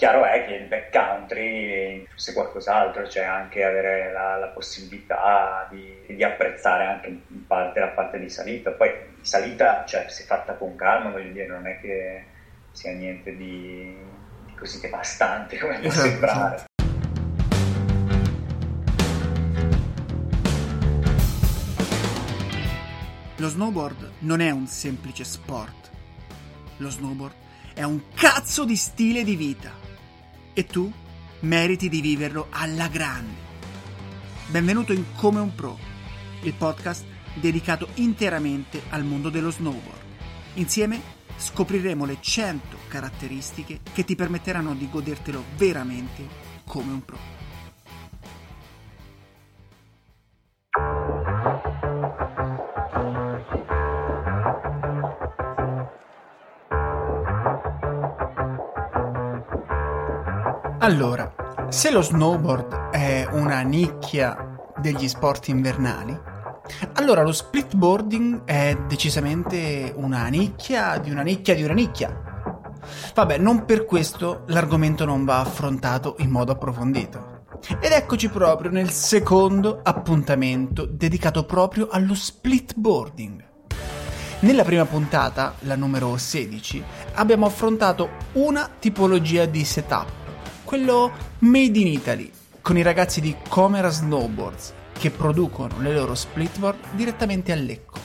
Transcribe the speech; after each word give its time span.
Chiaro 0.00 0.24
è 0.24 0.46
che 0.46 0.54
il 0.54 0.66
backcountry, 0.66 2.08
se 2.14 2.32
qualcos'altro, 2.32 3.02
c'è 3.02 3.22
anche 3.22 3.62
avere 3.62 4.10
la, 4.10 4.38
la 4.38 4.46
possibilità 4.46 5.68
di, 5.68 5.94
di, 6.06 6.24
apprezzare 6.24 6.86
anche 6.86 7.08
in 7.08 7.46
parte 7.46 7.80
la 7.80 7.88
parte 7.88 8.18
di 8.18 8.30
salita. 8.30 8.70
Poi 8.70 8.90
salita, 9.20 9.84
cioè, 9.86 10.06
se 10.08 10.24
fatta 10.24 10.54
con 10.54 10.74
calma, 10.74 11.10
voglio 11.10 11.32
dire, 11.32 11.46
non 11.48 11.66
è 11.66 11.78
che 11.80 12.24
sia 12.70 12.92
niente 12.92 13.36
di, 13.36 13.94
di 14.46 14.54
così 14.54 14.80
devastante 14.80 15.58
come 15.58 15.80
può 15.80 15.88
esatto, 15.88 16.08
sembrare. 16.08 16.64
Lo 23.36 23.48
snowboard 23.48 24.12
non 24.20 24.40
è 24.40 24.48
un 24.48 24.66
semplice 24.66 25.24
sport. 25.24 25.90
Lo 26.78 26.88
snowboard 26.88 27.34
è 27.74 27.82
un 27.82 28.00
cazzo 28.14 28.64
di 28.64 28.76
stile 28.76 29.24
di 29.24 29.36
vita 29.36 29.79
e 30.60 30.66
tu 30.66 30.92
meriti 31.40 31.88
di 31.88 32.02
viverlo 32.02 32.48
alla 32.50 32.88
grande. 32.88 33.48
Benvenuto 34.48 34.92
in 34.92 35.04
Come 35.16 35.40
un 35.40 35.54
Pro, 35.54 35.78
il 36.42 36.52
podcast 36.52 37.02
dedicato 37.32 37.88
interamente 37.94 38.82
al 38.90 39.04
mondo 39.04 39.30
dello 39.30 39.50
snowboard. 39.50 40.02
Insieme 40.54 41.00
scopriremo 41.34 42.04
le 42.04 42.18
100 42.20 42.76
caratteristiche 42.88 43.80
che 43.90 44.04
ti 44.04 44.14
permetteranno 44.14 44.74
di 44.74 44.86
godertelo 44.90 45.42
veramente 45.56 46.28
come 46.66 46.92
un 46.92 47.04
pro. 47.06 47.39
Allora, 60.90 61.32
se 61.68 61.92
lo 61.92 62.02
snowboard 62.02 62.90
è 62.90 63.24
una 63.30 63.60
nicchia 63.60 64.56
degli 64.80 65.06
sport 65.06 65.46
invernali, 65.46 66.18
allora 66.94 67.22
lo 67.22 67.30
splitboarding 67.30 68.42
è 68.42 68.76
decisamente 68.88 69.92
una 69.94 70.26
nicchia 70.26 70.98
di 70.98 71.12
una 71.12 71.22
nicchia 71.22 71.54
di 71.54 71.62
una 71.62 71.74
nicchia. 71.74 72.42
Vabbè, 73.14 73.38
non 73.38 73.64
per 73.66 73.84
questo 73.84 74.42
l'argomento 74.48 75.04
non 75.04 75.24
va 75.24 75.38
affrontato 75.38 76.16
in 76.18 76.30
modo 76.30 76.50
approfondito. 76.50 77.44
Ed 77.80 77.92
eccoci 77.92 78.28
proprio 78.28 78.72
nel 78.72 78.90
secondo 78.90 79.82
appuntamento 79.84 80.86
dedicato 80.86 81.44
proprio 81.44 81.86
allo 81.88 82.16
splitboarding. 82.16 83.44
Nella 84.40 84.64
prima 84.64 84.86
puntata, 84.86 85.54
la 85.60 85.76
numero 85.76 86.16
16, 86.16 86.82
abbiamo 87.12 87.46
affrontato 87.46 88.08
una 88.32 88.68
tipologia 88.80 89.44
di 89.44 89.64
setup 89.64 90.18
quello 90.70 91.10
made 91.40 91.80
in 91.80 91.88
Italy, 91.88 92.30
con 92.60 92.76
i 92.76 92.82
ragazzi 92.82 93.20
di 93.20 93.34
Comera 93.48 93.88
Snowboards 93.88 94.72
che 94.92 95.10
producono 95.10 95.80
le 95.80 95.92
loro 95.92 96.14
splitboard 96.14 96.92
direttamente 96.92 97.50
a 97.50 97.56
Lecco. 97.56 97.98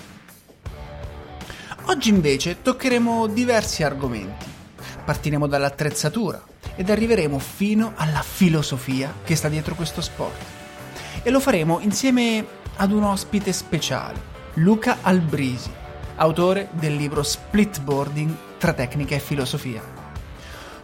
Oggi 1.83 2.09
invece 2.09 2.63
toccheremo 2.63 3.27
diversi 3.27 3.83
argomenti. 3.83 4.47
Partiremo 5.05 5.45
dall'attrezzatura 5.45 6.43
ed 6.75 6.89
arriveremo 6.89 7.37
fino 7.37 7.93
alla 7.97 8.23
filosofia 8.23 9.13
che 9.23 9.35
sta 9.35 9.47
dietro 9.47 9.75
questo 9.75 10.01
sport. 10.01 10.41
E 11.21 11.29
lo 11.29 11.39
faremo 11.39 11.81
insieme 11.81 12.43
ad 12.77 12.91
un 12.91 13.03
ospite 13.03 13.53
speciale, 13.53 14.19
Luca 14.55 14.97
Albrisi, 15.01 15.69
autore 16.15 16.69
del 16.71 16.95
libro 16.95 17.21
Splitboarding 17.21 18.35
tra 18.57 18.73
tecnica 18.73 19.13
e 19.13 19.19
filosofia. 19.19 19.94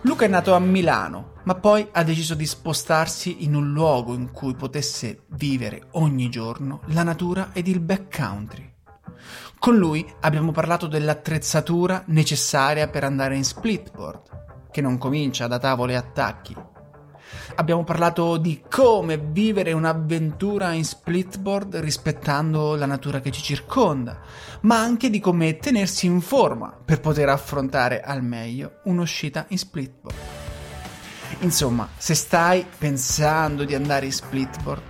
Luca 0.04 0.26
è 0.26 0.28
nato 0.28 0.56
a 0.56 0.60
Milano, 0.60 1.34
ma 1.44 1.54
poi 1.54 1.88
ha 1.92 2.04
deciso 2.04 2.34
di 2.34 2.48
spostarsi 2.48 3.44
in 3.44 3.54
un 3.54 3.72
luogo 3.72 4.16
in 4.16 4.32
cui 4.32 4.56
potesse 4.56 5.26
vivere 5.34 5.90
ogni 5.92 6.28
giorno 6.30 6.82
la 6.88 7.04
natura 7.04 7.52
ed 7.54 7.68
il 7.68 7.80
backcountry. 7.80 8.74
Con 9.60 9.78
lui 9.78 10.04
abbiamo 10.22 10.52
parlato 10.52 10.88
dell'attrezzatura 10.88 12.04
necessaria 12.08 12.88
per 12.88 13.04
andare 13.04 13.36
in 13.36 13.44
splitboard, 13.44 14.70
che 14.72 14.82
non 14.82 14.98
comincia 14.98 15.46
da 15.46 15.60
tavole 15.60 15.94
e 15.94 15.98
attacchi, 15.98 16.56
Abbiamo 17.56 17.84
parlato 17.84 18.38
di 18.38 18.62
come 18.70 19.18
vivere 19.18 19.72
un'avventura 19.74 20.72
in 20.74 20.86
splitboard 20.86 21.76
rispettando 21.78 22.76
la 22.76 22.86
natura 22.86 23.20
che 23.20 23.32
ci 23.32 23.42
circonda, 23.42 24.20
ma 24.62 24.80
anche 24.80 25.10
di 25.10 25.20
come 25.20 25.58
tenersi 25.58 26.06
in 26.06 26.22
forma 26.22 26.74
per 26.84 27.00
poter 27.00 27.30
affrontare 27.30 28.02
al 28.02 28.24
meglio 28.24 28.80
un'uscita 28.86 29.46
in 29.50 29.58
splitboard. 29.58 30.16
Insomma, 31.40 31.88
se 31.98 32.14
stai 32.14 32.66
pensando 32.78 33.64
di 33.64 33.76
andare 33.76 34.06
in 34.06 34.12
splitboard 34.12 34.82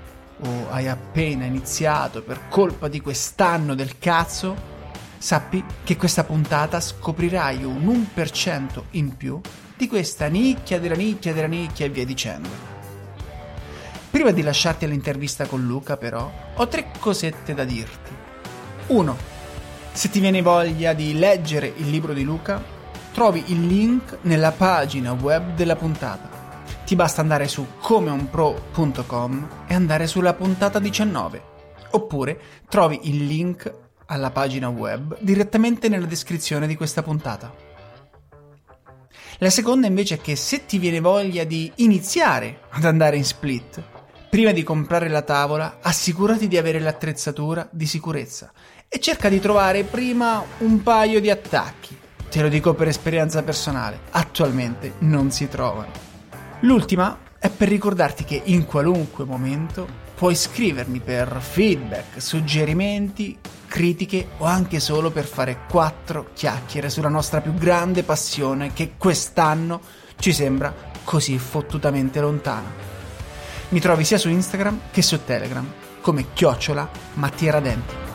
o 0.43 0.69
hai 0.69 0.87
appena 0.87 1.45
iniziato 1.45 2.23
per 2.23 2.47
colpa 2.49 2.87
di 2.87 2.99
quest'anno 2.99 3.75
del 3.75 3.97
cazzo, 3.99 4.69
sappi 5.17 5.63
che 5.83 5.97
questa 5.97 6.23
puntata 6.23 6.79
scoprirai 6.79 7.63
un 7.63 8.07
1% 8.15 8.83
in 8.91 9.15
più 9.15 9.39
di 9.81 9.87
questa 9.87 10.27
nicchia 10.27 10.79
della 10.79 10.93
nicchia 10.93 11.33
della 11.33 11.47
nicchia 11.47 11.87
e 11.87 11.89
via 11.89 12.05
dicendo. 12.05 12.49
Prima 14.11 14.29
di 14.29 14.43
lasciarti 14.43 14.85
all'intervista 14.85 15.47
con 15.47 15.65
Luca, 15.65 15.97
però, 15.97 16.31
ho 16.53 16.67
tre 16.67 16.91
cosette 16.99 17.55
da 17.55 17.63
dirti. 17.63 18.11
1. 18.85 19.17
Se 19.91 20.09
ti 20.11 20.19
viene 20.19 20.43
voglia 20.43 20.93
di 20.93 21.17
leggere 21.17 21.73
il 21.77 21.89
libro 21.89 22.13
di 22.13 22.21
Luca, 22.23 22.63
trovi 23.11 23.43
il 23.47 23.65
link 23.65 24.19
nella 24.21 24.51
pagina 24.51 25.13
web 25.13 25.55
della 25.55 25.75
puntata. 25.75 26.29
Ti 26.85 26.95
basta 26.95 27.21
andare 27.21 27.47
su 27.47 27.65
comeunpro.com 27.79 29.47
e 29.65 29.73
andare 29.73 30.05
sulla 30.05 30.35
puntata 30.35 30.77
19. 30.77 31.41
Oppure 31.89 32.39
trovi 32.69 32.99
il 33.09 33.25
link 33.25 33.73
alla 34.05 34.29
pagina 34.29 34.69
web 34.69 35.17
direttamente 35.21 35.89
nella 35.89 36.05
descrizione 36.05 36.67
di 36.67 36.75
questa 36.75 37.01
puntata. 37.01 37.70
La 39.43 39.49
seconda 39.49 39.87
invece 39.87 40.15
è 40.15 40.21
che 40.21 40.35
se 40.35 40.67
ti 40.67 40.77
viene 40.77 40.99
voglia 40.99 41.45
di 41.45 41.71
iniziare 41.77 42.59
ad 42.69 42.85
andare 42.85 43.17
in 43.17 43.25
split, 43.25 43.81
prima 44.29 44.51
di 44.51 44.61
comprare 44.61 45.09
la 45.09 45.23
tavola, 45.23 45.79
assicurati 45.81 46.47
di 46.47 46.57
avere 46.57 46.79
l'attrezzatura 46.79 47.67
di 47.71 47.87
sicurezza 47.87 48.51
e 48.87 48.99
cerca 48.99 49.29
di 49.29 49.39
trovare 49.39 49.83
prima 49.83 50.43
un 50.59 50.83
paio 50.83 51.19
di 51.19 51.31
attacchi. 51.31 51.97
Te 52.29 52.39
lo 52.39 52.49
dico 52.49 52.75
per 52.75 52.87
esperienza 52.87 53.41
personale, 53.41 54.01
attualmente 54.11 54.93
non 54.99 55.31
si 55.31 55.47
trovano. 55.47 55.91
L'ultima 56.59 57.17
è 57.39 57.49
per 57.49 57.67
ricordarti 57.67 58.23
che 58.23 58.39
in 58.45 58.65
qualunque 58.65 59.25
momento 59.25 59.87
puoi 60.21 60.35
scrivermi 60.35 60.99
per 60.99 61.35
feedback, 61.39 62.21
suggerimenti, 62.21 63.39
critiche 63.65 64.27
o 64.37 64.45
anche 64.45 64.79
solo 64.79 65.09
per 65.09 65.25
fare 65.25 65.61
quattro 65.67 66.27
chiacchiere 66.35 66.91
sulla 66.91 67.09
nostra 67.09 67.41
più 67.41 67.55
grande 67.55 68.03
passione 68.03 68.71
che 68.71 68.91
quest'anno 68.99 69.81
ci 70.19 70.31
sembra 70.31 70.71
così 71.03 71.39
fottutamente 71.39 72.21
lontana. 72.21 72.71
Mi 73.69 73.79
trovi 73.79 74.03
sia 74.03 74.19
su 74.19 74.29
Instagram 74.29 74.81
che 74.91 75.01
su 75.01 75.25
Telegram 75.25 75.67
come 76.01 76.27
chiocciola 76.33 76.87
Mattia 77.15 77.53
Radenti. 77.53 78.10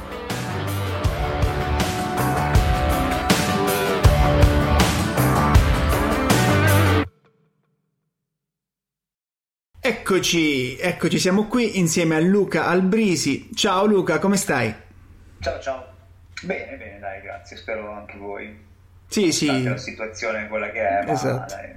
Eccoci, 10.09 10.77
eccoci, 10.79 11.19
siamo 11.19 11.49
qui 11.49 11.81
insieme 11.81 12.15
a 12.15 12.21
Luca 12.21 12.67
Albrisi. 12.67 13.51
Ciao 13.57 13.87
Luca, 13.87 14.21
come 14.21 14.37
stai? 14.37 14.73
Ciao 15.41 15.59
ciao. 15.59 15.85
Bene, 16.45 16.77
bene, 16.77 17.01
dai, 17.01 17.21
grazie. 17.23 17.57
Spero 17.57 17.91
anche 17.91 18.17
voi. 18.17 18.57
Sì, 19.09 19.33
sì. 19.33 19.65
La 19.65 19.77
situazione 19.77 20.45
è 20.45 20.49
quella 20.49 20.71
che 20.71 20.79
è, 20.79 21.05
ma 21.05 21.11
esatto. 21.11 21.53
dai, 21.53 21.73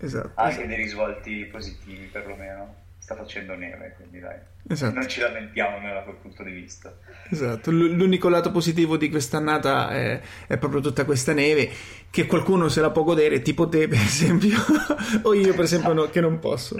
esatto, 0.00 0.32
anche 0.34 0.52
esatto. 0.52 0.66
dei 0.66 0.76
risvolti 0.76 1.44
positivi 1.46 2.04
perlomeno. 2.12 2.74
Sta 3.10 3.24
facendo 3.24 3.56
neve, 3.56 3.94
quindi 3.96 4.20
dai. 4.20 4.38
Esatto. 4.68 4.94
Non 4.94 5.08
ci 5.08 5.18
lamentiamo 5.18 5.80
da 5.80 6.02
quel 6.02 6.14
punto 6.22 6.44
di 6.44 6.52
vista. 6.52 6.96
Esatto, 7.28 7.72
L- 7.72 7.96
l'unico 7.96 8.28
lato 8.28 8.52
positivo 8.52 8.96
di 8.96 9.10
quest'annata 9.10 9.90
è, 9.90 10.20
è, 10.46 10.56
proprio 10.58 10.80
tutta 10.80 11.04
questa 11.04 11.32
neve 11.32 11.68
che 12.08 12.26
qualcuno 12.26 12.68
se 12.68 12.80
la 12.80 12.92
può 12.92 13.02
godere, 13.02 13.42
tipo 13.42 13.68
te 13.68 13.88
per 13.90 13.98
esempio, 13.98 14.56
o 15.22 15.34
io 15.34 15.52
per 15.54 15.64
esempio 15.64 15.92
no, 15.92 16.08
che 16.08 16.20
non 16.20 16.38
posso. 16.38 16.76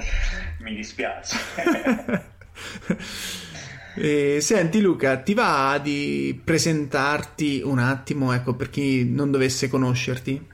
Mi 0.60 0.72
dispiace. 0.72 1.36
Eh, 3.92 4.38
senti 4.40 4.80
Luca, 4.80 5.18
ti 5.18 5.34
va 5.34 5.78
di 5.82 6.40
presentarti 6.42 7.60
un 7.62 7.80
attimo, 7.80 8.32
ecco, 8.32 8.54
per 8.54 8.70
chi 8.70 9.04
non 9.04 9.32
dovesse 9.32 9.68
conoscerti? 9.68 10.46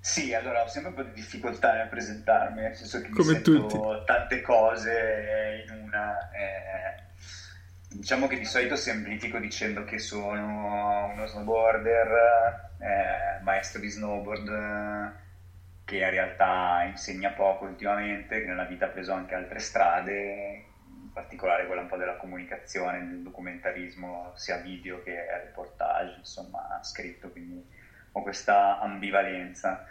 Sì, 0.00 0.32
allora 0.32 0.62
ho 0.62 0.68
sempre 0.68 0.90
un 0.90 0.96
po' 0.96 1.02
di 1.02 1.12
difficoltà 1.12 1.74
nel 1.74 1.88
presentarmi, 1.88 2.62
nel 2.62 2.74
senso 2.74 3.02
che 3.02 3.10
Come 3.10 3.34
mi 3.34 3.42
tutti. 3.42 3.78
tante 4.06 4.40
cose 4.40 5.64
in 5.68 5.82
una. 5.82 6.30
Eh, 6.30 7.02
diciamo 7.88 8.26
che 8.26 8.38
di 8.38 8.46
solito 8.46 8.76
semplifico 8.76 9.38
dicendo 9.38 9.84
che 9.84 9.98
sono 9.98 11.10
uno 11.12 11.26
snowboarder, 11.26 12.70
eh, 12.78 13.42
maestro 13.42 13.80
di 13.80 13.88
snowboard 13.90 15.18
che 15.84 15.96
in 15.96 16.10
realtà 16.10 16.84
insegna 16.84 17.30
poco 17.30 17.64
ultimamente, 17.64 18.40
che 18.40 18.46
nella 18.46 18.64
vita 18.64 18.86
ha 18.86 18.90
preso 18.90 19.12
anche 19.12 19.34
altre 19.34 19.58
strade, 19.58 20.64
in 20.86 21.12
particolare 21.12 21.66
quella 21.66 21.82
un 21.82 21.88
po' 21.88 21.96
della 21.96 22.16
comunicazione, 22.16 23.06
del 23.06 23.22
documentarismo, 23.22 24.32
sia 24.36 24.58
video 24.58 25.02
che 25.02 25.26
reportage, 25.42 26.18
insomma, 26.18 26.78
scritto, 26.82 27.30
quindi 27.30 27.66
ho 28.12 28.22
questa 28.22 28.78
ambivalenza 28.80 29.86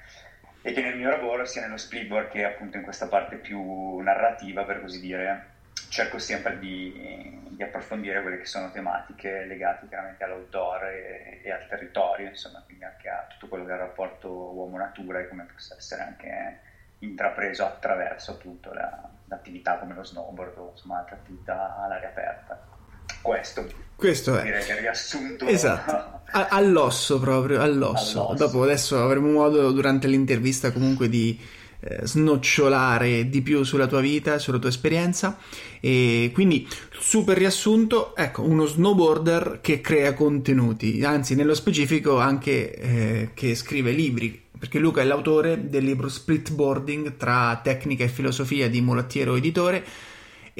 e 0.61 0.73
che 0.73 0.81
nel 0.81 0.97
mio 0.97 1.09
lavoro, 1.09 1.45
sia 1.45 1.61
nello 1.61 1.77
splitboard 1.77 2.29
che 2.29 2.43
appunto 2.43 2.75
in 2.75 2.83
questa 2.83 3.07
parte 3.07 3.37
più 3.37 3.97
narrativa, 3.99 4.65
per 4.65 4.81
così 4.81 4.99
dire, 4.99 5.57
cerco 5.87 6.17
sempre 6.19 6.59
di, 6.59 7.39
di, 7.47 7.63
approfondire 7.63 8.21
quelle 8.21 8.37
che 8.37 8.45
sono 8.45 8.69
tematiche 8.69 9.45
legate 9.45 9.87
chiaramente 9.87 10.23
all'outdoor 10.25 10.83
e, 10.83 11.41
e, 11.43 11.51
al 11.51 11.65
territorio, 11.67 12.27
insomma, 12.27 12.61
quindi 12.65 12.83
anche 12.83 13.07
a 13.07 13.25
tutto 13.29 13.47
quello 13.47 13.65
che 13.65 13.71
è 13.71 13.75
il 13.75 13.79
rapporto 13.79 14.29
uomo-natura 14.29 15.19
e 15.19 15.27
come 15.29 15.47
possa 15.51 15.75
essere 15.77 16.03
anche 16.03 16.59
intrapreso 16.99 17.65
attraverso 17.65 18.31
appunto 18.31 18.73
la, 18.73 19.09
l'attività 19.25 19.77
come 19.77 19.93
lo 19.93 20.03
snowboard 20.03 20.57
o 20.57 20.69
insomma 20.71 20.99
altre 20.99 21.15
attività 21.15 21.77
all'aria 21.77 22.09
aperta. 22.09 22.77
Questo, 23.21 23.67
Questo 23.95 24.37
è. 24.37 24.43
Direi 24.43 24.63
che 24.63 24.77
è 24.77 24.79
riassunto. 24.79 25.45
Esatto, 25.45 26.21
all'osso 26.31 27.19
proprio, 27.19 27.61
all'osso. 27.61 28.27
all'osso. 28.27 28.35
Dopo 28.37 28.63
adesso 28.63 29.01
avremo 29.01 29.29
modo 29.29 29.71
durante 29.71 30.07
l'intervista 30.07 30.71
comunque 30.71 31.09
di 31.09 31.39
eh, 31.81 32.05
snocciolare 32.05 33.29
di 33.29 33.41
più 33.41 33.63
sulla 33.63 33.87
tua 33.87 34.01
vita, 34.01 34.37
sulla 34.37 34.59
tua 34.59 34.69
esperienza. 34.69 35.37
E 35.79 36.29
quindi, 36.33 36.67
super 36.91 37.37
riassunto, 37.37 38.15
ecco, 38.17 38.43
uno 38.43 38.65
snowboarder 38.65 39.59
che 39.61 39.79
crea 39.79 40.13
contenuti, 40.13 41.03
anzi, 41.05 41.35
nello 41.35 41.53
specifico 41.53 42.19
anche 42.19 42.75
eh, 42.75 43.29
che 43.33 43.55
scrive 43.55 43.91
libri. 43.91 44.47
Perché 44.59 44.77
Luca 44.77 44.99
è 44.99 45.05
l'autore 45.05 45.69
del 45.69 45.85
libro 45.85 46.09
Splitboarding 46.09 47.15
tra 47.15 47.61
tecnica 47.63 48.03
e 48.03 48.09
filosofia 48.09 48.67
di 48.67 48.81
Mulattiero 48.81 49.37
Editore, 49.37 49.85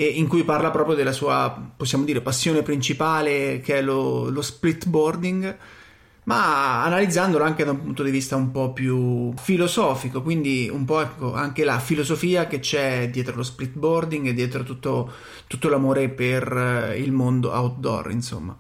in 0.04 0.28
cui 0.28 0.44
parla 0.44 0.72
proprio 0.72 0.96
della 0.96 1.12
sua, 1.12 1.72
possiamo 1.76 2.06
dire, 2.06 2.22
passione 2.22 2.62
principale, 2.62 3.60
che 3.62 3.78
è 3.78 3.82
lo, 3.82 4.30
lo 4.30 4.42
splitboarding 4.42 5.58
ma 6.30 6.84
analizzandolo 6.84 7.44
anche 7.44 7.66
da 7.66 7.72
un 7.72 7.82
punto 7.82 8.04
di 8.04 8.12
vista 8.12 8.36
un 8.36 8.52
po' 8.52 8.72
più 8.72 9.34
filosofico, 9.36 10.22
quindi 10.22 10.70
un 10.72 10.86
po' 10.86 11.02
ecco, 11.02 11.34
anche 11.34 11.64
la 11.64 11.80
filosofia 11.80 12.46
che 12.46 12.60
c'è 12.60 13.10
dietro 13.10 13.36
lo 13.36 13.42
splitboarding 13.42 14.28
e 14.28 14.34
dietro 14.36 14.62
tutto, 14.62 15.12
tutto 15.48 15.70
l'amore 15.70 16.08
per 16.10 16.94
il 16.96 17.12
mondo 17.12 17.52
outdoor, 17.52 18.12
insomma. 18.12 18.56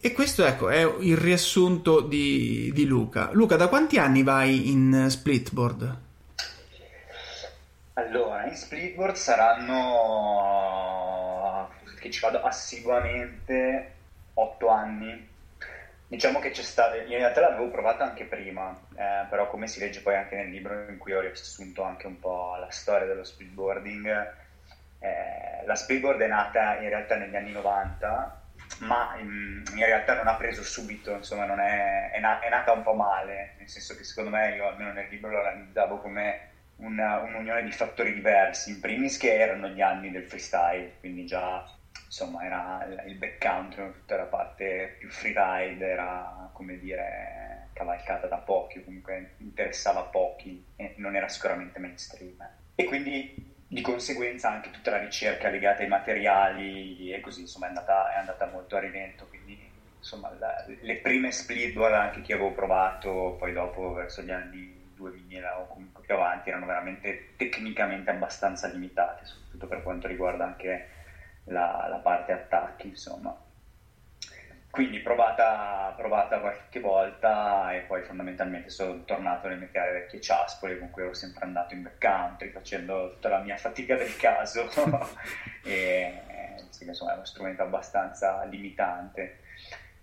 E 0.00 0.12
questo 0.12 0.44
ecco 0.44 0.68
è 0.68 0.88
il 1.00 1.16
riassunto 1.16 2.00
di, 2.00 2.70
di 2.72 2.86
Luca. 2.86 3.30
Luca, 3.32 3.56
da 3.56 3.66
quanti 3.66 3.98
anni 3.98 4.22
vai 4.22 4.70
in 4.70 5.06
splitboard? 5.08 5.98
Allora, 8.02 8.44
in 8.46 8.56
splitboard 8.56 9.14
saranno 9.14 9.70
che 12.00 12.10
ci 12.10 12.18
vado 12.18 12.42
assiduamente 12.42 13.94
8 14.34 14.68
anni. 14.68 15.30
Diciamo 16.08 16.40
che 16.40 16.50
c'è 16.50 16.62
stato, 16.62 16.96
in 16.96 17.06
realtà 17.06 17.42
l'avevo 17.42 17.70
provato 17.70 18.02
anche 18.02 18.24
prima, 18.24 18.76
eh, 18.96 19.26
però 19.30 19.48
come 19.48 19.68
si 19.68 19.78
legge 19.78 20.00
poi 20.00 20.16
anche 20.16 20.34
nel 20.34 20.50
libro 20.50 20.88
in 20.88 20.98
cui 20.98 21.12
ho 21.12 21.20
riassunto 21.20 21.84
anche 21.84 22.08
un 22.08 22.18
po' 22.18 22.56
la 22.56 22.70
storia 22.70 23.06
dello 23.06 23.22
speedboarding, 23.22 24.34
eh, 24.98 25.62
la 25.64 25.76
speedboard 25.76 26.20
è 26.20 26.26
nata 26.26 26.78
in 26.78 26.88
realtà 26.88 27.14
negli 27.14 27.36
anni 27.36 27.52
90, 27.52 28.46
ma 28.80 29.14
in, 29.18 29.62
in 29.74 29.84
realtà 29.84 30.14
non 30.14 30.26
ha 30.26 30.34
preso 30.34 30.64
subito, 30.64 31.12
insomma 31.12 31.44
è, 31.64 32.10
è, 32.10 32.18
na- 32.18 32.40
è, 32.40 32.48
nata 32.50 32.72
un 32.72 32.82
po' 32.82 32.94
male, 32.94 33.54
nel 33.58 33.68
senso 33.68 33.94
che 33.94 34.02
secondo 34.02 34.30
me 34.30 34.56
io 34.56 34.66
almeno 34.66 34.92
nel 34.92 35.06
libro 35.08 35.30
lo 35.30 35.38
analizzavo 35.38 35.98
come 35.98 36.50
una, 36.76 37.20
un'unione 37.20 37.62
di 37.62 37.72
fattori 37.72 38.12
diversi, 38.12 38.70
in 38.70 38.80
primis 38.80 39.16
che 39.16 39.34
erano 39.34 39.68
gli 39.68 39.80
anni 39.80 40.10
del 40.10 40.24
freestyle, 40.24 40.94
quindi 41.00 41.26
già 41.26 41.64
insomma 42.04 42.44
era 42.44 42.84
il 43.06 43.16
backcountry, 43.16 43.92
tutta 43.92 44.16
la 44.16 44.24
parte 44.24 44.96
più 44.98 45.08
freeride 45.08 45.86
era 45.86 46.50
come 46.52 46.78
dire 46.78 47.68
cavalcata 47.72 48.26
da 48.26 48.36
pochi, 48.36 48.84
comunque 48.84 49.30
interessava 49.38 50.02
pochi 50.02 50.62
e 50.76 50.92
non 50.96 51.16
era 51.16 51.28
sicuramente 51.28 51.78
mainstream. 51.78 52.36
E 52.74 52.84
quindi 52.84 53.34
di 53.66 53.80
conseguenza 53.80 54.50
anche 54.50 54.70
tutta 54.70 54.90
la 54.90 54.98
ricerca 54.98 55.48
legata 55.48 55.82
ai 55.82 55.88
materiali 55.88 57.10
e 57.10 57.20
così 57.20 57.40
insomma 57.40 57.66
è 57.66 57.68
andata, 57.68 58.12
è 58.12 58.18
andata 58.18 58.46
molto 58.46 58.76
a 58.76 58.80
rilento, 58.80 59.26
quindi 59.28 59.58
insomma 59.96 60.30
la, 60.38 60.64
le 60.66 60.96
prime 60.96 61.30
splitboard 61.32 61.94
anche 61.94 62.20
che 62.20 62.34
avevo 62.34 62.52
provato 62.52 63.34
poi 63.38 63.52
dopo 63.52 63.92
verso 63.92 64.20
gli 64.20 64.30
anni 64.30 64.90
2000 64.94 65.60
o 65.60 65.66
comunque 65.68 65.91
più 66.12 66.20
avanti 66.20 66.50
erano 66.50 66.66
veramente 66.66 67.30
tecnicamente 67.36 68.10
abbastanza 68.10 68.68
limitate, 68.68 69.24
soprattutto 69.24 69.66
per 69.66 69.82
quanto 69.82 70.06
riguarda 70.06 70.44
anche 70.44 70.88
la, 71.44 71.86
la 71.88 71.96
parte 71.96 72.32
attacchi, 72.32 72.88
insomma. 72.88 73.34
Quindi 74.70 75.00
provata, 75.00 75.92
provata 75.96 76.40
qualche 76.40 76.80
volta 76.80 77.74
e 77.74 77.80
poi 77.80 78.02
fondamentalmente 78.02 78.70
sono 78.70 79.04
tornato 79.04 79.46
alle 79.46 79.56
mie 79.56 79.70
care 79.70 79.92
vecchie 79.92 80.20
ciaspole 80.20 80.78
con 80.78 80.90
cui 80.90 81.02
ero 81.02 81.12
sempre 81.12 81.44
andato 81.44 81.74
in 81.74 81.82
backcountry 81.82 82.48
facendo 82.48 83.12
tutta 83.12 83.28
la 83.28 83.40
mia 83.40 83.58
fatica 83.58 83.96
del 83.96 84.16
caso 84.16 84.66
e 85.62 86.22
insomma 86.80 87.12
è 87.12 87.14
uno 87.16 87.24
strumento 87.26 87.62
abbastanza 87.62 88.44
limitante 88.44 89.40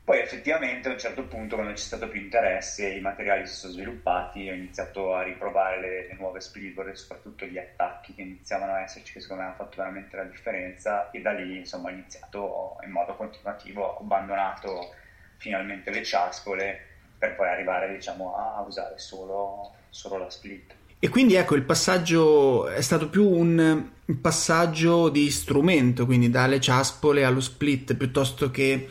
poi 0.10 0.22
effettivamente 0.22 0.90
a 0.90 0.94
un 0.94 0.98
certo 0.98 1.26
punto, 1.26 1.54
quando 1.54 1.72
c'è 1.74 1.78
stato 1.78 2.08
più 2.10 2.20
interesse, 2.20 2.88
i 2.88 3.00
materiali 3.00 3.46
si 3.46 3.54
sono 3.54 3.74
sviluppati, 3.74 4.50
ho 4.50 4.56
iniziato 4.56 5.14
a 5.14 5.22
riprovare 5.22 5.80
le, 5.80 6.08
le 6.08 6.16
nuove 6.18 6.42
splitboard 6.42 6.90
e 6.90 6.96
soprattutto 6.96 7.46
gli 7.46 7.60
attacchi 7.60 8.16
che 8.16 8.24
iniziavano 8.24 8.72
a 8.72 8.82
esserci, 8.82 9.14
che 9.14 9.20
secondo 9.20 9.44
me 9.44 9.50
hanno 9.50 9.58
fatto 9.58 9.76
veramente 9.78 10.16
la 10.18 10.24
differenza 10.24 11.12
e 11.12 11.22
da 11.22 11.34
lì 11.34 11.58
insomma 11.58 11.90
ho 11.90 11.92
iniziato 11.92 12.78
in 12.84 12.90
modo 12.90 13.16
continuativo, 13.16 13.84
ho 13.84 14.00
abbandonato 14.00 14.96
finalmente 15.38 15.92
le 15.92 16.04
ciaspole 16.04 16.86
per 17.16 17.36
poi 17.36 17.48
arrivare 17.50 17.94
diciamo 17.94 18.36
a 18.36 18.62
usare 18.62 18.98
solo, 18.98 19.74
solo 19.90 20.18
la 20.18 20.30
split. 20.32 20.74
E 20.98 21.10
quindi 21.10 21.36
ecco 21.36 21.54
il 21.54 21.62
passaggio 21.62 22.68
è 22.68 22.82
stato 22.82 23.10
più 23.10 23.30
un 23.30 23.92
passaggio 24.20 25.10
di 25.10 25.30
strumento, 25.30 26.08
quindi 26.08 26.32
dalle 26.32 26.60
ciaspole 26.60 27.24
allo 27.24 27.42
split 27.42 27.94
piuttosto 27.94 28.50
che 28.50 28.90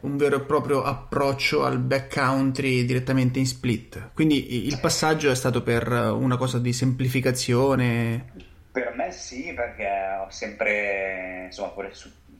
un 0.00 0.16
vero 0.16 0.36
e 0.36 0.40
proprio 0.40 0.82
approccio 0.82 1.64
al 1.64 1.78
backcountry 1.78 2.84
direttamente 2.84 3.38
in 3.38 3.46
split. 3.46 4.10
Quindi 4.14 4.66
il 4.66 4.78
passaggio 4.80 5.30
è 5.30 5.34
stato 5.34 5.62
per 5.62 5.90
una 5.90 6.36
cosa 6.36 6.58
di 6.58 6.72
semplificazione? 6.72 8.48
Per 8.72 8.94
me 8.94 9.10
sì, 9.10 9.52
perché 9.52 9.88
ho 10.20 10.30
sempre, 10.30 11.44
insomma, 11.46 11.70
pur, 11.70 11.90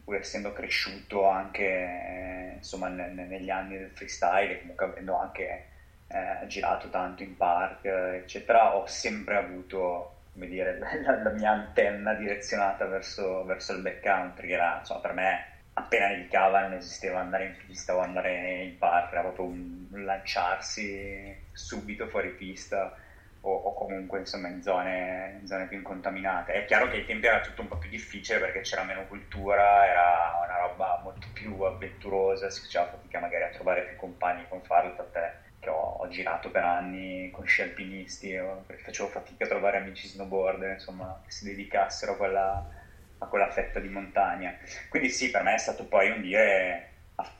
pur 0.04 0.16
essendo 0.16 0.52
cresciuto 0.52 1.28
anche 1.28 2.54
insomma, 2.56 2.88
ne, 2.88 3.08
negli 3.12 3.50
anni 3.50 3.78
del 3.78 3.90
freestyle 3.90 4.60
comunque 4.60 4.86
avendo 4.86 5.18
anche 5.18 5.66
eh, 6.08 6.46
girato 6.46 6.88
tanto 6.88 7.22
in 7.22 7.36
park, 7.36 7.84
eccetera, 7.84 8.76
ho 8.76 8.86
sempre 8.86 9.36
avuto 9.36 10.14
come 10.32 10.46
dire, 10.46 10.78
la, 11.04 11.22
la 11.22 11.30
mia 11.30 11.50
antenna 11.50 12.14
direzionata 12.14 12.86
verso, 12.86 13.44
verso 13.44 13.74
il 13.74 13.82
backcountry, 13.82 14.48
che 14.48 14.54
era 14.54 14.78
insomma, 14.78 15.00
per 15.00 15.12
me 15.12 15.49
appena 15.80 16.08
nevicava 16.08 16.60
non 16.60 16.74
esisteva 16.74 17.20
andare 17.20 17.46
in 17.46 17.56
pista 17.66 17.94
o 17.94 18.00
andare 18.00 18.62
in 18.62 18.78
park, 18.78 19.12
era 19.12 19.22
proprio 19.22 19.46
un 19.46 19.86
lanciarsi 19.90 21.36
subito 21.52 22.06
fuori 22.08 22.30
pista 22.30 22.96
o, 23.42 23.52
o 23.52 23.74
comunque 23.74 24.18
insomma 24.18 24.48
in 24.48 24.62
zone, 24.62 25.38
in 25.40 25.46
zone, 25.46 25.66
più 25.66 25.78
incontaminate. 25.78 26.52
È 26.52 26.64
chiaro 26.64 26.88
che 26.88 26.96
ai 26.96 27.06
tempi 27.06 27.26
era 27.26 27.40
tutto 27.40 27.62
un 27.62 27.68
po' 27.68 27.78
più 27.78 27.88
difficile 27.90 28.38
perché 28.38 28.60
c'era 28.60 28.84
meno 28.84 29.06
cultura, 29.06 29.86
era 29.86 30.46
una 30.46 30.58
roba 30.58 31.00
molto 31.02 31.26
più 31.32 31.60
avventurosa, 31.62 32.50
si 32.50 32.60
faceva 32.60 32.86
fatica 32.86 33.18
magari 33.20 33.44
a 33.44 33.48
trovare 33.48 33.82
più 33.84 33.96
compagni 33.96 34.46
con 34.48 34.62
farlo, 34.62 34.94
tant'è 34.94 35.32
che 35.60 35.68
ho, 35.68 35.96
ho, 35.98 36.08
girato 36.08 36.50
per 36.50 36.64
anni 36.64 37.30
con 37.30 37.46
sci 37.46 37.62
alpinisti 37.62 38.34
facevo 38.78 39.08
fatica 39.08 39.44
a 39.44 39.48
trovare 39.48 39.76
amici 39.76 40.08
snowboarder 40.08 40.72
insomma, 40.72 41.20
che 41.24 41.30
si 41.30 41.44
dedicassero 41.44 42.12
a 42.12 42.16
quella 42.16 42.79
a 43.20 43.26
quella 43.26 43.50
fetta 43.50 43.78
di 43.80 43.88
montagna. 43.88 44.56
Quindi 44.88 45.08
sì, 45.10 45.30
per 45.30 45.42
me 45.42 45.54
è 45.54 45.58
stato 45.58 45.84
poi 45.86 46.10
un 46.10 46.20
dire 46.20 46.88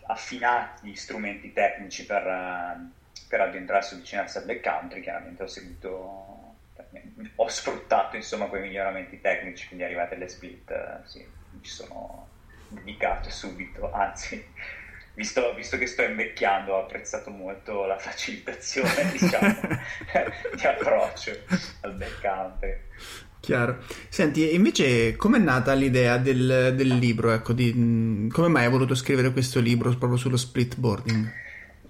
affinati 0.07 0.89
gli 0.89 0.95
strumenti 0.95 1.53
tecnici 1.53 2.05
per, 2.05 2.23
per 3.29 3.41
addentrarsi 3.41 3.95
o 3.95 3.97
avvicinarsi 3.97 4.39
al 4.39 4.45
backcountry, 4.45 5.01
chiaramente 5.01 5.43
ho 5.43 5.47
seguito, 5.47 6.57
ho 7.37 7.49
sfruttato 7.49 8.17
insomma 8.17 8.47
quei 8.47 8.63
miglioramenti 8.63 9.21
tecnici, 9.21 9.67
quindi 9.67 9.85
arrivate 9.85 10.17
alle 10.17 10.29
split, 10.29 11.05
sì, 11.05 11.27
mi 11.51 11.65
sono 11.65 12.29
dedicato 12.69 13.31
subito, 13.31 13.91
anzi 13.93 14.45
Visto, 15.13 15.53
visto, 15.55 15.77
che 15.77 15.87
sto 15.87 16.03
invecchiando, 16.03 16.73
ho 16.73 16.83
apprezzato 16.85 17.31
molto 17.31 17.85
la 17.85 17.99
facilitazione 17.99 19.11
diciamo, 19.13 19.55
di 20.55 20.67
approccio 20.67 21.33
al 21.81 21.95
backcountry. 21.95 22.81
Chiaro. 23.41 23.79
Senti, 24.09 24.55
invece 24.55 25.17
com'è 25.17 25.39
nata 25.39 25.73
l'idea 25.73 26.19
del, 26.19 26.75
del 26.77 26.99
libro? 26.99 27.33
Ecco, 27.33 27.55
di, 27.55 28.29
come 28.31 28.49
mai 28.49 28.65
hai 28.65 28.71
voluto 28.71 28.95
scrivere 28.95 29.33
questo 29.33 29.61
libro 29.61 29.89
proprio 29.97 30.19
sullo 30.19 30.37
split 30.37 30.77
boarding? 30.77 31.33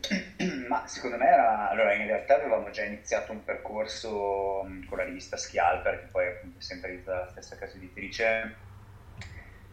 Ma 0.68 0.86
secondo 0.86 1.16
me 1.16 1.26
era, 1.26 1.68
allora 1.68 1.92
in 1.94 2.06
realtà 2.06 2.36
avevamo 2.36 2.70
già 2.70 2.84
iniziato 2.84 3.32
un 3.32 3.42
percorso 3.44 4.64
con 4.86 4.98
la 4.98 5.04
rivista 5.04 5.36
Schialper, 5.36 6.00
che 6.00 6.06
poi 6.06 6.24
è 6.26 6.40
sempre 6.58 7.02
la 7.04 7.26
stessa 7.30 7.56
casa 7.56 7.76
editrice, 7.76 8.54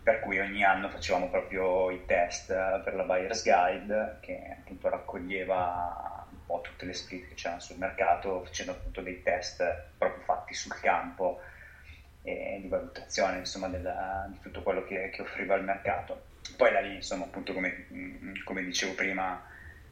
per 0.01 0.19
cui 0.21 0.39
ogni 0.39 0.63
anno 0.63 0.89
facevamo 0.89 1.29
proprio 1.29 1.91
i 1.91 2.05
test 2.05 2.47
per 2.47 2.95
la 2.95 3.03
Buyer's 3.03 3.43
Guide, 3.43 4.17
che 4.21 4.57
appunto 4.59 4.89
raccoglieva 4.89 6.25
un 6.29 6.45
po' 6.45 6.61
tutte 6.61 6.85
le 6.85 6.93
split 6.93 7.27
che 7.27 7.35
c'erano 7.35 7.61
sul 7.61 7.77
mercato, 7.77 8.43
facendo 8.43 8.71
appunto 8.71 9.01
dei 9.01 9.21
test 9.21 9.63
proprio 9.97 10.23
fatti 10.23 10.55
sul 10.55 10.73
campo 10.79 11.39
e 12.27 12.59
di 12.61 12.67
valutazione 12.67 13.37
insomma, 13.37 13.69
della, 13.69 14.27
di 14.29 14.37
tutto 14.41 14.61
quello 14.61 14.83
che, 14.83 15.09
che, 15.11 15.21
offriva 15.21 15.55
il 15.55 15.63
mercato. 15.63 16.25
Poi 16.57 16.71
da 16.73 16.81
lì, 16.81 16.95
insomma, 16.95 17.23
appunto 17.23 17.53
come, 17.53 17.87
come 18.43 18.63
dicevo 18.63 18.93
prima, 18.95 19.41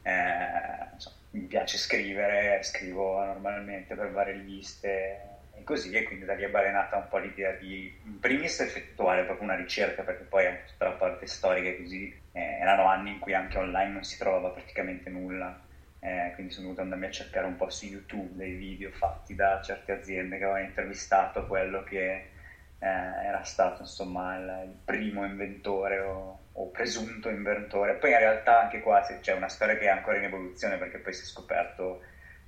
eh, 0.02 0.92
insomma, 0.92 1.16
mi 1.30 1.46
piace 1.46 1.78
scrivere, 1.78 2.62
scrivo 2.62 3.24
normalmente 3.24 3.94
per 3.94 4.10
varie 4.10 4.34
riviste 4.34 5.20
e 5.54 5.64
così, 5.64 5.92
e 5.92 6.02
quindi 6.02 6.26
da 6.26 6.34
lì 6.34 6.42
è 6.42 6.50
balenata 6.50 6.96
un 6.96 7.08
po' 7.08 7.16
l'idea 7.16 7.52
di, 7.52 7.98
in 8.04 8.20
primis, 8.20 8.60
effettuare 8.60 9.24
proprio 9.24 9.44
una 9.44 9.56
ricerca, 9.56 10.02
perché 10.02 10.24
poi 10.24 10.44
anche 10.44 10.64
tutta 10.66 10.88
la 10.88 10.96
parte 10.96 11.26
storica 11.26 11.68
e 11.68 11.76
così, 11.78 12.14
eh, 12.32 12.58
erano 12.60 12.86
anni 12.86 13.12
in 13.12 13.18
cui 13.18 13.32
anche 13.32 13.56
online 13.56 13.92
non 13.92 14.04
si 14.04 14.18
trovava 14.18 14.50
praticamente 14.50 15.08
nulla, 15.08 15.58
eh, 16.00 16.32
quindi 16.34 16.52
sono 16.52 16.66
dovuto 16.66 16.82
andarmi 16.82 17.06
a 17.06 17.10
cercare 17.10 17.46
un 17.46 17.56
po' 17.56 17.70
su 17.70 17.86
YouTube 17.86 18.36
dei 18.36 18.54
video 18.54 18.90
fatti 18.90 19.34
da 19.34 19.60
certe 19.62 19.92
aziende 19.92 20.38
che 20.38 20.44
avevano 20.44 20.64
intervistato 20.64 21.46
quello 21.46 21.82
che 21.84 22.30
eh, 22.78 22.86
era 22.86 23.42
stato 23.44 23.82
insomma 23.82 24.36
il, 24.36 24.68
il 24.68 24.76
primo 24.84 25.24
inventore 25.24 26.00
o, 26.00 26.38
o, 26.52 26.70
presunto 26.70 27.28
inventore. 27.30 27.94
Poi 27.94 28.10
in 28.10 28.18
realtà 28.18 28.62
anche 28.62 28.80
qua 28.80 29.00
c'è 29.20 29.32
una 29.32 29.48
storia 29.48 29.76
che 29.76 29.86
è 29.86 29.88
ancora 29.88 30.18
in 30.18 30.24
evoluzione 30.24 30.76
perché 30.76 30.98
poi 30.98 31.12
si 31.12 31.22
è 31.22 31.26
scoperto 31.26 32.02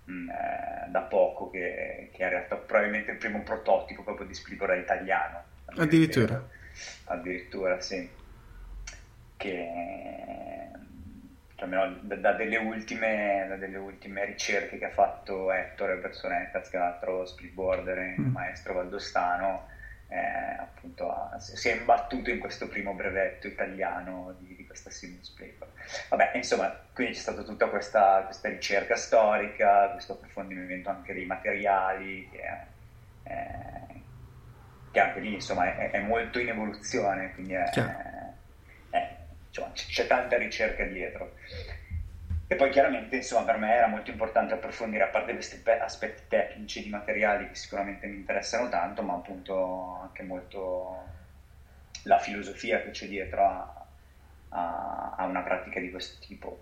mh, 0.04 0.28
eh, 0.28 0.90
da 0.90 1.00
poco 1.00 1.50
che, 1.50 2.10
che, 2.12 2.22
in 2.22 2.28
realtà 2.28 2.56
probabilmente 2.56 3.12
il 3.12 3.18
primo 3.18 3.42
prototipo 3.42 4.02
proprio 4.02 4.26
di 4.26 4.34
Splitboard 4.34 4.78
italiano. 4.78 5.42
Addirittura. 5.76 6.46
Addirittura, 7.04 7.80
sì. 7.80 8.08
Che 9.36 10.68
da, 11.66 12.16
da, 12.16 12.32
delle 12.32 12.56
ultime, 12.56 13.46
da, 13.48 13.56
delle 13.56 13.78
ultime, 13.78 14.24
ricerche 14.24 14.78
che 14.78 14.84
ha 14.84 14.90
fatto 14.90 15.50
Ettore 15.52 15.96
Personetas, 15.96 16.68
che 16.68 16.76
è 16.76 16.80
un 16.80 16.86
altro 16.86 17.26
splitboarder 17.26 18.20
mm. 18.20 18.30
maestro 18.30 18.74
valdostano, 18.74 19.66
eh, 20.08 20.16
appunto 20.16 21.10
ha, 21.10 21.38
si 21.38 21.68
è 21.68 21.74
imbattuto 21.74 22.30
in 22.30 22.38
questo 22.38 22.68
primo 22.68 22.94
brevetto 22.94 23.46
italiano 23.46 24.34
di, 24.38 24.54
di 24.54 24.66
questa 24.66 24.90
Simon 24.90 25.22
Splitboard. 25.22 25.72
Vabbè, 26.10 26.32
insomma, 26.34 26.74
quindi 26.92 27.14
c'è 27.14 27.20
stata 27.20 27.42
tutta 27.42 27.66
questa, 27.66 28.22
questa, 28.24 28.48
ricerca 28.48 28.94
storica, 28.94 29.90
questo 29.90 30.12
approfondimento 30.12 30.90
anche 30.90 31.12
dei 31.12 31.26
materiali, 31.26 32.28
che, 32.30 32.42
eh, 33.24 34.00
che 34.92 35.00
anche 35.00 35.20
lì 35.20 35.34
insomma 35.34 35.76
è, 35.76 35.90
è, 35.90 36.00
molto 36.00 36.38
in 36.38 36.48
evoluzione, 36.48 37.32
quindi 37.34 37.54
è, 37.54 37.64
insomma, 39.48 39.72
c'è 39.72 40.06
tanta 40.06 40.36
ricerca 40.36 40.84
dietro. 40.84 41.34
E 42.50 42.54
poi 42.56 42.70
chiaramente, 42.70 43.16
insomma, 43.16 43.44
per 43.44 43.58
me 43.58 43.74
era 43.74 43.88
molto 43.88 44.10
importante 44.10 44.54
approfondire, 44.54 45.04
a 45.04 45.08
parte 45.08 45.34
questi 45.34 45.62
aspetti 45.68 46.22
tecnici 46.28 46.82
di 46.82 46.88
materiali 46.88 47.46
che 47.48 47.54
sicuramente 47.54 48.06
mi 48.06 48.16
interessano 48.16 48.70
tanto, 48.70 49.02
ma 49.02 49.12
appunto 49.12 49.98
anche 50.00 50.22
molto 50.22 51.04
la 52.04 52.18
filosofia 52.18 52.80
che 52.80 52.90
c'è 52.90 53.06
dietro 53.06 53.44
a, 53.44 53.86
a, 54.48 55.14
a 55.18 55.24
una 55.26 55.42
pratica 55.42 55.78
di 55.78 55.90
questo 55.90 56.24
tipo. 56.24 56.60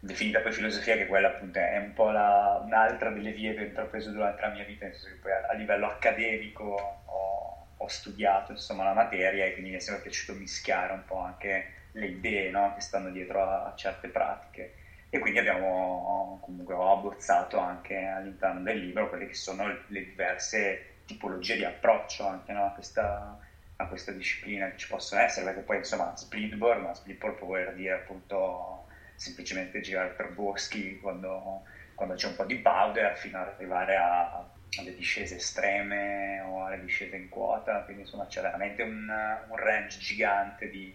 Definita 0.00 0.40
poi 0.40 0.50
filosofia, 0.50 0.96
che 0.96 1.06
quella 1.06 1.28
appunto 1.28 1.60
è 1.60 1.76
un 1.76 1.92
po' 1.92 2.10
la, 2.10 2.60
un'altra 2.64 3.10
delle 3.10 3.30
vie 3.30 3.54
che 3.54 3.60
ho 3.60 3.66
intrapreso 3.66 4.10
durante 4.10 4.42
la 4.42 4.48
mia 4.48 4.64
vita, 4.64 4.86
nel 4.86 4.94
senso 4.94 5.08
che 5.14 5.20
poi 5.20 5.32
a, 5.32 5.46
a 5.50 5.52
livello 5.54 5.86
accademico 5.86 7.02
ho, 7.04 7.66
ho 7.76 7.86
studiato 7.86 8.50
insomma, 8.50 8.82
la 8.82 8.92
materia 8.92 9.44
e 9.44 9.52
quindi 9.52 9.70
mi 9.70 9.76
è 9.76 9.80
sempre 9.80 10.02
piaciuto 10.02 10.36
mischiare 10.36 10.92
un 10.94 11.04
po' 11.04 11.18
anche 11.18 11.74
le 11.98 12.06
idee 12.06 12.50
no, 12.50 12.72
che 12.74 12.80
stanno 12.80 13.10
dietro 13.10 13.42
a, 13.42 13.74
certe 13.76 14.08
pratiche. 14.08 14.74
E 15.10 15.18
quindi 15.18 15.38
abbiamo 15.38 16.38
comunque 16.42 16.74
abbozzato 16.74 17.58
anche 17.58 17.96
all'interno 17.96 18.60
del 18.60 18.78
libro 18.78 19.08
quelle 19.08 19.26
che 19.26 19.34
sono 19.34 19.66
le 19.66 20.04
diverse 20.04 20.96
tipologie 21.06 21.56
di 21.56 21.64
approccio 21.64 22.26
anche 22.26 22.52
no, 22.52 22.66
a, 22.66 22.70
questa, 22.70 23.38
a, 23.76 23.86
questa, 23.86 24.12
disciplina 24.12 24.70
che 24.70 24.76
ci 24.76 24.88
possono 24.88 25.22
essere, 25.22 25.46
perché 25.46 25.62
poi 25.62 25.78
insomma 25.78 26.14
splitboard, 26.14 26.82
ma 26.82 26.94
splitboard 26.94 27.36
può 27.38 27.46
voler 27.46 27.74
dire 27.74 27.94
appunto 27.94 28.86
semplicemente 29.14 29.80
girare 29.80 30.10
per 30.10 30.32
boschi 30.32 30.98
quando, 31.00 31.62
quando 31.94 32.14
c'è 32.14 32.28
un 32.28 32.36
po' 32.36 32.44
di 32.44 32.56
powder 32.56 33.16
fino 33.16 33.40
ad 33.40 33.48
arrivare 33.48 33.96
a, 33.96 34.46
alle 34.78 34.94
discese 34.94 35.36
estreme 35.36 36.40
o 36.40 36.66
alle 36.66 36.80
discese 36.80 37.16
in 37.16 37.30
quota, 37.30 37.80
quindi 37.84 38.02
insomma 38.02 38.26
c'è 38.26 38.42
veramente 38.42 38.82
un, 38.82 39.08
un 39.48 39.56
range 39.56 39.98
gigante 39.98 40.68
di, 40.68 40.94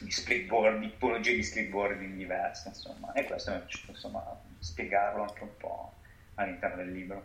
di 0.00 0.10
splitboard, 0.10 0.80
di 0.80 0.90
tipologie 0.90 1.34
di 1.34 1.42
splitboarding 1.42 2.16
diverse, 2.16 2.68
insomma, 2.68 3.12
e 3.12 3.24
questo 3.24 3.50
mi 3.50 3.56
è 3.58 3.60
piaciuto 3.60 3.92
insomma, 3.92 4.22
spiegarlo 4.58 5.22
anche 5.22 5.42
un 5.42 5.56
po' 5.58 5.92
all'interno 6.34 6.76
del 6.76 6.92
libro. 6.92 7.24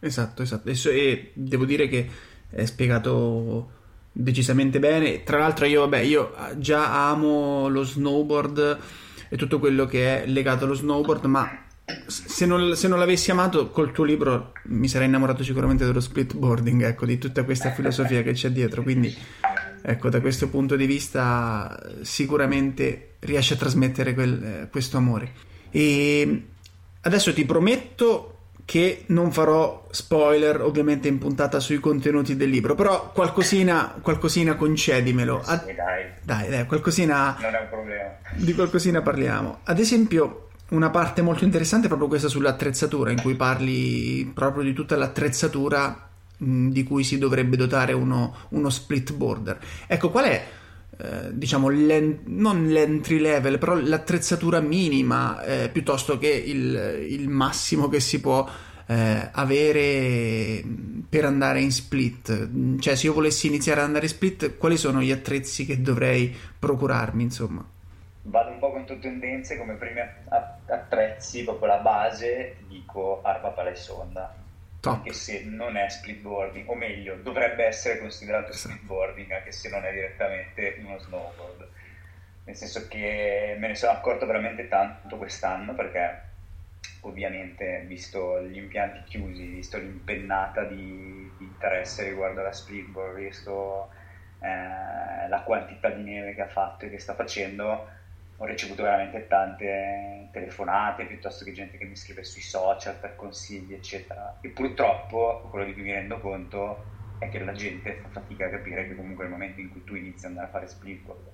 Esatto, 0.00 0.42
esatto, 0.42 0.70
e 0.70 1.30
devo 1.34 1.64
dire 1.64 1.88
che 1.88 2.08
è 2.50 2.64
spiegato 2.64 3.78
decisamente 4.12 4.78
bene. 4.78 5.22
Tra 5.22 5.38
l'altro, 5.38 5.66
io, 5.66 5.80
vabbè, 5.80 5.98
io 5.98 6.34
già 6.56 7.08
amo 7.10 7.68
lo 7.68 7.82
snowboard 7.82 8.78
e 9.28 9.36
tutto 9.36 9.58
quello 9.58 9.86
che 9.86 10.22
è 10.22 10.26
legato 10.26 10.64
allo 10.64 10.74
snowboard, 10.74 11.24
ma 11.26 11.64
se 12.06 12.46
non, 12.46 12.76
se 12.76 12.88
non, 12.88 12.98
l'avessi 12.98 13.30
amato 13.30 13.70
col 13.70 13.92
tuo 13.92 14.04
libro 14.04 14.52
mi 14.64 14.88
sarei 14.88 15.08
innamorato 15.08 15.42
sicuramente 15.42 15.84
dello 15.84 16.00
splitboarding, 16.00 16.82
ecco, 16.82 17.06
di 17.06 17.18
tutta 17.18 17.44
questa 17.44 17.72
filosofia 17.72 18.22
che 18.22 18.32
c'è 18.32 18.50
dietro. 18.50 18.82
Quindi 18.82 19.14
ecco, 19.82 20.08
da 20.08 20.20
questo 20.20 20.48
punto 20.48 20.76
di 20.76 20.86
vista 20.86 21.78
sicuramente 22.02 23.14
riesce 23.20 23.54
a 23.54 23.56
trasmettere 23.56 24.14
quel, 24.14 24.42
eh, 24.42 24.68
questo 24.70 24.96
amore. 24.96 25.32
E 25.70 26.46
adesso 27.02 27.32
ti 27.32 27.44
prometto 27.44 28.36
che 28.64 29.04
non 29.06 29.32
farò 29.32 29.88
spoiler 29.90 30.60
ovviamente 30.60 31.08
in 31.08 31.18
puntata 31.18 31.58
sui 31.58 31.78
contenuti 31.78 32.36
del 32.36 32.50
libro, 32.50 32.76
però 32.76 33.10
qualcosina, 33.12 33.96
qualcosina 34.00 34.54
concedimelo. 34.54 35.42
Ad... 35.44 35.66
Sì, 35.66 35.74
dai. 35.74 36.04
dai, 36.22 36.48
dai, 36.48 36.66
qualcosina... 36.66 37.36
Non 37.40 37.54
è 37.54 37.60
un 37.60 37.68
problema. 37.68 38.10
Di 38.36 38.54
qualcosina 38.54 39.02
parliamo. 39.02 39.58
Ad 39.64 39.80
esempio, 39.80 40.50
una 40.68 40.90
parte 40.90 41.20
molto 41.20 41.44
interessante 41.44 41.86
è 41.86 41.88
proprio 41.88 42.08
questa 42.08 42.28
sull'attrezzatura, 42.28 43.10
in 43.10 43.20
cui 43.20 43.34
parli 43.34 44.30
proprio 44.32 44.62
di 44.62 44.72
tutta 44.72 44.96
l'attrezzatura 44.96 46.09
di 46.40 46.82
cui 46.84 47.04
si 47.04 47.18
dovrebbe 47.18 47.56
dotare 47.56 47.92
uno, 47.92 48.34
uno 48.50 48.70
split 48.70 49.12
border. 49.12 49.58
Ecco, 49.86 50.10
qual 50.10 50.24
è 50.24 50.46
eh, 51.02 51.30
diciamo 51.32 51.68
l'en- 51.68 52.20
non 52.26 52.68
l'entry 52.68 53.18
level, 53.18 53.58
però 53.58 53.74
l'attrezzatura 53.74 54.60
minima 54.60 55.42
eh, 55.42 55.68
piuttosto 55.70 56.18
che 56.18 56.28
il, 56.28 57.06
il, 57.08 57.28
massimo 57.28 57.88
che 57.88 58.00
si 58.00 58.20
può 58.20 58.46
eh, 58.86 59.28
avere 59.32 60.62
per 61.08 61.24
andare 61.24 61.60
in 61.60 61.72
split. 61.72 62.78
Cioè, 62.78 62.94
se 62.96 63.06
io 63.06 63.14
volessi 63.14 63.46
iniziare 63.46 63.80
ad 63.80 63.86
andare 63.86 64.06
in 64.06 64.10
split, 64.10 64.58
quali 64.58 64.76
sono 64.76 65.00
gli 65.00 65.12
attrezzi 65.12 65.64
che 65.64 65.80
dovrei 65.80 66.34
procurarmi, 66.58 67.22
insomma? 67.22 67.64
Vado 68.22 68.50
un 68.50 68.58
po' 68.58 68.70
contro 68.70 68.98
tendenze, 68.98 69.56
come 69.56 69.74
primi 69.74 70.00
attrezzi, 70.66 71.44
proprio 71.44 71.68
la 71.68 71.78
base, 71.78 72.56
dico 72.68 73.22
arma 73.22 73.48
pala 73.48 73.70
e 73.70 73.76
sonda 73.76 74.39
Top. 74.80 74.94
anche 74.94 75.12
se 75.12 75.44
non 75.44 75.76
è 75.76 75.88
splitboarding, 75.88 76.68
o 76.68 76.74
meglio, 76.74 77.16
dovrebbe 77.16 77.64
essere 77.64 77.98
considerato 77.98 78.52
splitboarding 78.52 79.30
anche 79.30 79.52
se 79.52 79.68
non 79.68 79.84
è 79.84 79.92
direttamente 79.92 80.76
uno 80.80 80.98
snowboard. 80.98 81.68
Nel 82.44 82.56
senso 82.56 82.88
che 82.88 83.56
me 83.58 83.68
ne 83.68 83.74
sono 83.74 83.92
accorto 83.92 84.26
veramente 84.26 84.68
tanto 84.68 85.16
quest'anno 85.16 85.74
perché 85.74 86.28
ovviamente 87.02 87.84
visto 87.86 88.42
gli 88.42 88.56
impianti 88.56 89.02
chiusi, 89.04 89.46
visto 89.46 89.78
l'impennata 89.78 90.64
di, 90.64 91.30
di 91.36 91.44
interesse 91.44 92.08
riguardo 92.08 92.40
alla 92.40 92.52
splitboard, 92.52 93.16
visto 93.16 93.90
eh, 94.40 95.28
la 95.28 95.42
quantità 95.44 95.90
di 95.90 96.02
neve 96.02 96.34
che 96.34 96.42
ha 96.42 96.48
fatto 96.48 96.86
e 96.86 96.90
che 96.90 96.98
sta 96.98 97.14
facendo, 97.14 97.88
ho 98.42 98.46
ricevuto 98.46 98.82
veramente 98.82 99.26
tante 99.26 100.28
telefonate 100.32 101.04
piuttosto 101.04 101.44
che 101.44 101.52
gente 101.52 101.76
che 101.76 101.84
mi 101.84 101.94
scrive 101.94 102.24
sui 102.24 102.40
social 102.40 102.94
per 102.94 103.14
consigli, 103.14 103.74
eccetera. 103.74 104.38
E 104.40 104.48
purtroppo 104.48 105.46
quello 105.50 105.66
di 105.66 105.74
cui 105.74 105.82
mi 105.82 105.92
rendo 105.92 106.18
conto 106.20 106.84
è 107.18 107.28
che 107.28 107.38
la 107.44 107.52
gente 107.52 107.96
fa 108.00 108.08
fatica 108.08 108.46
a 108.46 108.48
capire 108.48 108.88
che 108.88 108.96
comunque 108.96 109.24
nel 109.24 109.32
momento 109.34 109.60
in 109.60 109.70
cui 109.70 109.84
tu 109.84 109.94
inizi 109.94 110.24
ad 110.24 110.30
andare 110.30 110.46
a 110.46 110.50
fare 110.50 110.66
splitboard 110.68 111.28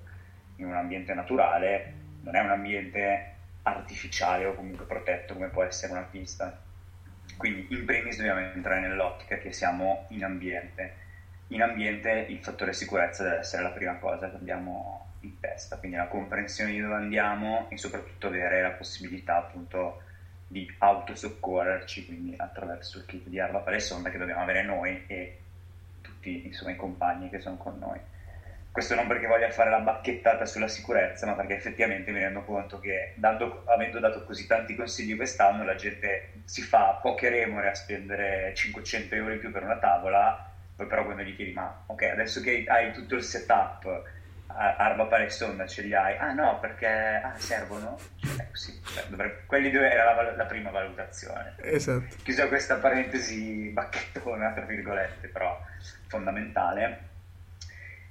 in 0.57 0.65
un 0.65 0.75
ambiente 0.75 1.13
naturale, 1.13 1.93
non 2.23 2.35
è 2.35 2.41
un 2.41 2.49
ambiente 2.49 3.35
artificiale 3.63 4.43
o 4.43 4.53
comunque 4.53 4.83
protetto 4.83 5.33
come 5.33 5.47
può 5.47 5.63
essere 5.63 5.93
una 5.93 6.01
pista. 6.01 6.61
Quindi 7.37 7.67
in 7.69 7.85
primis 7.85 8.17
dobbiamo 8.17 8.41
entrare 8.41 8.81
nell'ottica 8.81 9.37
che 9.37 9.53
siamo 9.53 10.07
in 10.09 10.25
ambiente. 10.25 11.05
In 11.47 11.61
ambiente 11.61 12.25
il 12.27 12.39
fattore 12.39 12.73
sicurezza 12.73 13.23
deve 13.23 13.37
essere 13.37 13.63
la 13.63 13.69
prima 13.69 13.95
cosa 13.95 14.29
che 14.29 14.35
abbiamo 14.35 15.06
in 15.27 15.39
testa, 15.39 15.77
quindi 15.77 15.97
la 15.97 16.07
comprensione 16.07 16.71
di 16.71 16.79
dove 16.79 16.95
andiamo 16.95 17.67
e 17.69 17.77
soprattutto 17.77 18.27
avere 18.27 18.61
la 18.61 18.71
possibilità 18.71 19.37
appunto 19.37 20.01
di 20.47 20.69
autosoccorrerci, 20.77 22.05
quindi 22.05 22.33
attraverso 22.37 22.97
il 22.99 23.05
kit 23.05 23.27
di 23.27 23.39
arma 23.39 23.59
per 23.59 23.81
sonda 23.81 24.09
che 24.09 24.17
dobbiamo 24.17 24.41
avere 24.41 24.63
noi 24.63 25.03
e 25.07 25.37
tutti 26.01 26.45
insomma, 26.45 26.71
i 26.71 26.75
compagni 26.75 27.29
che 27.29 27.39
sono 27.39 27.57
con 27.57 27.77
noi. 27.77 27.99
Questo 28.71 28.93
non 28.93 29.07
perché 29.07 29.25
voglia 29.25 29.49
fare 29.49 29.71
la 29.71 29.79
bacchettata 29.79 30.45
sulla 30.45 30.67
sicurezza, 30.67 31.25
ma 31.25 31.33
perché 31.33 31.55
effettivamente 31.55 32.11
mi 32.11 32.19
rendo 32.19 32.43
conto 32.43 32.79
che 32.79 33.13
dando, 33.15 33.63
avendo 33.65 33.99
dato 33.99 34.23
così 34.23 34.45
tanti 34.45 34.75
consigli 34.75 35.15
quest'anno, 35.15 35.63
la 35.63 35.73
gente 35.73 36.33
si 36.45 36.61
fa 36.61 36.99
poche 37.01 37.29
remore 37.29 37.69
a 37.69 37.73
spendere 37.73 38.53
500 38.53 39.15
euro 39.15 39.33
in 39.33 39.39
più 39.39 39.51
per 39.51 39.63
una 39.63 39.79
tavola, 39.79 40.47
poi 40.75 40.85
però 40.85 41.05
quando 41.05 41.23
gli 41.23 41.35
chiedi 41.35 41.53
ma 41.53 41.85
ok, 41.87 42.03
adesso 42.03 42.39
che 42.39 42.65
hai 42.67 42.93
tutto 42.93 43.15
il 43.15 43.23
setup, 43.23 44.03
arma 44.47 45.05
pare 45.05 45.29
sonda 45.29 45.67
ce 45.67 45.81
li 45.81 45.93
hai, 45.93 46.17
ah 46.17 46.33
no 46.33 46.59
perché 46.59 46.87
ah, 46.87 47.33
servono? 47.37 47.97
Cioè, 48.19 48.47
sì, 48.53 48.81
cioè, 48.83 49.03
dovrebbe, 49.07 49.43
quelli 49.45 49.69
due 49.69 49.91
era 49.91 50.13
la, 50.13 50.35
la, 50.35 50.45
prima 50.45 50.69
valutazione. 50.69 51.55
Esatto. 51.57 52.15
Chiusa 52.23 52.47
questa 52.47 52.75
parentesi 52.75 53.69
bacchettona, 53.69 54.53
tra 54.53 54.65
virgolette, 54.65 55.27
però 55.27 55.59
fondamentale 56.07 57.05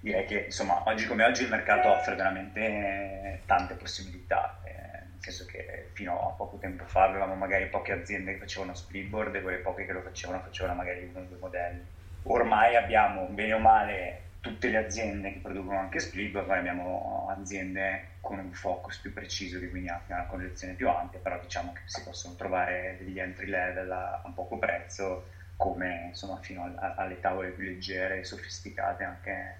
direi 0.00 0.24
che 0.24 0.44
insomma 0.46 0.82
oggi 0.86 1.06
come 1.06 1.24
oggi 1.24 1.42
il 1.42 1.50
mercato 1.50 1.88
offre 1.88 2.14
veramente 2.14 3.40
tante 3.46 3.74
possibilità, 3.74 4.60
eh, 4.62 4.70
nel 4.70 5.18
senso 5.18 5.46
che 5.46 5.88
fino 5.94 6.28
a 6.28 6.32
poco 6.32 6.58
tempo 6.58 6.84
fa 6.84 7.04
avevamo 7.04 7.34
magari 7.34 7.66
poche 7.66 7.92
aziende 7.92 8.34
che 8.34 8.38
facevano 8.38 8.74
splitboard 8.74 9.34
e 9.34 9.42
quelle 9.42 9.58
poche 9.58 9.84
che 9.84 9.92
lo 9.92 10.02
facevano 10.02 10.42
facevano 10.42 10.76
magari 10.76 11.08
uno 11.08 11.20
o 11.20 11.28
due 11.28 11.38
modelli. 11.38 11.84
Ormai 12.28 12.76
abbiamo 12.76 13.24
bene 13.26 13.52
o 13.54 13.58
male 13.58 14.20
tutte 14.46 14.68
le 14.68 14.76
aziende 14.76 15.32
che 15.32 15.40
producono 15.40 15.76
anche 15.76 15.98
splitboard, 15.98 16.46
poi 16.46 16.58
abbiamo 16.58 17.26
aziende 17.36 18.10
con 18.20 18.38
un 18.38 18.52
focus 18.52 18.98
più 18.98 19.12
preciso 19.12 19.58
che 19.58 19.68
quindi 19.68 19.88
hanno 19.88 20.02
una 20.06 20.26
collezione 20.26 20.74
più 20.74 20.88
ampia, 20.88 21.18
però 21.18 21.40
diciamo 21.40 21.72
che 21.72 21.80
si 21.86 22.00
possono 22.04 22.36
trovare 22.36 22.96
degli 23.00 23.18
entry 23.18 23.46
level 23.46 23.90
a, 23.90 24.22
a 24.24 24.30
poco 24.32 24.56
prezzo 24.56 25.34
come 25.56 26.06
insomma 26.08 26.36
fino 26.36 26.72
a, 26.76 26.94
alle 26.96 27.18
tavole 27.18 27.50
più 27.50 27.64
leggere 27.64 28.20
e 28.20 28.24
sofisticate 28.24 29.02
anche 29.02 29.56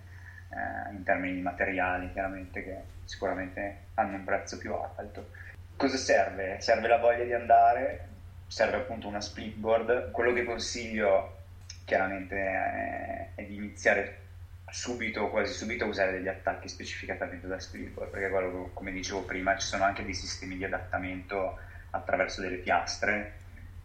eh, 0.51 0.93
in 0.93 1.03
termini 1.03 1.35
di 1.35 1.41
materiali 1.41 2.13
chiaramente 2.13 2.63
che 2.63 2.77
sicuramente 3.05 3.87
hanno 3.95 4.17
un 4.17 4.25
prezzo 4.25 4.57
più 4.57 4.73
alto. 4.73 5.31
Cosa 5.75 5.97
serve? 5.97 6.61
Serve 6.61 6.87
la 6.87 6.99
voglia 6.99 7.25
di 7.25 7.33
andare, 7.33 8.09
serve 8.47 8.77
appunto 8.77 9.09
una 9.09 9.21
splitboard. 9.21 10.13
Quello 10.13 10.33
che 10.33 10.45
consiglio 10.45 11.39
chiaramente 11.85 12.37
è, 12.37 13.31
è 13.35 13.43
di 13.45 13.57
iniziare 13.57 14.26
subito, 14.71 15.29
quasi 15.29 15.53
subito, 15.53 15.85
a 15.85 15.89
usare 15.89 16.13
degli 16.13 16.29
attacchi 16.29 16.69
specificatamente 16.69 17.47
da 17.47 17.59
splitboard, 17.59 18.11
perché 18.11 18.29
quello, 18.31 18.71
come 18.73 18.93
dicevo 18.93 19.23
prima 19.23 19.57
ci 19.57 19.67
sono 19.67 19.85
anche 19.85 20.05
dei 20.05 20.15
sistemi 20.15 20.57
di 20.57 20.65
adattamento 20.65 21.59
attraverso 21.91 22.41
delle 22.41 22.57
piastre, 22.57 23.33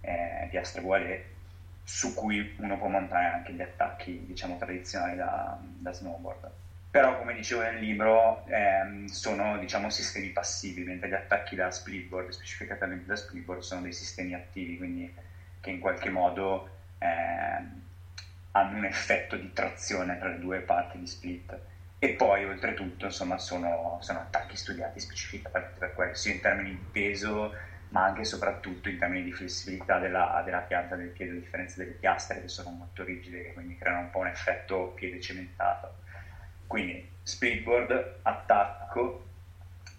eh, 0.02 0.48
piastre 0.50 0.82
voilet 0.82 1.24
su 1.84 2.14
cui 2.14 2.54
uno 2.58 2.78
può 2.78 2.88
montare 2.88 3.26
anche 3.26 3.54
gli 3.54 3.62
attacchi 3.62 4.26
diciamo 4.26 4.58
tradizionali 4.58 5.16
da, 5.16 5.58
da 5.60 5.92
snowboard. 5.92 6.52
Però 6.92 7.18
come 7.18 7.34
dicevo 7.34 7.62
nel 7.62 7.80
libro 7.80 8.44
ehm, 8.48 9.06
sono 9.06 9.58
diciamo 9.58 9.90
sistemi 9.90 10.30
passivi 10.30 10.84
mentre 10.84 11.08
gli 11.08 11.14
attacchi 11.14 11.56
da 11.56 11.72
splitboard 11.72 12.30
specificatamente 12.30 13.06
da 13.06 13.16
splitboard 13.16 13.62
sono 13.62 13.82
dei 13.82 13.94
sistemi 13.94 14.34
attivi 14.34 14.78
quindi 14.78 15.12
che 15.62 15.70
in 15.70 15.80
qualche 15.80 16.10
modo 16.10 16.70
ehm, 16.98 17.82
hanno 18.51 18.77
un 18.77 18.86
effetto 18.86 19.36
di 19.36 19.51
trazione 19.53 20.17
tra 20.17 20.29
le 20.29 20.39
due 20.39 20.60
parti 20.60 21.00
di 21.00 21.08
split. 21.08 21.58
E 22.00 22.10
poi 22.10 22.46
oltretutto 22.46 23.05
insomma 23.05 23.38
sono, 23.38 23.98
sono 24.01 24.20
attacchi 24.20 24.55
studiati 24.55 25.00
specificamente 25.00 25.77
per 25.77 25.93
questo 25.93 26.15
sia 26.15 26.34
in 26.34 26.41
termini 26.41 26.72
di 26.72 26.86
peso 26.91 27.53
ma 27.89 28.05
anche 28.05 28.22
e 28.22 28.25
soprattutto 28.25 28.89
in 28.89 28.98
termini 28.98 29.24
di 29.24 29.34
flessibilità 29.34 30.00
della, 30.00 30.41
della 30.46 30.60
pianta 30.60 30.96
del 30.96 31.10
piede, 31.10 31.34
a 31.34 31.36
differenza 31.36 31.75
delle 31.77 31.91
piastre 31.91 32.41
che 32.41 32.48
sono 32.48 32.70
molto 32.70 33.03
rigide 33.03 33.53
quindi 33.53 33.77
creano 33.77 34.00
un 34.01 34.10
po' 34.10 34.20
un 34.20 34.27
effetto 34.27 34.93
piede 34.96 35.20
cementato. 35.20 36.00
Quindi 36.67 37.08
splitboard, 37.22 38.20
attacco, 38.22 39.26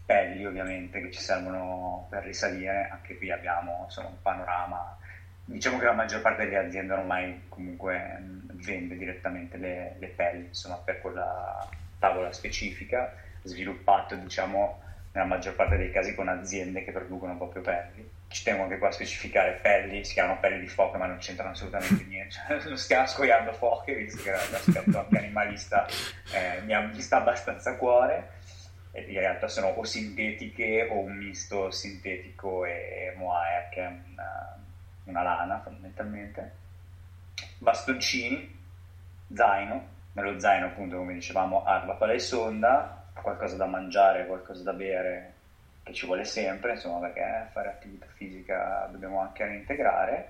pelli 0.06 0.44
ovviamente 0.44 1.00
che 1.00 1.10
ci 1.10 1.20
servono 1.20 2.06
per 2.08 2.24
risalire, 2.24 2.88
anche 2.90 3.16
qui 3.16 3.30
abbiamo 3.30 3.82
insomma, 3.84 4.08
un 4.08 4.22
panorama, 4.22 4.96
diciamo 5.44 5.78
che 5.78 5.84
la 5.84 5.92
maggior 5.92 6.20
parte 6.20 6.44
delle 6.44 6.66
aziende 6.66 6.94
ormai 6.94 7.42
comunque 7.48 8.41
vende 8.62 8.96
direttamente 8.96 9.56
le, 9.56 9.96
le 9.98 10.06
pelli 10.08 10.46
insomma, 10.46 10.76
per 10.76 11.00
quella 11.00 11.68
tavola 11.98 12.32
specifica, 12.32 13.14
sviluppato 13.42 14.14
diciamo 14.16 14.80
nella 15.12 15.26
maggior 15.26 15.54
parte 15.54 15.76
dei 15.76 15.90
casi 15.90 16.14
con 16.14 16.28
aziende 16.28 16.84
che 16.84 16.92
producono 16.92 17.36
proprio 17.36 17.62
pelli. 17.62 18.10
Ci 18.28 18.44
tengo 18.44 18.62
anche 18.62 18.78
qua 18.78 18.88
a 18.88 18.92
specificare 18.92 19.58
pelli, 19.60 20.04
si 20.04 20.14
chiamano 20.14 20.40
pelli 20.40 20.60
di 20.60 20.68
foca 20.68 20.96
ma 20.96 21.06
non 21.06 21.18
c'entrano 21.18 21.50
assolutamente 21.50 22.04
niente, 22.04 22.34
cioè, 22.48 22.68
non 22.68 22.78
stiamo 22.78 23.06
scoiando 23.06 23.52
foche, 23.52 23.94
visto 23.94 24.22
che 24.22 24.30
l'aspetto 24.30 24.98
anche 24.98 25.18
animalista 25.18 25.86
eh, 26.32 26.62
mi, 26.62 27.00
sta 27.00 27.18
abbastanza 27.18 27.70
a 27.70 27.76
cuore 27.76 28.40
in 28.94 29.18
realtà 29.18 29.48
sono 29.48 29.68
o 29.68 29.84
sintetiche 29.84 30.88
o 30.90 30.98
un 30.98 31.16
misto 31.16 31.70
sintetico 31.70 32.66
e 32.66 33.14
mohair 33.16 33.68
che 33.70 33.80
è 33.80 33.86
una, 33.86 34.58
una 35.04 35.22
lana 35.22 35.60
fondamentalmente. 35.62 36.60
Bastoncini, 37.62 38.58
zaino, 39.32 39.88
nello 40.14 40.40
zaino 40.40 40.66
appunto 40.66 40.96
come 40.96 41.14
dicevamo 41.14 41.62
arma 41.64 41.94
pala 41.94 42.12
e 42.12 42.18
sonda, 42.18 43.04
qualcosa 43.14 43.54
da 43.54 43.66
mangiare, 43.66 44.26
qualcosa 44.26 44.64
da 44.64 44.72
bere 44.72 45.34
che 45.84 45.92
ci 45.92 46.06
vuole 46.06 46.24
sempre, 46.24 46.72
insomma, 46.72 46.98
perché 46.98 47.50
fare 47.52 47.68
attività 47.68 48.06
fisica 48.14 48.88
dobbiamo 48.90 49.20
anche 49.20 49.44
reintegrare. 49.44 50.28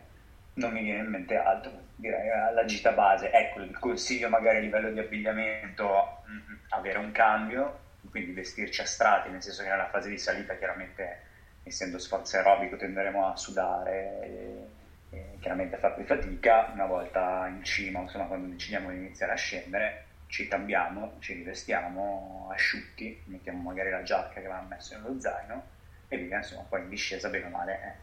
Non 0.55 0.73
mi 0.73 0.83
viene 0.83 0.99
in 0.99 1.07
mente 1.07 1.37
altro, 1.37 1.73
direi 1.97 2.53
la 2.53 2.65
gita 2.67 2.93
base. 2.93 3.31
Ecco, 3.31 3.63
il 3.63 3.79
consiglio 3.79 4.29
magari 4.29 4.59
a 4.59 4.61
livello 4.61 4.91
di 4.91 4.99
abbigliamento, 4.99 6.23
avere 6.69 6.99
un 6.99 7.13
cambio, 7.13 7.79
quindi 8.11 8.33
vestirci 8.33 8.83
a 8.83 8.87
strati, 8.87 9.31
nel 9.31 9.43
senso 9.43 9.63
che 9.63 9.71
nella 9.71 9.89
fase 9.89 10.11
di 10.11 10.19
salita 10.19 10.55
chiaramente, 10.57 11.21
essendo 11.63 11.99
sforzo 11.99 12.37
aerobico, 12.37 12.77
tenderemo 12.77 13.27
a 13.27 13.37
sudare 13.37 14.81
e, 15.13 15.19
e 15.35 15.39
chiaramente 15.41 15.77
a 15.77 15.79
fare 15.79 15.95
più 15.95 16.05
fatica. 16.05 16.71
Una 16.73 16.87
volta 16.87 17.47
in 17.49 17.63
cima, 17.63 18.01
insomma, 18.01 18.25
quando 18.25 18.49
decidiamo 18.49 18.91
di 18.91 18.97
iniziare 18.97 19.33
a 19.33 19.37
scendere, 19.37 20.07
ci 20.27 20.49
cambiamo, 20.49 21.17
ci 21.21 21.35
rivestiamo 21.35 22.49
asciutti, 22.51 23.23
mettiamo 23.27 23.61
magari 23.61 23.91
la 23.91 24.03
giacca 24.03 24.33
che 24.33 24.39
avevamo 24.39 24.69
messo 24.69 24.95
nello 24.95 25.21
zaino 25.21 25.63
e 26.09 26.17
via, 26.17 26.39
insomma, 26.39 26.63
poi 26.69 26.81
in 26.81 26.89
discesa 26.89 27.29
bene 27.29 27.47
o 27.47 27.51
male 27.51 27.99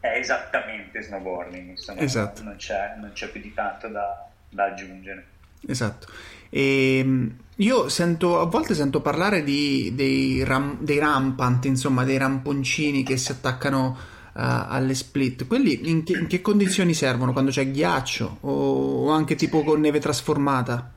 è, 0.00 0.06
è 0.06 0.18
esattamente 0.18 1.02
snowboarding, 1.02 1.68
insomma, 1.68 2.00
esatto. 2.00 2.42
non, 2.42 2.56
c'è, 2.56 2.94
non, 2.96 3.12
c'è, 3.12 3.28
più 3.28 3.42
di 3.42 3.52
tanto 3.52 3.88
da, 3.88 4.26
da 4.48 4.64
aggiungere. 4.64 5.26
Esatto. 5.66 6.06
E 6.48 6.98
ehm, 6.98 7.36
io 7.56 7.88
sento, 7.90 8.40
a 8.40 8.46
volte 8.46 8.74
sento 8.74 9.02
parlare 9.02 9.42
di, 9.42 9.92
dei, 9.94 10.42
ram, 10.44 10.78
dei 10.80 10.98
rampant, 10.98 11.66
insomma, 11.66 12.04
dei 12.04 12.16
ramponcini 12.16 13.02
che 13.02 13.18
si 13.18 13.32
attaccano 13.32 13.98
uh, 14.40 14.72
alle 14.72 14.94
split. 14.94 15.46
Quelli 15.46 15.90
in 15.90 16.02
che, 16.02 16.14
in 16.14 16.26
che, 16.26 16.40
condizioni 16.40 16.94
servono? 16.94 17.32
Quando 17.32 17.50
c'è 17.50 17.70
ghiaccio 17.70 18.38
o, 18.40 19.04
o 19.04 19.10
anche 19.10 19.34
tipo 19.34 19.62
con 19.62 19.80
neve 19.80 20.00
trasformata? 20.00 20.92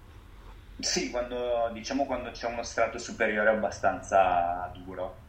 Sì, 0.80 1.12
quando, 1.12 1.70
diciamo 1.74 2.06
quando 2.06 2.32
c'è 2.32 2.48
uno 2.48 2.64
strato 2.64 2.98
superiore 2.98 3.50
abbastanza 3.50 4.72
duro. 4.74 5.22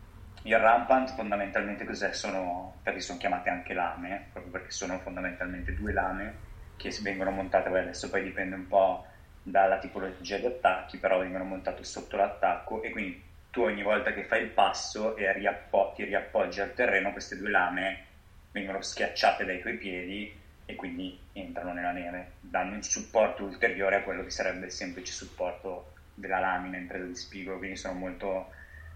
Il 0.43 0.59
rampant 0.59 1.15
fondamentalmente 1.15 1.85
cos'è? 1.85 2.13
Sono, 2.13 2.75
perché 2.83 3.01
sono 3.01 3.19
chiamate 3.19 3.51
anche 3.51 3.75
lame, 3.75 4.29
proprio 4.33 4.53
perché 4.53 4.71
sono 4.71 4.99
fondamentalmente 4.99 5.75
due 5.75 5.93
lame 5.93 6.53
che 6.77 6.95
vengono 7.03 7.31
montate, 7.31 7.71
beh, 7.71 7.81
adesso 7.81 8.11
poi 8.11 8.23
dipende 8.23 8.55
un 8.55 8.67
po' 8.67 9.07
dalla 9.43 9.79
tipologia 9.79 10.39
di 10.39 10.47
attacchi, 10.47 10.99
però 10.99 11.19
vengono 11.19 11.45
montate 11.45 11.85
sotto 11.85 12.17
l'attacco 12.17 12.83
e 12.83 12.91
quindi 12.91 13.23
tu 13.55 13.63
ogni 13.63 13.85
volta 13.85 14.13
che 14.13 14.25
fai 14.25 14.43
il 14.43 14.51
passo 14.51 15.17
e 15.17 15.33
riappo- 15.33 15.93
ti 15.95 16.03
riappoggi 16.03 16.61
al 16.61 16.75
terreno, 16.75 17.13
queste 17.13 17.37
due 17.37 17.51
lame 17.51 18.05
vengono 18.51 18.83
schiacciate 18.83 19.45
dai 19.45 19.61
tuoi 19.61 19.77
piedi 19.77 20.37
e 20.67 20.75
quindi 20.75 21.17
entrano 21.33 21.73
nella 21.73 21.93
neve, 21.93 22.33
danno 22.41 22.75
un 22.75 22.83
supporto 22.83 23.45
ulteriore 23.45 23.97
a 23.97 24.03
quello 24.03 24.25
che 24.25 24.31
sarebbe 24.31 24.67
il 24.67 24.73
semplice 24.73 25.13
supporto 25.13 25.93
della 26.15 26.41
lamina 26.41 26.79
in 26.79 26.89
presa 26.89 27.05
di 27.05 27.15
spigolo, 27.15 27.59
quindi 27.59 27.77
sono 27.77 27.95
molto, 27.95 28.51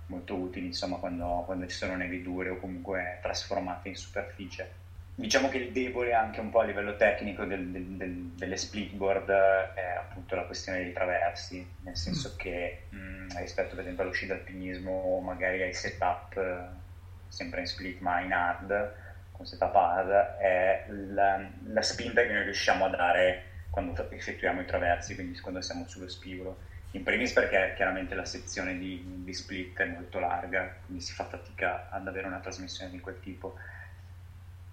molto 0.07 0.35
utili 0.35 0.67
insomma, 0.67 0.97
quando, 0.97 1.45
quando, 1.47 1.69
ci 1.69 1.77
sono 1.77 1.95
nevi 1.95 2.21
dure 2.21 2.49
o 2.49 2.59
comunque 2.59 3.21
trasformate 3.23 3.89
in 3.91 3.97
superficie. 3.97 4.88
Diciamo 5.19 5.49
che 5.49 5.59
il 5.59 5.73
debole 5.73 6.15
anche 6.15 6.39
un 6.39 6.51
po' 6.51 6.61
a 6.61 6.65
livello 6.65 6.95
tecnico 6.95 7.45
del, 7.45 7.67
del, 7.73 7.85
del, 7.97 8.31
delle 8.37 8.57
splitboard 8.57 9.29
è 9.75 9.97
appunto 9.99 10.37
la 10.37 10.45
questione 10.45 10.79
dei 10.79 10.93
traversi, 10.93 11.69
nel 11.83 11.97
senso 11.97 12.35
mm. 12.35 12.39
che 12.39 12.83
mh, 12.91 12.97
mm, 12.97 13.29
rispetto 13.39 13.71
per 13.71 13.81
esempio 13.81 14.05
allo 14.05 14.13
sci 14.13 14.27
d'alpinismo 14.27 14.93
o 14.93 15.19
magari 15.19 15.61
ai 15.63 15.75
setup 15.75 16.41
sempre 17.27 17.61
in 17.61 17.67
split 17.67 17.99
ma 17.99 18.21
in 18.21 18.33
hard, 18.33 18.95
con 19.33 19.45
setup 19.45 19.75
hard 19.75 20.37
è 20.39 20.87
la, 20.89 21.45
la, 21.65 21.83
spinta 21.83 22.23
che 22.23 22.33
noi 22.33 22.45
riusciamo 22.45 22.85
a 22.85 22.89
dare 22.89 23.43
quando 23.71 24.09
effettuiamo 24.11 24.61
i 24.61 24.67
traversi, 24.67 25.17
quindi 25.17 25.37
quando 25.41 25.61
siamo 25.63 25.85
sullo 25.89 26.09
spigolo. 26.09 26.59
In 26.93 27.03
primis 27.03 27.33
perché 27.33 27.73
chiaramente 27.75 28.15
la 28.15 28.25
sezione 28.25 28.79
di, 28.79 29.03
di 29.25 29.35
split 29.35 29.81
è 29.81 29.87
molto 29.87 30.21
larga, 30.21 30.77
quindi 30.87 31.03
si 31.03 31.13
fa 31.13 31.25
fatica 31.25 31.89
ad 31.91 32.07
avere 32.07 32.29
una 32.29 32.39
trasmissione 32.39 32.93
di 32.93 33.01
quel 33.01 33.19
tipo. 33.19 33.57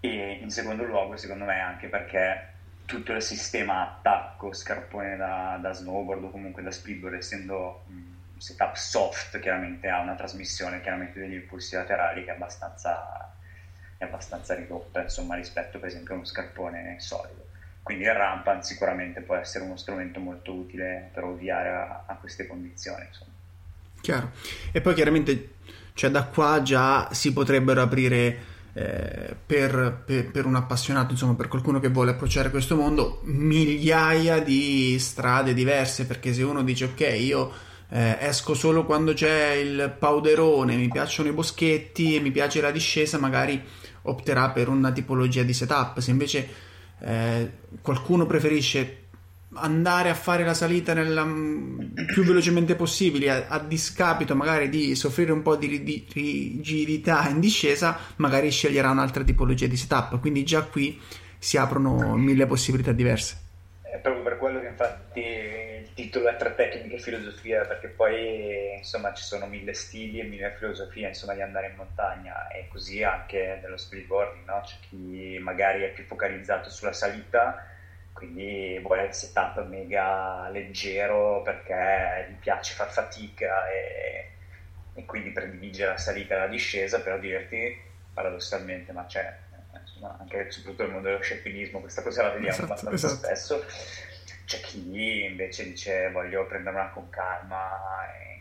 E 0.10 0.40
in 0.42 0.50
secondo 0.52 0.84
luogo 0.84 1.18
secondo 1.18 1.46
me 1.46 1.60
anche 1.60 1.88
perché 1.88 2.54
tutto 2.86 3.14
il 3.14 3.22
sistema 3.22 3.82
attacco 3.82 4.54
scarpone 4.54 5.18
da, 5.18 5.58
da 5.60 5.74
snowboard 5.74 6.24
o 6.26 6.32
comunque 6.32 6.62
da 6.62 6.72
speedboard 6.72 7.16
essendo 7.16 7.84
un 7.88 8.04
setup 8.38 8.76
soft 8.76 9.40
chiaramente 9.40 9.88
ha 9.88 10.02
una 10.02 10.16
trasmissione 10.16 10.82
chiaramente 10.82 11.20
degli 11.20 11.34
impulsi 11.34 11.76
laterali 11.76 12.24
che 12.24 12.32
è 12.32 12.36
abbastanza, 12.36 13.34
è 13.98 14.04
abbastanza 14.04 14.54
ridotta 14.54 15.02
insomma 15.02 15.36
rispetto 15.36 15.80
per 15.80 15.90
esempio 15.90 16.14
a 16.14 16.18
uno 16.18 16.26
scarpone 16.26 16.96
solido 17.00 17.44
quindi 17.82 18.04
il 18.04 18.14
rampant 18.14 18.64
sicuramente 18.64 19.22
può 19.22 19.36
essere 19.36 19.64
uno 19.64 19.78
strumento 19.78 20.20
molto 20.20 20.54
utile 20.54 21.10
per 21.14 21.24
ovviare 21.24 21.70
a, 21.70 22.04
a 22.06 22.16
queste 22.16 22.46
condizioni 22.46 23.06
insomma. 23.06 23.32
chiaro 24.02 24.32
e 24.72 24.82
poi 24.82 24.94
chiaramente 24.94 25.54
cioè 25.94 26.10
da 26.10 26.26
qua 26.26 26.62
già 26.62 27.12
si 27.14 27.32
potrebbero 27.34 27.82
aprire 27.82 28.54
eh, 28.78 29.34
per, 29.46 30.04
per, 30.06 30.32
per, 30.32 30.46
un 30.46 30.56
appassionato, 30.56 31.14
insomma, 31.14 31.34
per 31.34 31.48
qualcuno 31.48 31.80
che 31.80 31.88
vuole 31.88 32.12
approcciare 32.12 32.50
questo 32.50 32.76
mondo, 32.76 33.22
migliaia 33.24 34.40
di 34.40 35.00
strade 35.00 35.54
diverse. 35.54 36.06
Perché 36.06 36.34
se 36.34 36.44
uno 36.44 36.62
dice, 36.62 36.86
ok, 36.86 37.16
io 37.18 37.52
eh, 37.90 38.18
esco 38.20 38.54
solo 38.54 38.84
quando 38.84 39.14
c'è 39.14 39.54
il 39.54 39.96
powderone, 39.98 40.76
mi 40.76 40.90
piacciono 40.90 41.30
i 41.30 41.32
boschetti 41.32 42.16
e 42.16 42.20
mi 42.20 42.32
piace 42.32 42.60
la 42.60 42.72
discesa, 42.72 43.18
magari 43.18 43.64
opterà 44.04 44.50
per 44.50 44.68
una 44.68 44.92
tipologia 44.92 45.44
di 45.44 45.54
setup. 45.54 46.00
Se 46.00 46.12
invece 46.12 46.50
eh, 47.00 47.52
qualcuno 47.82 48.26
preferisce 48.26 49.05
andare 49.56 50.10
a 50.10 50.14
fare 50.14 50.44
la 50.44 50.54
salita 50.54 50.94
nella, 50.94 51.24
più 51.24 52.24
velocemente 52.24 52.76
possibile 52.76 53.30
a, 53.30 53.46
a, 53.48 53.60
discapito 53.60 54.36
magari 54.36 54.70
di 54.70 54.96
soffrire 54.96 55.32
un 55.32 55.42
po' 55.42 55.56
di, 55.56 55.84
di, 55.84 56.06
rigidità 56.14 57.28
in 57.30 57.40
discesa 57.40 57.98
magari 58.18 58.52
sceglierà 58.52 58.90
un'altra 58.90 59.24
tipologia 59.24 59.68
di 59.68 59.78
setup. 59.78 60.20
Quindi 60.20 60.44
già 60.44 60.64
qui 60.64 61.00
si 61.38 61.58
aprono 61.58 62.16
mille 62.16 62.46
possibilità 62.46 62.92
diverse. 62.92 63.44
È 63.82 63.98
proprio 64.00 64.24
per 64.24 64.38
quello 64.38 64.60
che 64.60 64.68
infatti 64.68 65.20
il 65.22 65.94
titolo 65.94 66.28
è 66.28 66.36
tra 66.36 66.50
tecnica 66.52 66.96
e 66.96 67.00
filosofia 67.00 67.64
perché 67.66 67.88
poi 67.88 68.76
insomma 68.78 69.14
ci 69.14 69.24
sono 69.24 69.46
mille 69.46 69.74
stili 69.74 70.20
e 70.20 70.24
mille 70.24 70.54
filosofie 70.58 71.08
insomma 71.08 71.34
di 71.34 71.42
andare 71.42 71.68
in 71.70 71.76
montagna. 71.76 72.48
E 72.50 72.68
così 72.68 73.04
anche 73.04 73.60
nello 73.62 73.78
speedboarding 73.78 74.46
no? 74.46 74.62
c'è 74.66 74.76
chi 74.90 75.40
magari 75.42 75.84
è 75.84 75.92
più 75.94 76.04
focalizzato 76.04 76.70
sulla 76.70 76.94
salita 76.94 77.70
quindi 78.16 78.80
vuole 78.82 79.08
il 79.08 79.14
setup 79.14 79.62
mega 79.66 80.48
leggero 80.48 81.42
perché 81.42 82.28
gli 82.30 82.36
piace 82.36 82.74
far 82.74 82.90
fatica 82.90 83.70
e, 83.70 84.30
e 84.94 85.04
quindi 85.04 85.32
predilige 85.32 85.86
la 85.86 85.98
salita 85.98 86.36
e 86.36 86.38
la 86.38 86.48
discesa, 86.48 87.02
però 87.02 87.20
dirti 87.20 87.78
paradossalmente, 88.14 88.94
ma 88.94 89.06
c'è 89.06 89.38
insomma, 89.78 90.18
anche 90.18 90.50
soprattutto 90.50 90.84
nel 90.84 90.94
mondo 90.94 91.10
dello 91.10 91.22
scialpinismo, 91.22 91.82
questa 91.82 92.02
cosa 92.04 92.24
la 92.24 92.30
vediamo 92.30 92.54
esatto, 92.54 92.72
abbastanza 92.72 93.08
esatto. 93.08 93.26
spesso. 93.26 93.66
C'è 94.46 94.60
chi 94.62 95.26
invece 95.26 95.66
dice 95.66 96.10
voglio 96.12 96.46
prendermela 96.46 96.92
con 96.92 97.10
calma, 97.10 97.70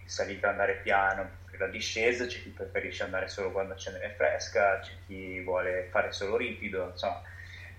salita 0.04 0.50
andare 0.50 0.74
piano, 0.84 1.28
la 1.58 1.66
discesa, 1.66 2.26
c'è 2.26 2.40
chi 2.42 2.50
preferisce 2.50 3.02
andare 3.02 3.26
solo 3.26 3.50
quando 3.50 3.74
c'è 3.74 3.90
neve 3.90 4.14
fresca, 4.16 4.78
c'è 4.78 4.92
chi 5.04 5.40
vuole 5.40 5.88
fare 5.90 6.12
solo 6.12 6.36
ripido, 6.36 6.90
insomma 6.92 7.20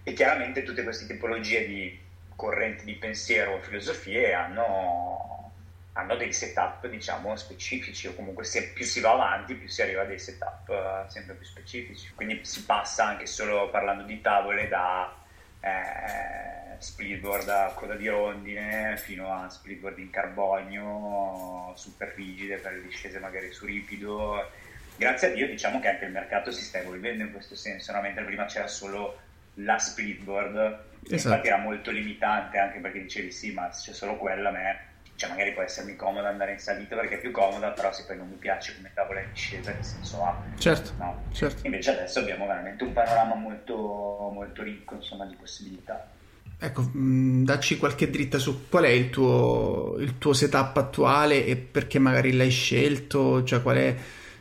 e 0.08 0.14
chiaramente 0.14 0.62
tutte 0.62 0.84
queste 0.84 1.08
tipologie 1.08 1.66
di 1.66 2.00
correnti 2.36 2.86
di 2.86 2.94
pensiero 2.94 3.56
o 3.56 3.60
filosofie 3.60 4.34
hanno, 4.34 5.52
hanno 5.94 6.16
dei 6.16 6.32
setup 6.32 6.88
diciamo 6.88 7.36
specifici 7.36 8.08
o 8.08 8.14
comunque 8.14 8.44
se 8.44 8.70
più 8.70 8.86
si 8.86 9.00
va 9.00 9.14
avanti 9.14 9.56
più 9.56 9.68
si 9.68 9.82
arriva 9.82 10.04
a 10.04 10.06
dei 10.06 10.20
setup 10.20 10.70
uh, 10.70 11.10
sempre 11.10 11.34
più 11.34 11.46
specifici 11.48 12.12
quindi 12.14 12.40
si 12.44 12.64
passa 12.66 13.08
anche 13.08 13.26
solo 13.26 13.72
parlando 13.72 14.04
di 14.04 14.22
tavole 14.22 14.68
da 14.68 15.12
eh, 15.60 16.76
splitboard 16.78 17.50
a 17.50 17.72
coda 17.74 17.96
di 17.96 18.08
rondine 18.08 18.98
fino 18.98 19.34
a 19.34 19.50
splitboard 19.50 19.98
in 19.98 20.12
carbonio 20.12 21.74
super 21.76 22.14
rigide 22.16 22.58
per 22.58 22.74
le 22.74 22.84
discese 22.84 23.18
magari 23.18 23.52
su 23.52 23.66
ripido 23.66 24.52
grazie 24.96 25.30
a 25.30 25.32
Dio 25.32 25.48
diciamo 25.48 25.80
che 25.80 25.88
anche 25.88 26.06
il 26.06 26.12
mercato 26.12 26.52
si 26.52 26.62
sta 26.62 26.78
evolvendo 26.78 27.24
in 27.24 27.32
questo 27.32 27.56
senso 27.56 27.92
no? 27.92 28.02
mentre 28.02 28.24
prima 28.24 28.46
c'era 28.46 28.68
solo 28.68 29.24
la 29.56 29.78
splitboard 29.78 30.56
esatto. 31.04 31.14
infatti 31.14 31.48
era 31.48 31.58
molto 31.58 31.92
limitante 31.92 32.58
anche 32.58 32.80
perché 32.80 33.02
dicevi 33.02 33.32
sì 33.32 33.52
ma 33.52 33.72
se 33.72 33.92
c'è 33.92 33.98
solo 33.98 34.18
quella 34.18 34.50
a 34.50 34.52
me 34.52 34.80
cioè 35.16 35.30
magari 35.30 35.54
può 35.54 35.62
essermi 35.62 35.96
comoda 35.96 36.28
andare 36.28 36.52
in 36.54 36.60
salita 36.60 36.96
perché 36.96 37.16
è 37.16 37.20
più 37.20 37.32
comoda 37.32 37.70
però 37.70 37.94
se 37.94 38.04
poi 38.06 38.18
non 38.18 38.28
mi 38.28 38.36
piace 38.36 38.76
come 38.76 38.92
tavola 38.94 39.22
in 39.22 39.30
discesa 39.32 39.74
che 39.74 39.84
senso 39.84 40.24
ha 40.24 40.42
certo, 40.58 40.92
no? 40.98 41.24
certo. 41.32 41.66
invece 41.66 41.92
adesso 41.92 42.20
abbiamo 42.20 42.46
veramente 42.48 42.84
un 42.84 42.92
panorama 42.92 43.36
molto, 43.36 44.30
molto 44.34 44.62
ricco 44.62 44.96
insomma 44.96 45.26
di 45.26 45.36
possibilità 45.36 46.10
Ecco, 46.58 46.82
mh, 46.84 46.98
mm, 46.98 47.44
dacci 47.44 47.78
qualche 47.78 48.10
dritta 48.10 48.38
su 48.38 48.70
qual 48.70 48.86
è 48.86 48.90
il 48.90 49.10
tuo, 49.10 49.96
il 50.00 50.18
tuo 50.18 50.34
setup 50.34 50.78
attuale 50.78 51.46
e 51.46 51.58
perché 51.58 52.00
magari 52.00 52.32
l'hai 52.32 52.50
scelto, 52.50 53.44
cioè 53.44 53.62
qual 53.62 53.76
è, 53.76 53.96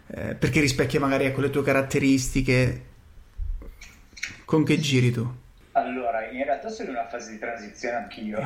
eh, 0.06 0.34
perché 0.34 0.60
rispecchia 0.60 1.00
magari 1.00 1.32
con 1.32 1.42
le 1.42 1.50
tue 1.50 1.64
caratteristiche 1.64 2.82
con 4.44 4.64
che 4.64 4.78
giri 4.78 5.10
tu? 5.10 5.42
Allora, 5.72 6.28
in 6.28 6.44
realtà 6.44 6.68
sono 6.68 6.90
in 6.90 6.94
una 6.94 7.08
fase 7.08 7.32
di 7.32 7.38
transizione 7.38 7.96
anch'io. 7.96 8.40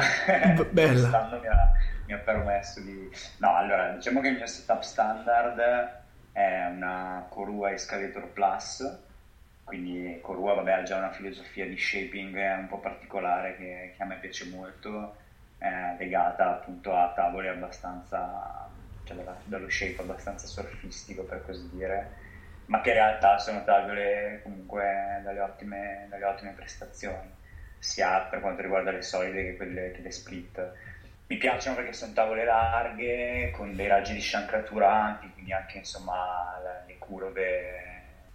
Bella. 0.70 0.92
Quest'anno 0.92 1.40
mi 1.40 1.46
ha, 1.46 1.72
mi 2.06 2.12
ha 2.14 2.18
permesso 2.18 2.80
di... 2.80 3.10
No, 3.38 3.54
allora, 3.54 3.90
diciamo 3.90 4.20
che 4.20 4.28
il 4.28 4.36
mio 4.36 4.46
setup 4.46 4.80
standard 4.80 5.60
è 6.32 6.66
una 6.70 7.26
Korua 7.28 7.72
Escalator 7.72 8.28
Plus, 8.28 8.98
quindi 9.64 10.18
Korua 10.22 10.54
vabbè, 10.54 10.72
ha 10.72 10.82
già 10.84 10.96
una 10.96 11.10
filosofia 11.10 11.66
di 11.66 11.76
shaping 11.76 12.34
un 12.34 12.66
po' 12.68 12.78
particolare 12.78 13.56
che, 13.56 13.92
che 13.94 14.02
a 14.02 14.06
me 14.06 14.16
piace 14.16 14.46
molto, 14.46 15.16
è 15.58 15.96
legata 15.98 16.48
appunto 16.48 16.96
a 16.96 17.12
tavole 17.14 17.50
abbastanza, 17.50 18.70
cioè 19.04 19.16
dallo 19.44 19.68
shape 19.68 20.00
abbastanza 20.00 20.46
surfistico 20.46 21.24
per 21.24 21.44
così 21.44 21.68
dire 21.72 22.26
ma 22.68 22.80
che 22.80 22.90
in 22.90 22.96
realtà 22.96 23.38
sono 23.38 23.64
tavole 23.64 24.40
comunque 24.42 25.20
dalle 25.24 25.40
ottime, 25.40 26.06
dalle 26.08 26.24
ottime 26.24 26.52
prestazioni, 26.52 27.30
sia 27.78 28.20
per 28.30 28.40
quanto 28.40 28.62
riguarda 28.62 28.90
le 28.90 29.02
solide 29.02 29.42
che 29.42 29.56
quelle 29.56 29.92
che 29.92 30.02
le 30.02 30.10
split. 30.10 30.72
Mi 31.26 31.36
piacciono 31.36 31.76
perché 31.76 31.92
sono 31.92 32.12
tavole 32.12 32.44
larghe, 32.44 33.50
con 33.52 33.74
dei 33.74 33.86
raggi 33.86 34.14
di 34.14 34.20
sciancratura 34.20 34.90
ampi, 34.90 35.30
quindi 35.32 35.52
anche 35.52 35.78
insomma 35.78 36.60
le 36.86 36.98
curve 36.98 37.86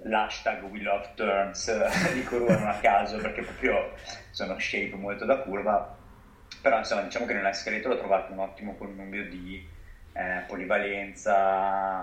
l'hashtag 0.06 0.64
we 0.64 0.82
love 0.82 1.12
turns 1.16 2.12
di 2.14 2.24
curva 2.24 2.58
non 2.58 2.68
a 2.68 2.80
caso 2.80 3.18
perché 3.18 3.42
proprio 3.42 3.94
sono 4.32 4.60
shape 4.60 4.96
molto 4.96 5.24
da 5.24 5.38
curva 5.38 5.96
però 6.62 6.78
insomma 6.80 7.04
diciamo 7.04 7.26
che 7.26 7.34
nell'escalator 7.34 7.92
ho 7.92 7.98
trovato 7.98 8.34
un 8.34 8.40
ottimo 8.40 8.76
connubio 8.76 9.30
di 9.30 9.66
eh, 10.14 10.44
polivalenza, 10.48 11.34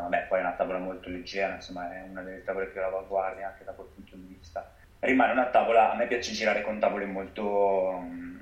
vabbè, 0.03 0.27
poi 0.29 0.39
è 0.39 0.43
una 0.43 0.53
tavola 0.53 0.79
molto 0.79 1.09
leggera, 1.09 1.55
insomma 1.55 1.93
è 1.93 2.03
una 2.09 2.23
delle 2.23 2.43
tavole 2.43 2.67
più 2.67 2.81
all'avanguardia 2.81 3.49
anche 3.49 3.65
da 3.65 3.73
quel 3.73 3.89
punto 3.95 4.17
di 4.17 4.35
vista. 4.35 4.69
Rimane 4.99 5.33
una 5.33 5.47
tavola, 5.47 5.93
a 5.93 5.97
me 5.97 6.07
piace 6.07 6.33
girare 6.33 6.63
con 6.63 6.79
tavole 6.79 7.07
molto, 7.07 8.01
mm, 8.03 8.39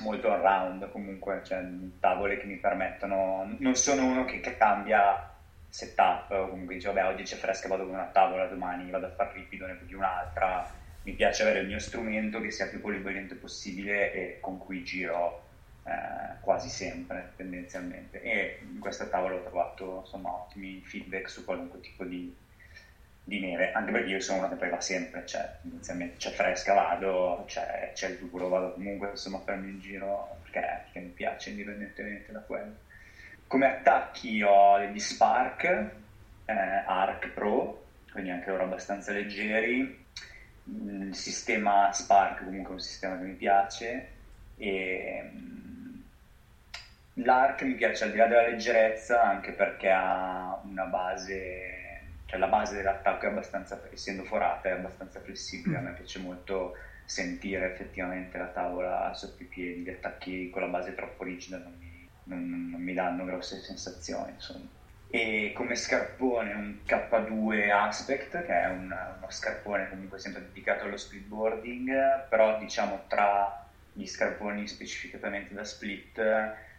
molto 0.00 0.32
all-round 0.32 0.90
comunque, 0.90 1.40
cioè 1.44 1.64
tavole 1.98 2.36
che 2.36 2.46
mi 2.46 2.56
permettono, 2.56 3.56
non 3.58 3.74
sono 3.74 4.04
uno 4.04 4.24
che 4.24 4.40
cambia 4.40 5.30
setup, 5.68 6.28
comunque 6.50 6.74
dice 6.74 6.92
vabbè 6.92 7.06
oggi 7.08 7.24
c'è 7.24 7.36
fresca 7.36 7.68
vado 7.68 7.84
con 7.84 7.94
una 7.94 8.04
tavola, 8.12 8.46
domani 8.46 8.90
vado 8.90 9.06
a 9.06 9.10
far 9.10 9.32
ripido, 9.32 9.66
ne 9.66 9.74
piglio 9.74 9.96
un'altra, 9.96 10.70
mi 11.02 11.12
piace 11.14 11.42
avere 11.42 11.60
il 11.60 11.66
mio 11.66 11.80
strumento 11.80 12.40
che 12.40 12.50
sia 12.50 12.68
più 12.68 12.80
polivalente 12.80 13.34
possibile 13.34 14.12
e 14.12 14.38
con 14.40 14.58
cui 14.58 14.84
giro 14.84 15.43
eh, 15.84 16.40
quasi 16.40 16.68
sempre 16.68 17.32
tendenzialmente. 17.36 18.20
E 18.22 18.60
in 18.62 18.78
questa 18.78 19.06
tavola 19.06 19.36
ho 19.36 19.42
trovato 19.42 20.00
insomma, 20.04 20.32
ottimi 20.32 20.80
feedback 20.82 21.28
su 21.28 21.44
qualunque 21.44 21.80
tipo 21.80 22.04
di, 22.04 22.34
di, 23.22 23.40
neve 23.40 23.72
anche 23.72 23.92
perché 23.92 24.10
io 24.10 24.20
sono 24.20 24.38
uno 24.38 24.48
che 24.48 24.56
poi 24.56 24.70
va 24.70 24.80
sempre 24.80 25.24
cioè 25.26 25.56
tendenzialmente 25.62 26.16
c'è 26.16 26.30
fresca 26.30 26.74
vado 26.74 27.44
c'è, 27.46 27.92
c'è 27.94 28.08
il 28.10 28.18
duro 28.18 28.48
vado 28.48 28.72
comunque 28.74 29.10
insomma 29.10 29.38
a 29.38 29.40
farmi 29.40 29.70
in 29.70 29.80
giro 29.80 30.36
perché, 30.42 30.60
perché, 30.84 31.00
mi 31.00 31.10
piace 31.10 31.50
indipendentemente 31.50 32.32
da 32.32 32.40
quello. 32.40 32.74
Come 33.46 33.66
attacchi 33.66 34.42
ho 34.42 34.78
degli 34.78 34.98
Spark 34.98 35.64
eh, 36.46 36.52
Arc 36.86 37.28
Pro 37.28 37.82
quindi 38.10 38.30
anche 38.30 38.50
loro 38.50 38.64
abbastanza 38.64 39.12
leggeri. 39.12 40.02
Il 40.64 41.14
sistema 41.14 41.92
Spark 41.92 42.44
comunque 42.44 42.70
è 42.70 42.74
un 42.74 42.80
sistema 42.80 43.18
che 43.18 43.24
mi 43.24 43.34
piace. 43.34 44.08
E 44.56 45.30
L'Arc 47.14 47.62
mi 47.62 47.74
piace 47.74 48.04
al 48.04 48.10
di 48.10 48.16
là 48.16 48.26
della 48.26 48.48
leggerezza 48.48 49.22
anche 49.22 49.52
perché 49.52 49.88
ha 49.90 50.60
una 50.64 50.84
base, 50.84 52.00
cioè 52.26 52.38
la 52.38 52.48
base 52.48 52.76
dell'attacco 52.76 53.26
è 53.26 53.28
abbastanza, 53.28 53.80
essendo 53.92 54.24
forata, 54.24 54.68
è 54.68 54.72
abbastanza 54.72 55.20
flessibile, 55.20 55.76
a 55.76 55.80
me 55.80 55.92
piace 55.92 56.18
molto 56.18 56.74
sentire 57.04 57.66
effettivamente 57.66 58.38
la 58.38 58.46
tavola 58.46 59.12
sotto 59.14 59.42
i 59.42 59.46
piedi, 59.46 59.82
gli 59.82 59.90
attacchi 59.90 60.50
con 60.50 60.62
la 60.62 60.68
base 60.68 60.94
troppo 60.94 61.22
rigida 61.22 61.58
non 61.58 61.74
mi, 61.78 62.08
non, 62.24 62.70
non 62.70 62.80
mi 62.80 62.94
danno 62.94 63.24
grosse 63.24 63.60
sensazioni 63.60 64.32
insomma. 64.32 64.66
e 65.10 65.52
come 65.54 65.74
scarpone 65.74 66.54
un 66.54 66.78
K2 66.86 67.70
Aspect 67.70 68.44
che 68.44 68.60
è 68.60 68.66
un, 68.68 68.84
uno 68.84 69.26
scarpone 69.28 69.88
comunque 69.88 70.18
sempre 70.18 70.42
dedicato 70.42 70.84
allo 70.84 70.96
speedboarding 70.96 72.26
però 72.28 72.58
diciamo 72.58 73.04
tra 73.06 73.66
gli 73.92 74.06
scarponi 74.06 74.66
specificatamente 74.66 75.52
da 75.52 75.62
split 75.62 76.20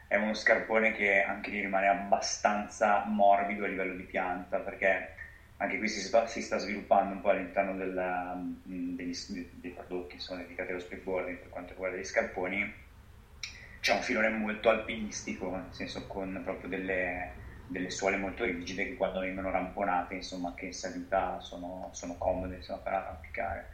è 0.07 0.15
uno 0.15 0.33
scarpone 0.33 0.93
che 0.93 1.23
anche 1.23 1.49
lì 1.49 1.61
rimane 1.61 1.87
abbastanza 1.87 3.03
morbido 3.05 3.65
a 3.65 3.67
livello 3.67 3.95
di 3.95 4.03
pianta 4.03 4.59
perché 4.59 5.13
anche 5.57 5.77
qui 5.77 5.87
si 5.87 6.01
sta, 6.01 6.27
si 6.27 6.41
sta 6.41 6.57
sviluppando 6.57 7.13
un 7.13 7.21
po' 7.21 7.29
all'interno 7.29 7.75
della, 7.75 8.39
degli, 8.63 9.15
dei 9.53 9.71
prodotti 9.71 10.19
sono 10.19 10.41
dedicati 10.41 10.71
allo 10.71 10.79
speedboarding 10.79 11.37
per 11.37 11.49
quanto 11.49 11.71
riguarda 11.73 11.97
gli 11.97 12.03
scarponi 12.03 12.73
c'è 13.79 13.93
un 13.93 14.01
filone 14.01 14.29
molto 14.29 14.69
alpinistico 14.69 15.49
nel 15.51 15.67
senso 15.71 16.07
con 16.07 16.41
proprio 16.43 16.69
delle 16.69 17.43
delle 17.67 17.89
suole 17.89 18.17
molto 18.17 18.43
rigide 18.43 18.85
che 18.85 18.95
quando 18.95 19.19
vengono 19.19 19.49
ramponate, 19.49 20.15
insomma, 20.15 20.53
che 20.53 20.65
in 20.67 20.73
salita 20.73 21.39
sono, 21.39 21.89
sono 21.93 22.15
comode 22.17 22.55
insomma, 22.55 22.79
per 22.79 22.93
arrampicare. 22.93 23.73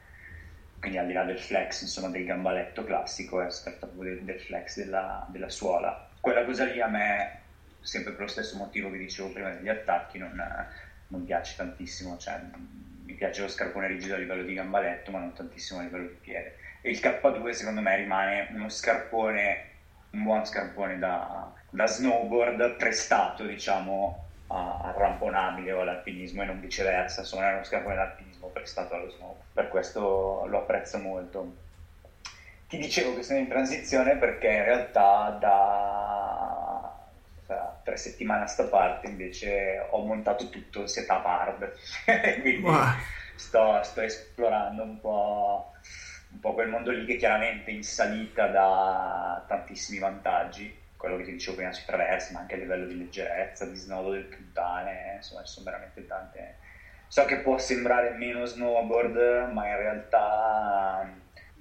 Quindi 0.80 0.98
al 0.98 1.08
di 1.08 1.14
là 1.14 1.24
del 1.24 1.40
flex, 1.40 1.82
insomma, 1.82 2.10
del 2.10 2.26
gambaletto 2.26 2.84
classico, 2.84 3.42
è 3.42 3.52
stato 3.52 3.88
del, 3.88 4.24
del 4.24 4.40
flex 4.40 4.78
della, 4.78 5.28
della, 5.30 5.50
suola. 5.50 6.10
Quella 6.22 6.46
cosa 6.46 6.66
lì 6.66 6.80
a 6.80 6.88
me, 6.88 7.40
sempre 7.82 8.14
per 8.14 8.22
lo 8.22 8.28
stesso 8.28 8.56
motivo 8.56 8.92
che 8.92 9.00
dicevo 9.00 9.32
prima 9.32 9.50
degli 9.50 9.70
attacchi, 9.70 10.20
non, 10.20 10.40
non 11.08 11.26
piace 11.26 11.56
tantissimo. 11.58 12.18
Cioè, 12.18 12.40
mi 13.04 13.14
piace 13.16 13.42
lo 13.42 13.48
scarpone 13.48 13.88
rigido 13.88 14.14
a 14.16 14.18
livello 14.18 14.44
di 14.44 14.54
gambaletto, 14.54 15.12
ma 15.12 15.20
non 15.20 15.34
tantissimo 15.34 15.80
a 15.80 15.84
livello 15.84 16.08
di 16.08 16.18
piede. 16.22 16.58
E 16.82 16.92
il 16.92 17.00
K2 17.00 17.50
secondo 17.50 17.82
me 17.82 17.96
rimane 17.96 18.50
uno 18.52 18.70
scarpone, 18.70 19.70
un 20.12 20.24
buon 20.24 20.46
scarpone 20.46 21.00
da, 21.00 21.52
da 21.70 21.88
snowboard 21.88 22.76
prestato, 22.76 23.44
diciamo, 23.46 24.28
arramponabile 24.48 25.72
o 25.72 25.82
all'alpinismo 25.82 26.42
e 26.44 26.46
non 26.46 26.60
viceversa, 26.60 27.22
insomma 27.22 27.50
è 27.50 27.54
uno 27.54 27.64
scarpone 27.64 27.96
d'alpinismo 27.96 28.50
prestato 28.50 28.94
allo 28.94 29.10
snowboard, 29.10 29.46
per 29.54 29.68
questo 29.70 30.46
lo 30.46 30.60
apprezzo 30.60 30.98
molto. 31.00 31.70
Ti 32.72 32.78
dicevo 32.78 33.14
che 33.16 33.22
sono 33.22 33.40
in 33.40 33.50
transizione 33.50 34.16
perché 34.16 34.48
in 34.48 34.64
realtà 34.64 35.38
da 35.38 36.72
tre 37.84 37.98
settimane 37.98 38.44
a 38.44 38.48
sta 38.48 38.64
parte 38.64 39.08
invece 39.08 39.86
ho 39.90 40.06
montato 40.06 40.50
tutto 40.50 40.84
il 40.84 40.88
setup 40.88 41.26
hard, 41.26 41.74
quindi 42.40 42.62
wow. 42.62 42.86
sto, 43.36 43.84
sto, 43.84 44.00
esplorando 44.00 44.84
un 44.84 45.02
po', 45.02 45.74
un 46.32 46.40
po' 46.40 46.54
quel 46.54 46.70
mondo 46.70 46.92
lì 46.92 47.06
che 47.06 47.18
chiaramente 47.18 47.72
in 47.72 47.84
salita 47.84 48.48
dà 48.48 49.44
tantissimi 49.50 50.00
vantaggi. 50.00 50.80
Quello 50.96 51.18
che 51.18 51.24
ti 51.24 51.32
dicevo 51.34 51.58
prima 51.58 51.74
sui 51.74 51.84
traversi, 51.86 52.32
ma 52.32 52.40
anche 52.40 52.56
a 52.56 52.58
livello 52.58 52.86
di 52.86 52.98
leggerezza, 52.98 53.66
di 53.66 53.76
snodo 53.76 54.12
del 54.12 54.26
puntane, 54.26 55.16
insomma 55.18 55.44
ci 55.44 55.52
sono 55.52 55.66
veramente 55.66 56.06
tante... 56.08 56.56
So 57.08 57.26
che 57.26 57.40
può 57.40 57.58
sembrare 57.58 58.12
meno 58.12 58.46
snowboard, 58.46 59.50
ma 59.52 59.68
in 59.68 59.76
realtà, 59.76 61.12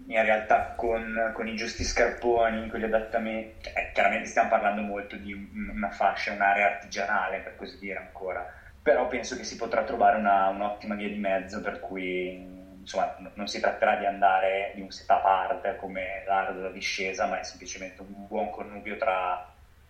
in 0.07 0.23
realtà 0.23 0.73
con, 0.77 1.31
con, 1.35 1.47
i 1.47 1.55
giusti 1.55 1.85
scarponi, 1.85 2.69
con 2.69 2.81
gli 2.81 2.85
adattamenti, 2.85 3.71
cioè, 3.71 3.91
chiaramente 3.93 4.27
stiamo 4.27 4.49
parlando 4.49 4.83
molto 4.83 5.17
di 5.17 5.33
una 5.33 5.91
fascia, 5.91 6.33
un'area 6.33 6.67
artigianale 6.67 7.41
per 7.41 7.57
così 7.57 7.79
dire 7.79 7.99
ancora, 7.99 8.47
però 8.83 9.07
penso 9.07 9.37
che 9.37 9.45
si 9.45 9.57
potrà 9.57 9.85
trovare 9.85 10.17
una, 10.17 10.49
un'ottima 10.49 10.95
via 10.95 11.09
di 11.09 11.19
mezzo 11.19 11.61
per 11.61 11.81
cui 11.81 12.59
insomma, 12.81 13.15
non 13.35 13.47
si 13.47 13.61
tratterà 13.61 13.97
di 13.97 14.07
andare 14.07 14.73
di 14.75 14.81
un 14.81 14.91
setup 14.91 15.25
hard 15.25 15.77
come 15.77 16.25
l'hard 16.27 16.57
della 16.57 16.71
discesa, 16.71 17.27
ma 17.27 17.39
è 17.39 17.45
semplicemente 17.45 18.01
un 18.01 18.27
buon 18.27 18.51
connubio 18.51 18.97
tra 18.97 19.49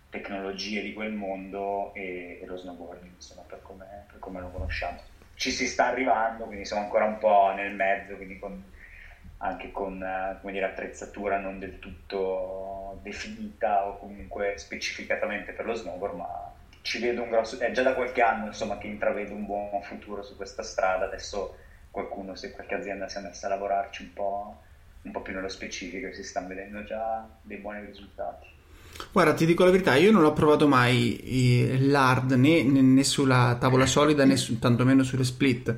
tecnologie 0.09 0.81
di 0.81 0.93
quel 0.93 1.13
mondo 1.13 1.93
e, 1.93 2.39
e 2.41 2.45
lo 2.45 2.57
snowboarding, 2.57 3.13
insomma, 3.15 3.43
per 3.47 3.61
come, 3.61 4.05
per 4.07 4.19
come, 4.19 4.41
lo 4.41 4.49
conosciamo. 4.49 4.99
Ci 5.35 5.49
si 5.51 5.65
sta 5.67 5.87
arrivando, 5.87 6.45
quindi 6.45 6.65
siamo 6.65 6.83
ancora 6.83 7.05
un 7.05 7.17
po' 7.17 7.53
nel 7.55 7.73
mezzo, 7.73 8.15
quindi 8.15 8.37
con, 8.37 8.61
anche 9.41 9.71
con 9.71 9.97
come 10.39 10.51
dire, 10.51 10.65
attrezzatura 10.65 11.39
non 11.39 11.59
del 11.59 11.79
tutto 11.79 12.99
definita 13.01 13.87
o 13.87 13.97
comunque 13.97 14.53
specificatamente 14.57 15.51
per 15.51 15.65
lo 15.65 15.73
snowboard, 15.73 16.15
ma 16.15 16.53
ci 16.81 16.99
vedo 16.99 17.23
un 17.23 17.29
grosso... 17.29 17.57
è 17.59 17.71
già 17.71 17.81
da 17.81 17.93
qualche 17.93 18.21
anno 18.21 18.47
insomma, 18.47 18.77
che 18.77 18.87
intravedo 18.87 19.33
un 19.33 19.45
buon 19.45 19.81
futuro 19.81 20.23
su 20.23 20.35
questa 20.35 20.63
strada, 20.63 21.05
adesso 21.05 21.57
qualcuno, 21.89 22.35
se 22.35 22.51
qualche 22.51 22.75
azienda 22.75 23.07
si 23.07 23.17
è 23.17 23.21
messa 23.21 23.47
a 23.47 23.49
lavorarci 23.49 24.03
un 24.03 24.13
po', 24.13 24.61
un 25.01 25.11
po' 25.11 25.21
più 25.21 25.33
nello 25.33 25.49
specifico 25.49 26.13
si 26.13 26.23
stanno 26.23 26.47
vedendo 26.47 26.83
già 26.83 27.27
dei 27.41 27.57
buoni 27.57 27.85
risultati. 27.85 28.47
Guarda, 29.11 29.33
ti 29.33 29.45
dico 29.45 29.63
la 29.63 29.71
verità, 29.71 29.95
io 29.95 30.11
non 30.11 30.23
ho 30.23 30.33
provato 30.33 30.67
mai 30.67 31.79
l'hard 31.89 32.33
né, 32.33 32.61
né, 32.61 33.03
sulla 33.03 33.57
tavola 33.59 33.87
solida 33.87 34.23
né 34.25 34.35
su, 34.35 34.59
tantomeno 34.59 35.01
sulle 35.01 35.23
split, 35.23 35.75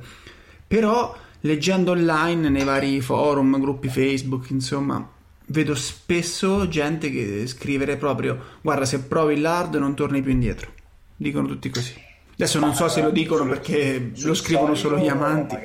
però 0.66 1.16
leggendo 1.44 1.92
online 1.92 2.48
nei 2.48 2.64
vari 2.64 3.00
forum, 3.00 3.60
gruppi 3.60 3.88
Facebook, 3.88 4.50
insomma, 4.50 5.06
vedo 5.46 5.74
spesso 5.74 6.68
gente 6.68 7.10
che 7.10 7.46
scrivere 7.46 7.96
proprio 7.96 8.56
guarda 8.62 8.84
se 8.84 9.02
provi 9.02 9.38
l'hard 9.38 9.74
non 9.76 9.94
torni 9.94 10.22
più 10.22 10.32
indietro. 10.32 10.72
Dicono 11.16 11.46
tutti 11.46 11.70
così. 11.70 12.02
Adesso 12.34 12.58
non 12.58 12.74
so 12.74 12.88
se 12.88 13.00
lo 13.00 13.10
dicono 13.10 13.46
perché 13.46 14.12
lo 14.22 14.34
scrivono 14.34 14.74
solo 14.74 14.98
gli 14.98 15.08
amanti. 15.08 15.56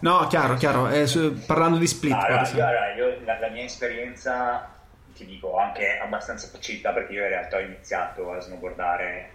No 0.00 0.26
chiaro, 0.28 0.54
chiaro. 0.54 0.88
Eh, 0.88 1.06
su, 1.06 1.34
parlando 1.46 1.78
di 1.78 1.86
split. 1.86 2.12
Allora, 2.12 2.48
io, 2.48 2.66
allora, 2.66 2.94
io, 2.94 3.16
la, 3.24 3.38
la, 3.40 3.48
mia 3.48 3.64
esperienza, 3.64 4.70
ti 5.16 5.24
dico, 5.24 5.56
anche 5.56 5.98
abbastanza 5.98 6.46
facilità 6.48 6.92
perché 6.92 7.14
io 7.14 7.22
in 7.22 7.28
realtà 7.28 7.56
ho 7.56 7.60
iniziato 7.60 8.30
a 8.30 8.40
snowboardare 8.40 9.30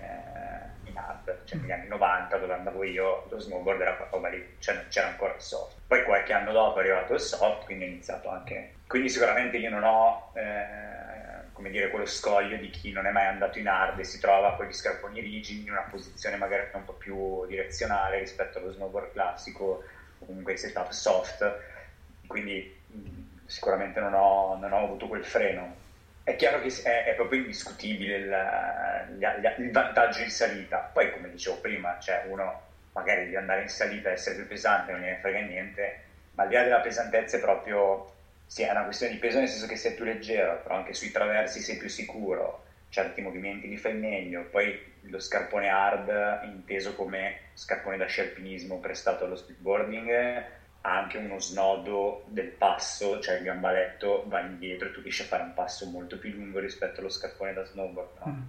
hard, 1.05 1.45
cioè 1.45 1.59
negli 1.59 1.71
anni 1.71 1.87
90 1.87 2.37
dove 2.37 2.53
andavo 2.53 2.83
io, 2.83 3.25
lo 3.29 3.39
snowboard 3.39 3.81
era 3.81 4.07
roba 4.09 4.29
lì, 4.29 4.55
cioè, 4.59 4.87
c'era 4.87 5.07
ancora 5.07 5.33
il 5.33 5.41
soft. 5.41 5.77
Poi 5.87 6.03
qualche 6.03 6.33
anno 6.33 6.51
dopo 6.51 6.79
è 6.79 6.81
arrivato 6.81 7.13
il 7.13 7.19
soft, 7.19 7.65
quindi 7.65 7.85
ho 7.85 7.87
iniziato 7.87 8.29
anche... 8.29 8.73
Quindi 8.87 9.09
sicuramente 9.09 9.57
io 9.57 9.69
non 9.69 9.83
ho... 9.83 10.31
Eh, 10.35 10.97
come 11.53 11.71
dire, 11.71 11.89
quello 11.89 12.05
scoglio 12.05 12.55
di 12.55 12.69
chi 12.69 12.93
non 12.93 13.05
è 13.05 13.11
mai 13.11 13.25
andato 13.25 13.59
in 13.59 13.67
hard 13.67 13.99
e 13.99 14.05
si 14.05 14.17
trova 14.17 14.55
con 14.55 14.65
gli 14.65 14.71
scarponi 14.71 15.19
rigidi 15.19 15.63
in 15.63 15.71
una 15.71 15.85
posizione 15.89 16.37
magari 16.37 16.69
un 16.71 16.85
po' 16.85 16.93
più 16.93 17.45
direzionale 17.47 18.19
rispetto 18.19 18.59
allo 18.59 18.71
snowboard 18.71 19.11
classico 19.11 19.83
comunque 20.25 20.57
setup 20.57 20.89
soft, 20.91 21.57
quindi 22.27 22.77
sicuramente 23.45 23.99
non 23.99 24.13
ho, 24.13 24.57
non 24.57 24.71
ho, 24.71 24.83
avuto 24.83 25.07
quel 25.07 25.25
freno. 25.25 25.87
È 26.29 26.35
chiaro 26.35 26.61
che 26.61 26.71
è, 26.83 27.05
è 27.05 27.15
proprio 27.15 27.39
indiscutibile 27.39 28.17
il, 28.17 29.55
il, 29.57 29.71
vantaggio 29.71 30.21
in 30.21 30.29
salita. 30.29 30.77
Poi, 30.93 31.11
come 31.11 31.31
dicevo 31.31 31.55
prima, 31.55 31.97
cioè 31.97 32.25
uno 32.27 32.67
magari 32.91 33.27
di 33.27 33.35
andare 33.35 33.63
in 33.63 33.67
salita 33.67 34.09
e 34.09 34.13
essere 34.13 34.35
più 34.35 34.45
pesante 34.45 34.91
non 34.91 35.01
gliene 35.01 35.17
frega 35.17 35.39
niente, 35.39 35.99
ma 36.33 36.43
al 36.43 36.49
di 36.49 36.53
là 36.53 36.61
della 36.61 36.81
pesantezza 36.81 37.37
è 37.37 37.39
proprio 37.39 38.11
sì, 38.45 38.61
è 38.61 38.69
una 38.69 38.83
questione 38.83 39.13
di 39.13 39.17
peso 39.17 39.39
nel 39.39 39.47
senso 39.47 39.65
che 39.65 39.75
sei 39.75 39.95
più 39.95 40.03
leggero, 40.05 40.59
però 40.61 40.75
anche 40.75 40.93
sui 40.93 41.09
traversi 41.09 41.61
sei 41.61 41.77
più 41.77 41.89
sicuro, 41.89 42.63
certi 42.89 43.21
movimenti 43.21 43.67
li 43.67 43.77
fai 43.77 43.95
meglio, 43.95 44.43
poi 44.51 44.79
lo 45.01 45.19
scarpone 45.19 45.67
hard 45.67 46.43
inteso 46.43 46.93
come 46.93 47.37
scarpone 47.53 47.97
da 47.97 48.05
sci 48.05 48.21
alpinismo 48.21 48.77
prestato 48.77 49.25
allo 49.25 49.35
speedboarding 49.35 50.57
ha 50.81 50.97
anche 50.97 51.17
uno 51.17 51.39
snodo 51.39 52.23
del 52.27 52.47
passo, 52.47 53.19
cioè 53.19 53.37
il 53.37 53.43
gambaletto 53.43 54.23
va 54.27 54.41
indietro 54.41 54.87
e 54.87 54.91
tu 54.91 55.01
riesci 55.01 55.23
a 55.23 55.25
fare 55.25 55.43
un 55.43 55.53
passo 55.53 55.85
molto 55.87 56.17
più 56.17 56.31
lungo 56.31 56.59
rispetto 56.59 56.99
allo 56.99 57.09
scarpone 57.09 57.53
da 57.53 57.65
snowboard. 57.65 58.09
No? 58.19 58.31
Mm, 58.31 58.41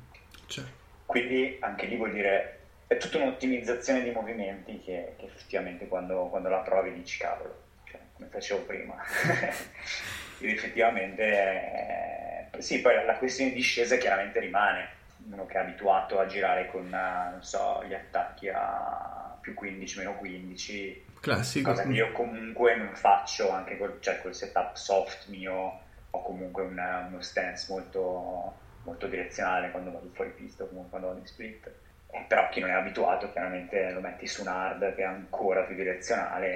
certo. 0.47 0.71
Quindi 1.07 1.57
anche 1.61 1.87
lì 1.87 1.97
vuol 1.97 2.13
dire 2.13 2.59
è 2.87 2.97
tutta 2.97 3.19
un'ottimizzazione 3.19 4.03
di 4.03 4.11
movimenti 4.11 4.81
che, 4.81 5.15
che 5.17 5.27
effettivamente 5.27 5.89
quando, 5.89 6.27
quando, 6.27 6.49
la 6.49 6.59
provi 6.59 6.93
dici 6.93 7.19
cavolo, 7.19 7.63
cioè, 7.85 8.01
come 8.15 8.29
facevo 8.29 8.63
prima. 8.63 8.97
Ed 10.39 10.49
effettivamente 10.49 12.49
eh, 12.53 12.63
sì, 12.63 12.81
poi 12.81 13.05
la 13.05 13.17
questione 13.17 13.51
di 13.51 13.57
discesa 13.57 13.97
chiaramente 13.97 14.41
rimane 14.41 14.99
uno 15.31 15.47
che 15.47 15.55
è 15.55 15.61
abituato 15.61 16.19
a 16.19 16.27
girare 16.27 16.69
con, 16.69 16.87
eh, 16.87 17.31
non 17.31 17.43
so, 17.43 17.85
gli 17.87 17.95
attacchi 17.95 18.49
a 18.49 19.37
più 19.41 19.55
15, 19.55 19.99
meno 19.99 20.17
15. 20.17 21.05
Classico. 21.21 21.71
Cosa 21.71 21.83
che 21.83 21.93
io 21.93 22.13
comunque 22.13 22.77
non 22.77 22.95
faccio, 22.95 23.51
anche 23.51 23.77
col, 23.77 23.99
cioè, 24.01 24.21
col 24.21 24.35
setup 24.35 24.75
soft 24.75 25.29
mio, 25.29 25.81
ho 26.11 26.23
comunque 26.23 26.63
una, 26.63 27.07
uno 27.09 27.21
stance 27.21 27.67
molto, 27.71 28.55
molto 28.85 29.07
direzionale 29.07 29.71
quando 29.71 29.93
vado 29.93 30.09
fuori 30.13 30.31
pista, 30.31 30.65
comunque 30.65 30.91
quando 30.91 31.09
vado 31.09 31.21
in 31.21 31.27
split. 31.27 31.71
Eh, 32.13 32.25
però 32.27 32.49
chi 32.49 32.61
non 32.61 32.71
è 32.71 32.73
abituato 32.73 33.31
chiaramente 33.31 33.91
lo 33.91 34.01
metti 34.01 34.27
su 34.27 34.41
un 34.41 34.49
hard 34.49 34.95
che 34.95 35.03
è 35.03 35.05
ancora 35.05 35.63
più 35.63 35.77
direzionale, 35.77 36.49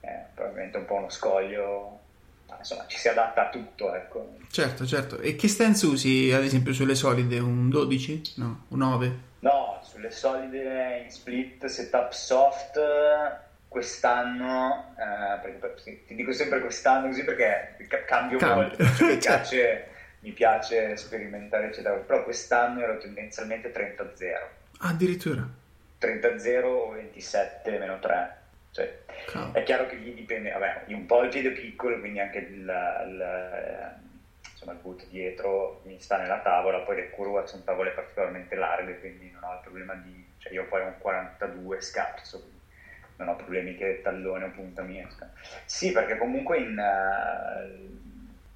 è 0.00 0.24
probabilmente 0.34 0.78
un 0.78 0.84
po' 0.84 0.94
uno 0.94 1.08
scoglio 1.08 2.01
insomma 2.58 2.84
ci 2.86 2.98
si 2.98 3.08
adatta 3.08 3.46
a 3.46 3.50
tutto 3.50 3.94
ecco. 3.94 4.36
certo 4.50 4.86
certo 4.86 5.18
e 5.18 5.36
che 5.36 5.48
stance 5.48 5.86
usi 5.86 6.32
ad 6.32 6.42
esempio 6.42 6.72
sulle 6.72 6.94
solide 6.94 7.38
un 7.38 7.68
12? 7.68 8.34
no 8.36 8.64
un 8.68 8.78
9? 8.78 9.18
no 9.40 9.80
sulle 9.82 10.10
solide 10.10 11.02
in 11.04 11.10
split 11.10 11.64
setup 11.66 12.12
soft 12.12 12.80
quest'anno 13.68 14.94
eh, 14.98 16.00
ti 16.06 16.14
dico 16.14 16.32
sempre 16.32 16.60
quest'anno 16.60 17.08
così 17.08 17.24
perché 17.24 17.76
cambio 18.06 18.38
Cambio. 18.38 18.76
molto 18.76 18.82
mi, 18.82 18.88
certo. 18.98 19.18
piace, 19.18 19.86
mi 20.20 20.30
piace 20.32 20.96
sperimentare 20.96 21.66
eccetera 21.66 21.94
però 21.96 22.22
quest'anno 22.24 22.80
ero 22.80 22.98
tendenzialmente 22.98 23.72
30-0 23.72 24.60
Addirittura. 24.84 25.48
30-0 26.00 26.64
o 26.64 26.94
27-3. 26.96 28.30
Cioè, 28.72 29.52
è 29.52 29.62
chiaro 29.64 29.86
che 29.86 29.96
lì 29.96 30.14
dipende, 30.14 30.50
vabbè, 30.50 30.84
un 30.88 31.04
po' 31.04 31.22
il 31.22 31.28
piede 31.28 31.50
piccolo, 31.50 32.00
quindi 32.00 32.20
anche 32.20 32.38
il, 32.38 32.60
il, 33.06 33.94
insomma, 34.50 34.72
il 34.72 34.78
boot 34.78 35.06
dietro 35.08 35.82
mi 35.84 36.00
sta 36.00 36.16
nella 36.16 36.40
tavola, 36.40 36.78
poi 36.78 36.96
le 36.96 37.10
curve 37.10 37.46
sono 37.46 37.62
tavole 37.64 37.90
particolarmente 37.90 38.54
larghe, 38.54 38.98
quindi 38.98 39.30
non 39.30 39.44
ho 39.44 39.54
il 39.54 39.60
problema 39.60 39.92
di, 39.94 40.26
cioè 40.38 40.54
io 40.54 40.64
poi 40.64 40.80
ho 40.80 40.86
un 40.86 40.98
42 40.98 41.80
scarso, 41.82 42.50
non 43.16 43.28
ho 43.28 43.36
problemi 43.36 43.76
che 43.76 44.00
tallone 44.02 44.46
o 44.46 44.50
punta 44.50 44.80
mi 44.80 45.00
esca. 45.00 45.30
Sì, 45.66 45.92
perché 45.92 46.16
comunque 46.16 46.56
in, 46.56 46.78
uh, 46.78 48.00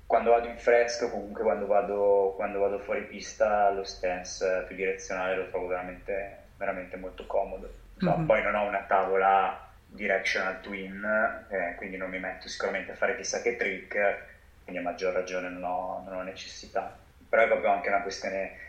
quando 0.07 0.31
vado 0.31 0.49
in 0.49 0.57
fresco, 0.57 1.11
comunque 1.11 1.43
quando 1.43 1.67
vado, 1.67 2.33
quando 2.37 2.59
vado, 2.61 2.79
fuori 2.79 3.03
pista, 3.03 3.69
lo 3.71 3.85
stance 3.85 4.65
più 4.67 4.77
direzionale 4.77 5.37
lo 5.37 5.49
trovo 5.49 5.67
veramente, 5.67 6.45
veramente 6.57 6.97
molto 6.97 7.27
comodo. 7.27 7.71
So, 7.99 8.11
mm-hmm. 8.11 8.27
Poi 8.27 8.43
non 8.43 8.55
ho 8.55 8.67
una 8.67 8.85
tavola 8.89 9.66
directional 9.97 10.61
twin, 10.61 11.47
eh, 11.49 11.75
quindi 11.77 11.97
non 11.97 12.11
mi 12.11 12.21
metto 12.21 12.49
sicuramente 12.49 12.93
a 12.93 12.95
fare 12.95 13.17
chissà 13.17 13.43
che 13.43 13.57
trick, 13.57 14.25
quindi 14.63 14.81
a 14.81 14.85
maggior 14.85 15.13
ragione 15.13 15.49
non 15.49 15.65
ho, 15.65 16.03
non 16.07 16.19
ho 16.19 16.23
necessità. 16.23 16.97
Però 17.29 17.43
è 17.43 17.47
proprio 17.49 17.71
anche 17.71 17.89
una 17.89 18.03
questione 18.03 18.65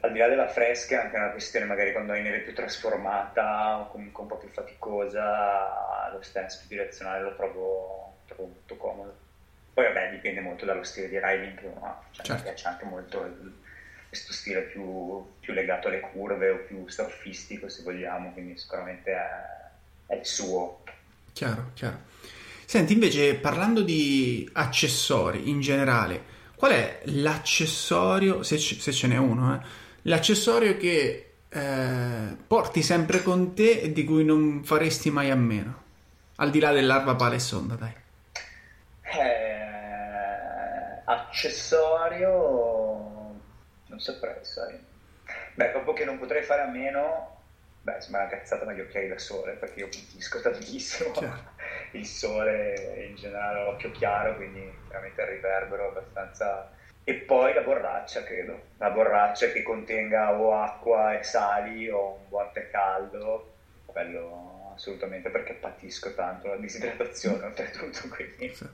al 0.00 0.12
di 0.12 0.18
là 0.18 0.28
della 0.28 0.48
fresca 0.48 1.00
è 1.00 1.04
anche 1.04 1.16
una 1.16 1.30
questione 1.30 1.66
magari 1.66 1.92
quando 1.92 2.12
hai 2.12 2.22
neve 2.22 2.40
più 2.40 2.54
trasformata 2.54 3.80
o 3.80 3.88
comunque 3.88 4.22
un 4.22 4.28
po' 4.28 4.36
più 4.36 4.48
faticosa 4.48 6.10
lo 6.12 6.22
stance 6.22 6.58
più 6.60 6.76
direzionale 6.76 7.22
lo 7.22 7.34
trovo, 7.34 8.18
trovo 8.26 8.44
molto 8.46 8.76
comodo 8.76 9.16
poi 9.74 9.84
vabbè 9.84 10.10
dipende 10.10 10.40
molto 10.40 10.64
dallo 10.64 10.84
stile 10.84 11.08
di 11.08 11.18
riding 11.20 11.58
che 11.58 11.66
uno 11.66 11.84
ha 11.84 12.02
cioè, 12.12 12.24
certo. 12.24 12.42
mi 12.42 12.48
piace 12.48 12.68
anche 12.68 12.84
molto 12.84 13.24
il, 13.24 13.58
questo 14.08 14.32
stile 14.32 14.62
più, 14.62 15.38
più, 15.38 15.52
legato 15.52 15.88
alle 15.88 16.00
curve 16.00 16.48
o 16.50 16.56
più 16.58 16.88
surfistico 16.88 17.68
se 17.68 17.82
vogliamo 17.82 18.32
quindi 18.32 18.56
sicuramente 18.56 19.12
è, 19.12 19.28
è 20.10 20.16
il 20.16 20.26
suo 20.26 20.82
chiaro 21.32 21.70
chiaro 21.74 22.08
senti 22.64 22.92
invece 22.92 23.36
parlando 23.36 23.82
di 23.82 24.48
accessori 24.52 25.48
in 25.48 25.60
generale 25.60 26.38
qual 26.56 26.72
è 26.72 27.00
l'accessorio 27.04 28.42
se, 28.42 28.58
se 28.58 28.92
ce 28.92 29.06
n'è 29.06 29.16
uno 29.16 29.54
eh? 29.54 29.60
l'accessorio 30.02 30.76
che 30.76 31.30
eh, 31.52 32.36
porti 32.46 32.80
sempre 32.82 33.22
con 33.22 33.54
te 33.54 33.80
e 33.80 33.92
di 33.92 34.04
cui 34.04 34.24
non 34.24 34.62
faresti 34.62 35.10
mai 35.10 35.30
a 35.30 35.36
meno, 35.36 35.82
al 36.36 36.50
di 36.50 36.60
là 36.60 36.70
dell'arma 36.72 37.16
pala 37.16 37.34
e 37.34 37.40
sonda, 37.40 37.74
dai. 37.74 37.92
Eh, 39.02 41.00
accessorio, 41.04 42.28
non 43.86 43.98
saprei, 43.98 44.38
sai. 44.42 44.78
Beh, 45.54 45.70
proprio 45.70 45.92
che 45.92 46.04
non 46.04 46.18
potrei 46.18 46.44
fare 46.44 46.62
a 46.62 46.68
meno, 46.68 47.39
beh, 47.82 48.00
sembra 48.00 48.22
una 48.22 48.30
cazzata, 48.30 48.64
ma 48.64 48.72
gli 48.72 48.80
occhiali 48.80 49.08
da 49.08 49.18
sole, 49.18 49.52
perché 49.52 49.80
io 49.80 49.88
pulisco 49.88 50.40
tantissimo 50.42 51.14
certo. 51.14 51.50
il 51.92 52.06
sole 52.06 53.06
in 53.08 53.16
generale, 53.16 53.64
l'occhio 53.64 53.90
chiaro, 53.92 54.36
quindi 54.36 54.70
veramente 54.88 55.22
il 55.22 55.28
riverbero 55.28 55.88
abbastanza 55.88 56.70
e 57.04 57.14
poi 57.14 57.54
la 57.54 57.62
borraccia, 57.62 58.22
credo. 58.22 58.68
La 58.76 58.90
borraccia 58.90 59.50
che 59.50 59.62
contenga 59.62 60.32
o 60.38 60.54
acqua 60.54 61.18
e 61.18 61.24
sali 61.24 61.88
o 61.88 62.18
un 62.20 62.28
buon 62.28 62.50
tè 62.52 62.70
caldo, 62.70 63.54
quello 63.84 64.72
assolutamente 64.74 65.28
perché 65.30 65.54
patisco 65.54 66.14
tanto 66.14 66.48
la 66.48 66.56
disidratazione 66.56 67.44
oltretutto, 67.46 68.08
quindi 68.08 68.54
sì. 68.54 68.66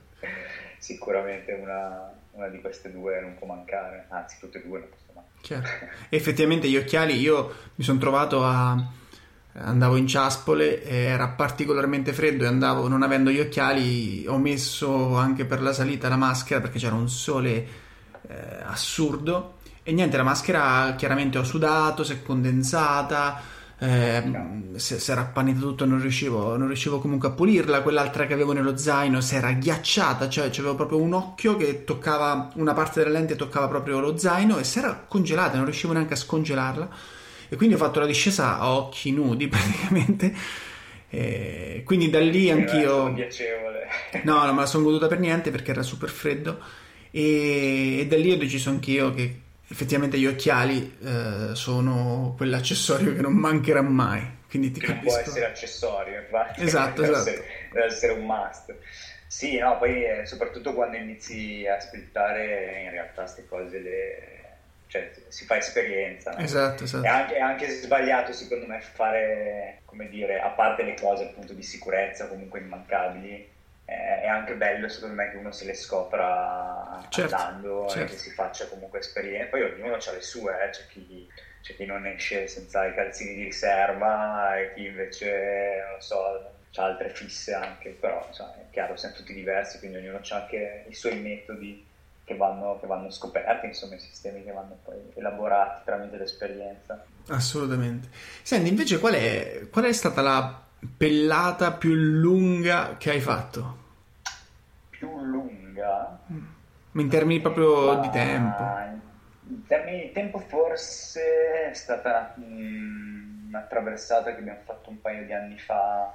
sicuramente 0.77 1.53
una, 1.53 2.13
una, 2.31 2.47
di 2.49 2.61
queste 2.61 2.91
due 2.91 3.19
non 3.21 3.35
può 3.37 3.47
mancare, 3.47 4.05
anzi 4.09 4.37
tutte 4.39 4.59
e 4.59 4.61
due 4.61 4.79
non 4.79 4.89
possono. 4.89 5.06
Certo. 5.47 5.69
Effettivamente 6.09 6.67
gli 6.67 6.75
occhiali 6.75 7.17
io 7.17 7.53
mi 7.75 7.83
sono 7.85 7.97
trovato 7.99 8.43
a 8.43 8.95
andavo 9.59 9.95
in 9.95 10.05
ciaspole, 10.05 10.83
era 10.83 11.29
particolarmente 11.29 12.11
freddo 12.11 12.43
e 12.43 12.47
andavo 12.47 12.89
non 12.89 13.01
avendo 13.01 13.31
gli 13.31 13.39
occhiali, 13.39 14.25
ho 14.27 14.37
messo 14.37 15.15
anche 15.15 15.45
per 15.45 15.61
la 15.61 15.71
salita 15.71 16.09
la 16.09 16.17
maschera 16.17 16.59
perché 16.59 16.79
c'era 16.79 16.95
un 16.95 17.07
sole 17.07 17.67
eh, 18.27 18.35
assurdo. 18.65 19.59
E 19.83 19.93
niente, 19.93 20.17
la 20.17 20.23
maschera 20.23 20.95
chiaramente 20.97 21.37
ho 21.37 21.45
sudato, 21.45 22.03
si 22.03 22.11
è 22.11 22.21
condensata, 22.21 23.41
eh, 23.79 24.23
si, 24.75 25.11
era 25.11 25.21
appannita 25.21 25.59
tutto, 25.59 25.85
non 25.85 26.01
riuscivo, 26.01 26.57
non 26.57 26.67
riuscivo 26.67 26.99
comunque 26.99 27.29
a 27.29 27.31
pulirla. 27.31 27.81
Quell'altra 27.81 28.25
che 28.25 28.33
avevo 28.33 28.53
nello 28.53 28.75
zaino 28.77 29.21
si 29.21 29.35
era 29.35 29.51
ghiacciata, 29.51 30.27
cioè 30.29 30.47
avevo 30.47 30.75
proprio 30.75 30.99
un 30.99 31.13
occhio 31.13 31.55
che 31.57 31.83
toccava 31.83 32.51
una 32.55 32.73
parte 32.73 33.01
della 33.01 33.17
lente, 33.17 33.35
toccava 33.35 33.67
proprio 33.67 33.99
lo 33.99 34.17
zaino 34.17 34.57
e 34.57 34.63
si 34.63 34.79
era 34.79 35.05
congelata, 35.07 35.55
non 35.55 35.65
riuscivo 35.65 35.93
neanche 35.93 36.13
a 36.13 36.17
scongelarla. 36.17 36.89
E 37.49 37.55
quindi 37.55 37.75
ho 37.75 37.77
fatto 37.77 37.99
la 37.99 38.05
discesa 38.05 38.57
a 38.57 38.71
occhi 38.71 39.11
nudi 39.11 39.47
praticamente. 39.49 40.33
E 41.09 41.83
quindi 41.85 42.09
da 42.09 42.19
lì 42.19 42.49
anch'io. 42.49 43.13
No, 44.23 44.43
non 44.43 44.55
me 44.55 44.61
la 44.61 44.65
sono 44.65 44.83
goduta 44.83 45.07
per 45.07 45.19
niente 45.19 45.51
perché 45.51 45.71
era 45.71 45.83
super 45.83 46.09
freddo 46.09 46.59
e, 47.11 47.99
e 47.99 48.07
da 48.07 48.17
lì 48.17 48.31
ho 48.31 48.37
deciso 48.37 48.69
anch'io 48.69 49.13
che 49.13 49.41
effettivamente 49.69 50.17
gli 50.17 50.25
occhiali 50.25 50.97
eh, 51.03 51.55
sono 51.55 52.33
quell'accessorio 52.37 53.13
che 53.13 53.21
non 53.21 53.33
mancherà 53.33 53.81
mai. 53.81 54.35
Quindi 54.49 54.71
ti 54.71 54.79
capisco. 54.79 55.03
può 55.03 55.17
essere 55.17 55.45
accessorio, 55.45 56.19
infatti. 56.19 56.63
Esatto, 56.63 57.01
deve 57.01 57.13
esatto. 57.13 57.29
Essere, 57.29 57.47
deve 57.71 57.85
essere 57.85 58.13
un 58.13 58.25
must. 58.25 58.75
Sì, 59.27 59.57
no, 59.57 59.77
poi 59.77 60.05
eh, 60.05 60.25
soprattutto 60.25 60.73
quando 60.73 60.95
inizi 60.95 61.65
a 61.67 61.79
splittare 61.79 62.83
in 62.85 62.91
realtà 62.91 63.23
queste 63.23 63.45
cose 63.47 63.79
le... 63.79 64.31
Cioè, 64.87 65.11
si 65.27 65.43
fa 65.43 65.57
esperienza. 65.57 66.31
No? 66.31 66.37
Esatto, 66.37 66.85
esatto. 66.85 67.05
È 67.05 67.09
anche, 67.09 67.35
è 67.35 67.41
anche, 67.41 67.67
sbagliato 67.67 68.31
secondo 68.31 68.65
me 68.67 68.79
fare, 68.79 69.81
come 69.83 70.07
dire, 70.07 70.39
a 70.39 70.47
parte 70.49 70.83
le 70.83 70.95
cose 70.97 71.25
appunto 71.25 71.51
di 71.51 71.61
sicurezza 71.61 72.27
comunque 72.27 72.61
immancabili, 72.61 73.49
eh, 73.89 74.21
è 74.23 74.27
anche 74.27 74.53
bello 74.55 74.89
secondo 74.89 75.15
me 75.15 75.31
che 75.31 75.37
uno 75.37 75.53
se 75.53 75.63
le 75.63 75.73
scopra 75.73 77.05
certo, 77.07 77.35
andando 77.35 77.87
certo. 77.87 78.03
e 78.03 78.15
che 78.15 78.21
si 78.21 78.31
faccia 78.31 78.67
comunque 78.67 78.99
esperienza. 78.99 79.49
Poi 79.49 79.63
ognuno 79.63 79.95
ha 79.95 80.11
le 80.11 80.21
sue, 80.21 80.53
eh. 80.61 80.69
c'è, 80.71 80.87
chi, 80.89 81.29
c'è, 81.61 81.73
chi, 81.75 81.85
non 81.85 82.05
esce 82.05 82.47
senza 82.47 82.85
i 82.85 82.93
calzini 82.93 83.35
di 83.35 83.43
riserva 83.45 84.57
e 84.57 84.73
chi 84.73 84.87
invece, 84.87 85.85
non 85.89 86.01
so, 86.01 86.21
ha 86.75 86.83
altre 86.83 87.09
fisse 87.09 87.53
anche, 87.53 87.91
però 87.91 88.25
insomma, 88.27 88.55
è 88.55 88.69
chiaro, 88.71 88.97
siamo 88.97 89.15
tutti 89.15 89.33
diversi, 89.33 89.79
quindi 89.79 89.97
ognuno 89.97 90.19
ha 90.21 90.35
anche 90.35 90.83
i 90.89 90.93
suoi 90.93 91.19
metodi 91.21 91.85
che 92.25 92.35
vanno, 92.35 92.77
che 92.81 92.87
vanno 92.87 93.09
scoperti, 93.09 93.67
insomma 93.67 93.95
i 93.95 93.99
sistemi 93.99 94.43
che 94.43 94.51
vanno 94.51 94.77
poi 94.83 94.97
elaborati 95.15 95.83
tramite 95.85 96.17
l'esperienza. 96.17 97.05
Assolutamente. 97.29 98.09
Senti, 98.41 98.67
invece 98.67 98.99
qual 98.99 99.13
è, 99.13 99.61
qual 99.71 99.85
è 99.85 99.93
stata 99.93 100.21
la 100.21 100.65
pellata 100.95 101.73
più 101.73 101.93
lunga 101.93 102.95
che 102.97 103.11
hai 103.11 103.19
fatto? 103.19 103.77
Più 104.89 105.09
lunga? 105.23 106.19
In 106.91 107.09
termini 107.09 107.41
proprio 107.41 107.93
Ma... 107.93 107.99
di 107.99 108.09
tempo. 108.09 108.63
In 109.49 109.65
termini 109.65 110.01
di 110.01 110.11
tempo 110.11 110.39
forse 110.39 111.69
è 111.69 111.73
stata 111.73 112.33
mm, 112.39 113.47
una 113.47 113.61
traversata 113.61 114.33
che 114.33 114.39
abbiamo 114.39 114.59
fatto 114.63 114.89
un 114.89 114.99
paio 114.99 115.25
di 115.25 115.33
anni 115.33 115.57
fa, 115.57 116.11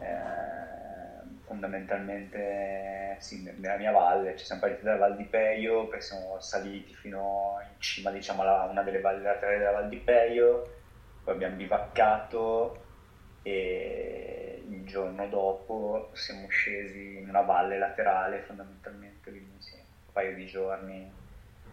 eh, 0.00 1.44
fondamentalmente 1.44 3.16
sì, 3.18 3.42
nella 3.58 3.76
mia 3.76 3.92
valle, 3.92 4.36
ci 4.36 4.44
siamo 4.44 4.62
partiti 4.62 4.84
dalla 4.84 4.98
Val 4.98 5.16
di 5.16 5.24
Peio, 5.24 5.86
poi 5.86 6.00
siamo 6.00 6.40
saliti 6.40 6.92
fino 6.94 7.58
in 7.62 7.80
cima 7.80 8.10
diciamo, 8.10 8.42
a 8.42 8.64
una 8.64 8.82
delle 8.82 9.00
valli 9.00 9.22
laterali 9.22 9.58
della 9.58 9.72
Val 9.72 9.88
di 9.88 9.98
Peio, 9.98 10.74
poi 11.22 11.34
abbiamo 11.34 11.56
bivaccato 11.56 12.84
e 13.46 14.60
il 14.68 14.84
giorno 14.84 15.28
dopo 15.28 16.10
siamo 16.14 16.48
scesi 16.48 17.18
in 17.18 17.28
una 17.28 17.42
valle 17.42 17.78
laterale 17.78 18.42
fondamentalmente 18.44 19.30
quindi 19.30 19.52
sì, 19.58 19.74
un 19.74 20.12
paio 20.12 20.34
di 20.34 20.46
giorni 20.46 21.08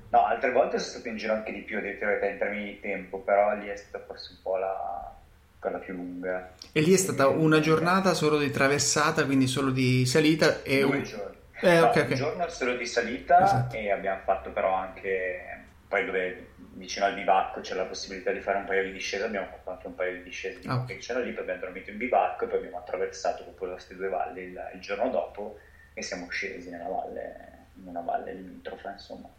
no 0.09 0.23
altre 0.23 0.51
volte 0.51 0.77
sono 0.77 0.91
stato 0.91 1.07
in 1.07 1.17
giro 1.17 1.33
anche 1.33 1.51
di 1.51 1.61
più 1.61 1.79
in 1.79 1.97
termini 2.37 2.65
di 2.65 2.79
tempo 2.79 3.17
però 3.17 3.55
lì 3.55 3.69
è 3.69 3.75
stata 3.75 4.05
forse 4.05 4.33
un 4.33 4.37
po' 4.43 4.57
la 4.57 5.11
quella 5.57 5.79
più 5.79 5.95
lunga 5.95 6.51
e 6.71 6.81
lì 6.81 6.93
è 6.93 6.97
stata 6.97 7.27
una 7.27 7.59
giornata 7.59 8.13
solo 8.13 8.37
di 8.37 8.51
traversata 8.51 9.25
quindi 9.25 9.47
solo 9.47 9.71
di 9.71 10.05
salita 10.05 10.61
e 10.61 10.81
due 10.81 10.97
un... 10.97 11.03
giorni 11.03 11.37
eh, 11.59 11.79
no, 11.79 11.87
okay, 11.87 12.01
un 12.01 12.05
okay. 12.05 12.17
giorno 12.17 12.49
solo 12.49 12.75
di 12.75 12.85
salita 12.85 13.43
esatto. 13.45 13.75
e 13.77 13.89
abbiamo 13.89 14.21
fatto 14.23 14.51
però 14.51 14.75
anche 14.75 15.65
poi 15.87 16.05
dove 16.05 16.47
vicino 16.73 17.05
al 17.05 17.13
bivacco 17.13 17.61
c'era 17.61 17.83
la 17.83 17.87
possibilità 17.87 18.31
di 18.31 18.39
fare 18.39 18.57
un 18.57 18.65
paio 18.65 18.83
di 18.83 18.91
discese, 18.91 19.23
abbiamo 19.23 19.47
fatto 19.47 19.69
anche 19.71 19.87
un 19.87 19.95
paio 19.95 20.17
di 20.17 20.23
discese 20.23 20.59
di 20.59 20.67
okay. 20.67 20.85
che 20.85 20.97
c'era 20.97 21.19
lì, 21.19 21.31
poi 21.31 21.43
abbiamo 21.43 21.59
dormito 21.61 21.89
in 21.91 21.97
bivacco 21.97 22.45
e 22.45 22.47
poi 22.47 22.57
abbiamo 22.57 22.77
attraversato 22.77 23.43
proprio 23.43 23.71
queste 23.71 23.95
due 23.95 24.09
valli 24.09 24.41
il, 24.41 24.71
il, 24.73 24.79
giorno 24.79 25.09
dopo 25.09 25.59
e 25.93 26.01
siamo 26.01 26.27
scesi 26.29 26.69
nella 26.69 26.87
valle, 26.87 27.67
in 27.75 27.87
una 27.87 28.01
valle 28.01 28.33
limitrofa, 28.33 28.91
insomma. 28.91 29.29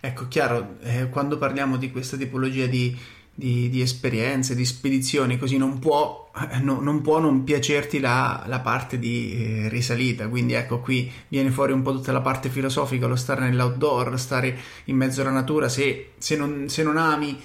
Ecco, 0.00 0.28
chiaro, 0.28 0.76
eh, 0.82 1.08
quando 1.08 1.38
parliamo 1.38 1.76
di 1.76 1.90
questa 1.90 2.16
tipologia 2.16 2.66
di 2.66 2.96
di, 3.38 3.68
di, 3.70 3.80
esperienze, 3.80 4.56
di 4.56 4.64
spedizioni, 4.64 5.38
così 5.38 5.58
non 5.58 5.78
può, 5.78 6.28
eh, 6.50 6.58
no, 6.58 6.80
non, 6.80 7.02
può 7.02 7.20
non 7.20 7.44
piacerti 7.44 8.00
la, 8.00 8.42
la 8.48 8.58
parte 8.58 8.98
di 8.98 9.62
eh, 9.64 9.68
risalita. 9.68 10.26
Quindi 10.26 10.54
ecco 10.54 10.80
qui 10.80 11.08
viene 11.28 11.52
fuori 11.52 11.70
un 11.70 11.82
po' 11.82 11.92
tutta 11.92 12.10
la 12.10 12.20
parte 12.20 12.48
filosofica, 12.48 13.06
lo 13.06 13.14
stare 13.14 13.42
nell'outdoor, 13.42 14.18
stare 14.18 14.58
in 14.86 14.96
mezzo 14.96 15.20
alla 15.20 15.30
natura. 15.30 15.68
Se, 15.68 16.14
se, 16.18 16.36
non, 16.36 16.68
se 16.68 16.82
non, 16.82 16.96
ami 16.96 17.40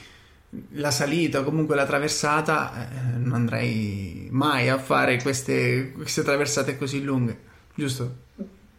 la 0.71 0.89
salita 0.89 1.41
o 1.41 1.43
comunque 1.43 1.75
la 1.75 1.85
traversata, 1.85 2.89
eh, 2.89 3.17
non 3.19 3.33
andrei 3.33 4.29
mai 4.31 4.69
a 4.69 4.79
fare 4.79 5.21
queste, 5.21 5.91
queste 5.91 6.23
traversate 6.23 6.75
così 6.75 7.03
lunghe, 7.03 7.37
giusto? 7.75 8.15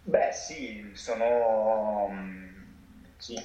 Beh, 0.03 0.33
sì, 0.33 0.85
sono. 0.95 2.09
Mm, 2.11 2.47
sì, 3.19 3.41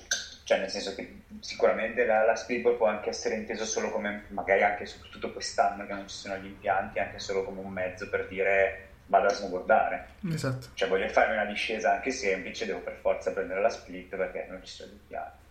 cioè 0.49 0.57
nel 0.57 0.71
senso 0.71 0.95
che 0.95 1.21
sicuramente 1.41 2.05
la, 2.05 2.25
la 2.25 2.35
speedball 2.35 2.75
può 2.75 2.87
anche 2.87 3.09
essere 3.09 3.35
inteso 3.35 3.65
solo 3.65 3.91
come, 3.91 4.23
magari 4.29 4.63
anche 4.63 4.87
soprattutto 4.87 5.31
quest'anno 5.31 5.85
che 5.85 5.93
non 5.93 6.07
ci 6.07 6.15
sono 6.15 6.37
gli 6.37 6.47
impianti, 6.47 6.97
anche 6.97 7.19
solo 7.19 7.43
come 7.43 7.59
un 7.59 7.71
mezzo 7.71 8.09
per 8.09 8.27
dire 8.27 8.87
vado 9.05 9.27
a 9.27 9.29
snowboardare. 9.29 10.07
Esatto. 10.27 10.69
Cioè 10.73 10.89
voglio 10.89 11.07
fare 11.09 11.33
una 11.33 11.45
discesa 11.45 11.91
anche 11.91 12.09
semplice, 12.09 12.65
devo 12.65 12.79
per 12.79 12.95
forza 12.95 13.31
prendere 13.31 13.61
la 13.61 13.69
split 13.69 14.15
perché 14.15 14.47
non 14.49 14.65
ci 14.65 14.73
sono 14.73 14.89
gli 14.89 14.95
impianti. 14.95 15.45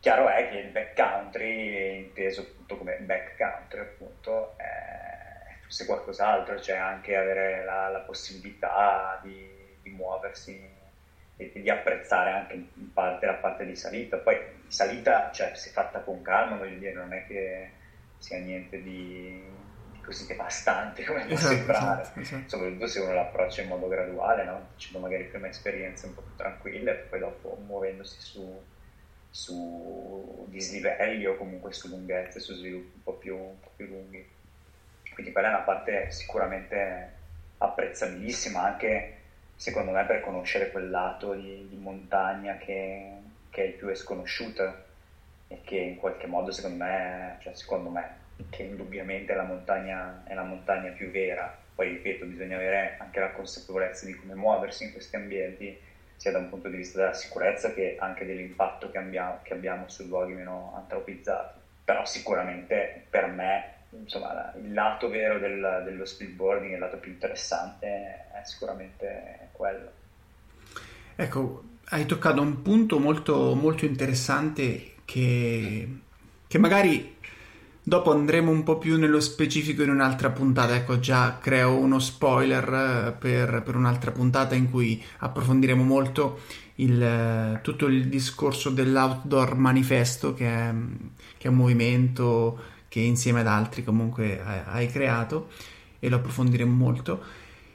Chiaro 0.00 0.28
è 0.28 0.50
che 0.50 0.58
il 0.58 0.68
backcountry, 0.68 1.96
inteso 2.00 2.42
appunto 2.42 2.76
come 2.76 2.98
backcountry, 2.98 3.80
appunto, 3.80 4.52
è 4.58 5.54
forse 5.62 5.86
qualcos'altro, 5.86 6.60
cioè 6.60 6.76
anche 6.76 7.16
avere 7.16 7.64
la, 7.64 7.88
la 7.88 8.00
possibilità 8.00 9.18
di, 9.22 9.48
di 9.80 9.90
muoversi 9.92 10.79
e 11.40 11.60
di 11.60 11.70
apprezzare 11.70 12.32
anche 12.32 12.52
in 12.54 12.92
parte 12.92 13.24
la 13.24 13.34
parte 13.34 13.64
di 13.64 13.74
salita. 13.74 14.18
Poi 14.18 14.38
salita, 14.68 15.30
cioè, 15.32 15.52
se 15.54 15.70
fatta 15.70 16.00
con 16.00 16.20
calma, 16.20 16.56
voglio 16.56 16.78
dire, 16.78 16.92
non 16.92 17.12
è 17.14 17.26
che 17.26 17.70
sia 18.18 18.38
niente 18.38 18.82
di, 18.82 19.42
di 19.92 20.00
così 20.02 20.26
devastante 20.26 21.04
come 21.04 21.24
può 21.24 21.34
esatto, 21.34 21.54
sembrare, 21.54 22.02
esatto, 22.02 22.20
esatto. 22.20 22.48
soprattutto 22.48 22.86
se 22.86 23.00
uno 23.00 23.14
l'approccia 23.14 23.62
in 23.62 23.68
modo 23.68 23.88
graduale, 23.88 24.44
no? 24.44 24.68
facendo 24.74 24.98
magari 24.98 25.24
prima 25.24 25.48
esperienze 25.48 26.06
un 26.06 26.14
po' 26.14 26.20
più 26.20 26.36
tranquille 26.36 26.92
poi 27.08 27.18
dopo 27.18 27.58
muovendosi 27.66 28.20
su, 28.20 28.62
su 29.30 30.46
dislivelli 30.50 31.24
o 31.24 31.36
comunque 31.36 31.72
su 31.72 31.88
lunghezze, 31.88 32.40
su 32.40 32.52
sviluppi 32.52 32.92
un 32.94 33.02
po' 33.02 33.14
più, 33.14 33.36
un 33.36 33.58
po 33.58 33.70
più 33.74 33.86
lunghi. 33.86 34.28
Quindi 35.14 35.32
quella 35.32 35.48
è 35.48 35.54
una 35.54 35.62
parte 35.62 36.10
sicuramente 36.10 37.12
apprezzabilissima 37.56 38.62
anche 38.62 39.19
secondo 39.60 39.90
me 39.90 40.06
per 40.06 40.22
conoscere 40.22 40.70
quel 40.70 40.88
lato 40.88 41.34
di, 41.34 41.66
di 41.68 41.76
montagna 41.76 42.56
che, 42.56 43.12
che, 43.50 43.64
è 43.64 43.68
più 43.72 43.94
sconosciuto 43.94 44.84
e 45.48 45.60
che 45.62 45.76
in 45.76 45.96
qualche 45.96 46.26
modo 46.26 46.50
secondo 46.50 46.82
me, 46.82 47.36
cioè 47.40 47.54
secondo 47.54 47.90
me, 47.90 48.08
che 48.48 48.62
indubbiamente 48.62 49.34
la 49.34 49.42
montagna 49.42 50.22
è 50.24 50.32
la 50.32 50.44
montagna 50.44 50.90
più 50.92 51.10
vera. 51.10 51.54
Poi 51.74 51.90
ripeto, 51.90 52.24
bisogna 52.24 52.56
avere 52.56 52.96
anche 53.00 53.20
la 53.20 53.32
consapevolezza 53.32 54.06
di 54.06 54.14
come 54.14 54.34
muoversi 54.34 54.84
in 54.84 54.92
questi 54.92 55.16
ambienti, 55.16 55.78
sia 56.16 56.30
da 56.30 56.38
un 56.38 56.48
punto 56.48 56.68
di 56.68 56.78
vista 56.78 56.96
della 56.96 57.12
sicurezza 57.12 57.74
che 57.74 57.96
anche 57.98 58.24
dell'impatto 58.24 58.90
che 58.90 58.96
abbiamo, 58.96 59.40
che 59.42 59.52
abbiamo 59.52 59.90
su 59.90 60.06
luoghi 60.06 60.32
meno 60.32 60.72
antropizzati. 60.74 61.58
Però 61.84 62.06
sicuramente 62.06 63.04
per 63.10 63.26
me 63.26 63.79
insomma, 63.90 64.52
il 64.62 64.72
lato 64.72 65.08
vero 65.08 65.38
del, 65.38 65.82
dello 65.84 66.04
speedboarding, 66.04 66.74
il 66.74 66.78
lato 66.78 66.98
più 66.98 67.10
interessante 67.12 67.86
è 67.86 68.42
sicuramente 68.44 69.48
quello. 69.52 69.90
Ecco, 71.16 71.62
hai 71.90 72.06
toccato 72.06 72.40
un 72.40 72.62
punto 72.62 72.98
molto, 72.98 73.54
molto 73.54 73.84
interessante 73.84 74.94
che, 75.04 75.88
che 76.46 76.58
magari 76.58 77.16
dopo 77.82 78.12
andremo 78.12 78.50
un 78.50 78.62
po' 78.62 78.78
più 78.78 78.96
nello 78.98 79.20
specifico 79.20 79.82
in 79.82 79.90
un'altra 79.90 80.30
puntata. 80.30 80.74
Ecco, 80.74 80.98
già 81.00 81.38
creo 81.38 81.76
uno 81.76 81.98
spoiler 81.98 83.16
per, 83.18 83.62
per 83.62 83.74
un'altra 83.74 84.12
puntata 84.12 84.54
in 84.54 84.70
cui 84.70 85.02
approfondiremo 85.18 85.82
molto 85.82 86.40
il, 86.76 87.58
tutto 87.62 87.86
il 87.86 88.08
discorso 88.08 88.70
dell'outdoor 88.70 89.56
manifesto, 89.56 90.32
che 90.32 90.46
è, 90.46 90.74
che 91.36 91.48
è 91.48 91.50
un 91.50 91.56
movimento 91.56 92.78
che 92.90 92.98
insieme 92.98 93.40
ad 93.40 93.46
altri 93.46 93.84
comunque 93.84 94.42
hai 94.42 94.88
creato 94.88 95.48
e 96.00 96.08
lo 96.08 96.16
approfondiremo 96.16 96.74
molto. 96.74 97.22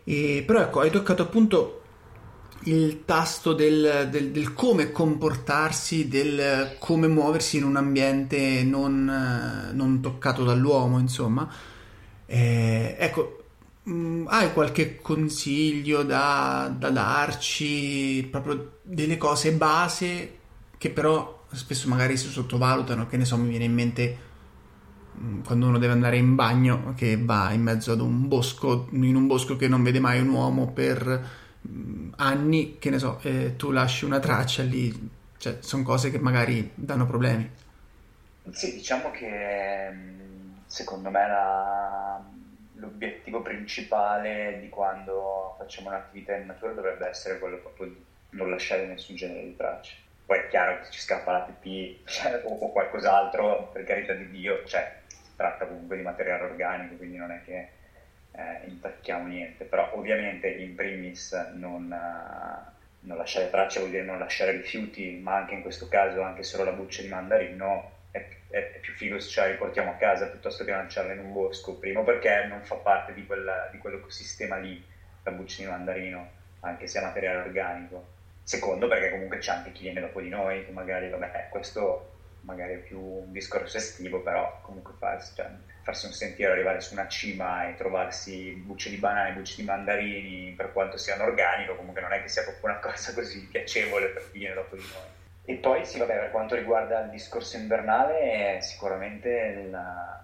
E, 0.04 0.44
però 0.46 0.60
ecco, 0.60 0.82
hai 0.82 0.92
toccato 0.92 1.24
appunto 1.24 1.82
il 2.64 3.06
tasto 3.06 3.54
del, 3.54 4.10
del, 4.12 4.32
del, 4.32 4.54
come 4.54 4.92
comportarsi, 4.92 6.10
del 6.10 6.76
come 6.80 7.08
muoversi 7.08 7.58
in 7.58 7.64
un 7.64 7.78
ambiente 7.78 8.64
non, 8.64 9.72
non 9.74 10.02
toccato 10.02 10.44
dall'uomo, 10.44 11.00
insomma. 11.00 11.50
Eh, 12.26 12.98
ecco, 13.00 13.44
mm, 13.90 14.28
hai 14.28 14.52
qualche 14.52 15.00
consiglio 15.02 16.04
da, 16.04 16.74
da 16.78 16.90
darci, 16.90 18.28
proprio 18.30 18.80
delle 18.82 19.16
cose 19.16 19.54
base 19.54 20.38
che 20.78 20.90
però 20.90 21.46
spesso 21.54 21.88
magari 21.88 22.18
si 22.18 22.28
sottovalutano, 22.28 23.08
che 23.08 23.16
ne 23.16 23.24
so, 23.24 23.38
mi 23.38 23.48
viene 23.48 23.64
in 23.64 23.74
mente 23.74 24.25
quando 25.44 25.68
uno 25.68 25.78
deve 25.78 25.94
andare 25.94 26.18
in 26.18 26.36
bagno 26.36 26.94
che 26.96 27.18
va 27.20 27.52
in 27.52 27.62
mezzo 27.62 27.92
ad 27.92 28.02
un 28.02 28.28
bosco, 28.28 28.88
in 28.92 29.16
un 29.16 29.28
bosco 29.28 29.56
che 29.56 29.68
non 29.68 29.84
vede 29.84 30.00
mai 30.00 30.20
un 30.20 30.30
uomo 30.30 30.72
per 30.72 31.28
mm, 31.68 32.14
anni, 32.18 32.78
che 32.80 32.90
ne 32.90 33.00
so, 33.00 33.20
e 33.22 33.56
tu 33.56 33.72
lasci 33.72 34.06
una 34.06 34.20
traccia 34.20 34.64
lì, 34.64 35.10
cioè 35.38 35.58
sono 35.60 35.84
cose 35.84 36.12
che 36.12 36.20
magari 36.20 36.72
danno 36.74 37.06
problemi. 37.06 37.50
Sì, 38.52 38.74
diciamo 38.76 39.12
che 39.12 39.90
mm, 39.92 40.52
secondo 40.66 41.10
me 41.10 41.28
la, 41.28 42.24
l'obiettivo 42.74 43.42
principale 43.42 44.60
di 44.62 44.70
quando 44.70 45.56
facciamo 45.58 45.90
un'attività 45.90 46.36
in 46.36 46.48
natura 46.48 46.74
dovrebbe 46.74 47.08
essere 47.08 47.40
quello 47.40 47.58
proprio 47.58 47.88
di 47.88 48.04
non 48.32 48.50
lasciare 48.50 48.86
nessun 48.86 49.16
genere 49.16 49.44
di 49.44 49.56
tracce. 49.56 49.96
Poi 50.26 50.40
è 50.40 50.48
chiaro 50.48 50.80
che 50.82 50.92
ci 50.92 51.00
scappa 51.00 51.32
la 51.32 51.40
pipì 51.42 52.02
cioè, 52.06 52.42
o 52.46 52.72
qualcos'altro, 52.72 53.70
per 53.72 53.84
carità 53.84 54.14
di 54.14 54.30
Dio, 54.30 54.64
cioè 54.66 55.04
tratta 55.36 55.66
comunque 55.66 55.98
di 55.98 56.04
materiale 56.04 56.44
organico, 56.44 56.96
quindi 56.96 57.18
non 57.18 57.32
è 57.32 57.42
che 57.44 57.70
eh, 58.32 58.68
intacchiamo 58.68 59.28
niente, 59.28 59.66
però 59.66 59.92
ovviamente 59.94 60.48
in 60.50 60.76
primis 60.76 61.32
non, 61.54 61.84
uh, 61.84 62.72
non, 63.02 63.18
lasciare 63.18 63.50
tracce 63.50 63.80
vuol 63.80 63.92
dire 63.92 64.04
non 64.04 64.20
lasciare 64.20 64.52
rifiuti, 64.52 65.20
ma 65.22 65.36
anche 65.36 65.54
in 65.54 65.62
questo 65.62 65.88
caso 65.88 66.22
anche 66.22 66.44
solo 66.44 66.66
la 66.66 66.72
buccia 66.72 67.02
di 67.02 67.08
mandarino 67.08 67.92
è, 68.12 68.26
è, 68.50 68.72
è 68.74 68.80
più 68.80 68.94
figo 68.94 69.20
se 69.20 69.30
ce 69.30 69.42
la 69.42 69.48
riportiamo 69.48 69.92
a 69.92 69.96
casa 69.96 70.28
piuttosto 70.28 70.64
che 70.66 70.72
lanciarla 70.72 71.14
in 71.14 71.20
un 71.20 71.32
bosco, 71.32 71.76
primo 71.76 72.04
perché 72.04 72.46
non 72.48 72.62
fa 72.64 72.76
parte 72.76 73.14
di, 73.14 73.26
quella, 73.26 73.70
di 73.72 73.78
quell'ecosistema 73.78 74.58
lì, 74.58 74.84
la 75.24 75.32
buccia 75.32 75.62
di 75.62 75.70
mandarino, 75.70 76.30
anche 76.62 76.88
se 76.88 77.00
è 77.00 77.04
materiale 77.04 77.48
organico. 77.48 78.14
Secondo 78.44 78.88
perché 78.88 79.10
comunque 79.10 79.40
c'è 79.40 79.54
anche 79.54 79.72
chi 79.72 79.84
viene 79.84 80.02
dopo 80.02 80.22
di 80.22 80.30
noi, 80.30 80.66
che 80.66 80.72
magari, 80.72 81.10
vabbè, 81.10 81.48
questo 81.50 82.15
magari 82.46 82.78
più 82.78 83.00
un 83.00 83.32
discorso 83.32 83.78
estivo, 83.78 84.22
però 84.22 84.60
comunque 84.62 84.94
farsi, 84.98 85.34
cioè, 85.36 85.50
farsi 85.82 86.06
un 86.06 86.14
sentiero, 86.14 86.54
arrivare 86.54 86.80
su 86.80 86.94
una 86.94 87.08
cima 87.08 87.68
e 87.68 87.76
trovarsi 87.76 88.52
bucce 88.52 88.90
di 88.90 88.98
banane, 88.98 89.34
bucce 89.34 89.56
di 89.58 89.64
mandarini, 89.64 90.54
per 90.56 90.72
quanto 90.72 90.98
siano 90.98 91.24
organico, 91.24 91.76
comunque 91.76 92.02
non 92.02 92.14
è 92.14 92.22
che 92.22 92.30
sia 92.30 92.44
proprio 92.44 92.72
una 92.72 92.80
cosa 92.82 93.14
così 93.14 93.48
piacevole 93.48 94.08
per 94.08 94.30
viene 94.32 94.54
dopo 94.54 94.76
di 94.76 94.82
noi. 94.82 95.14
E 95.48 95.56
poi 95.56 95.86
sì, 95.86 96.00
vabbè, 96.00 96.14
per 96.14 96.32
quanto 96.32 96.56
riguarda 96.56 97.02
il 97.02 97.10
discorso 97.10 97.58
invernale, 97.58 98.58
è 98.58 98.62
sicuramente 98.62 99.68
la, 99.70 100.24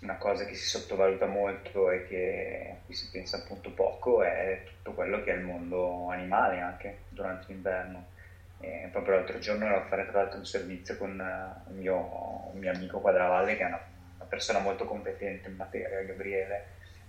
una 0.00 0.16
cosa 0.16 0.44
che 0.44 0.54
si 0.54 0.66
sottovaluta 0.66 1.26
molto 1.26 1.90
e 1.90 2.06
che, 2.06 2.70
a 2.72 2.84
cui 2.84 2.94
si 2.94 3.10
pensa 3.10 3.38
appunto 3.38 3.70
poco 3.70 4.22
è 4.22 4.62
tutto 4.64 4.92
quello 4.92 5.22
che 5.22 5.32
è 5.32 5.36
il 5.36 5.42
mondo 5.42 6.08
animale 6.08 6.60
anche 6.60 7.00
durante 7.08 7.46
l'inverno 7.48 8.16
e 8.60 8.88
proprio 8.90 9.14
l'altro 9.14 9.38
giorno 9.38 9.66
ero 9.66 9.76
a 9.76 9.86
fare 9.86 10.06
tra 10.06 10.22
l'altro 10.22 10.38
un 10.38 10.46
servizio 10.46 10.96
con 10.96 11.10
uh, 11.18 11.70
un, 11.70 11.76
mio, 11.76 12.50
un 12.52 12.58
mio 12.58 12.72
amico 12.72 13.00
Quadravalle 13.00 13.56
che 13.56 13.62
è 13.62 13.66
una, 13.66 13.80
una, 14.16 14.24
persona 14.24 14.58
molto 14.58 14.84
competente 14.84 15.48
in 15.48 15.56
materia, 15.56 16.02
Gabriele, 16.02 16.64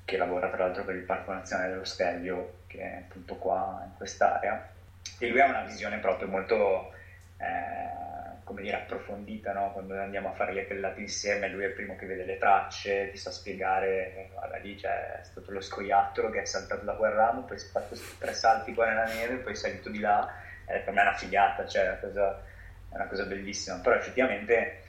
che 0.05 0.17
lavora 0.17 0.49
tra 0.49 0.65
l'altro 0.65 0.83
per 0.83 0.95
il 0.95 1.03
Parco 1.03 1.33
Nazionale 1.33 1.69
dello 1.69 1.85
Stelvio, 1.85 2.59
che 2.67 2.79
è 2.79 3.03
appunto 3.07 3.35
qua 3.35 3.81
in 3.83 3.95
quest'area. 3.97 4.69
E 5.17 5.27
lui 5.27 5.41
ha 5.41 5.47
una 5.47 5.63
visione 5.63 5.97
proprio 5.97 6.27
molto, 6.27 6.93
eh, 7.37 8.43
come 8.43 8.61
dire, 8.61 8.77
approfondita, 8.77 9.51
no? 9.51 9.71
quando 9.73 9.99
andiamo 9.99 10.29
a 10.29 10.33
fare 10.33 10.53
le 10.53 10.63
pellate 10.63 11.01
insieme, 11.01 11.49
lui 11.49 11.63
è 11.63 11.67
il 11.67 11.73
primo 11.73 11.95
che 11.95 12.05
vede 12.05 12.25
le 12.25 12.37
tracce, 12.37 13.09
ti 13.11 13.17
sa 13.17 13.31
spiegare, 13.31 14.29
guarda 14.33 14.57
lì 14.57 14.75
c'è 14.75 15.19
stato 15.23 15.51
lo 15.51 15.61
scoiattolo 15.61 16.29
che 16.29 16.41
è 16.41 16.45
saltato 16.45 16.85
da 16.85 16.93
quel 16.93 17.11
ramo, 17.11 17.41
poi 17.41 17.57
si 17.57 17.67
è 17.67 17.69
fatto 17.69 17.95
tre 18.17 18.33
salti 18.33 18.73
qua 18.73 18.87
nella 18.87 19.05
neve, 19.05 19.37
poi 19.37 19.53
è 19.53 19.55
salito 19.55 19.89
di 19.89 19.99
là 19.99 20.47
eh, 20.69 20.79
per 20.79 20.93
me 20.93 21.01
è 21.01 21.07
una 21.07 21.17
figata, 21.17 21.65
cioè 21.67 21.83
è 21.83 21.87
una, 21.87 21.97
cosa, 21.97 22.43
è 22.89 22.95
una 22.95 23.07
cosa 23.07 23.23
bellissima, 23.25 23.77
però 23.77 23.95
effettivamente 23.95 24.83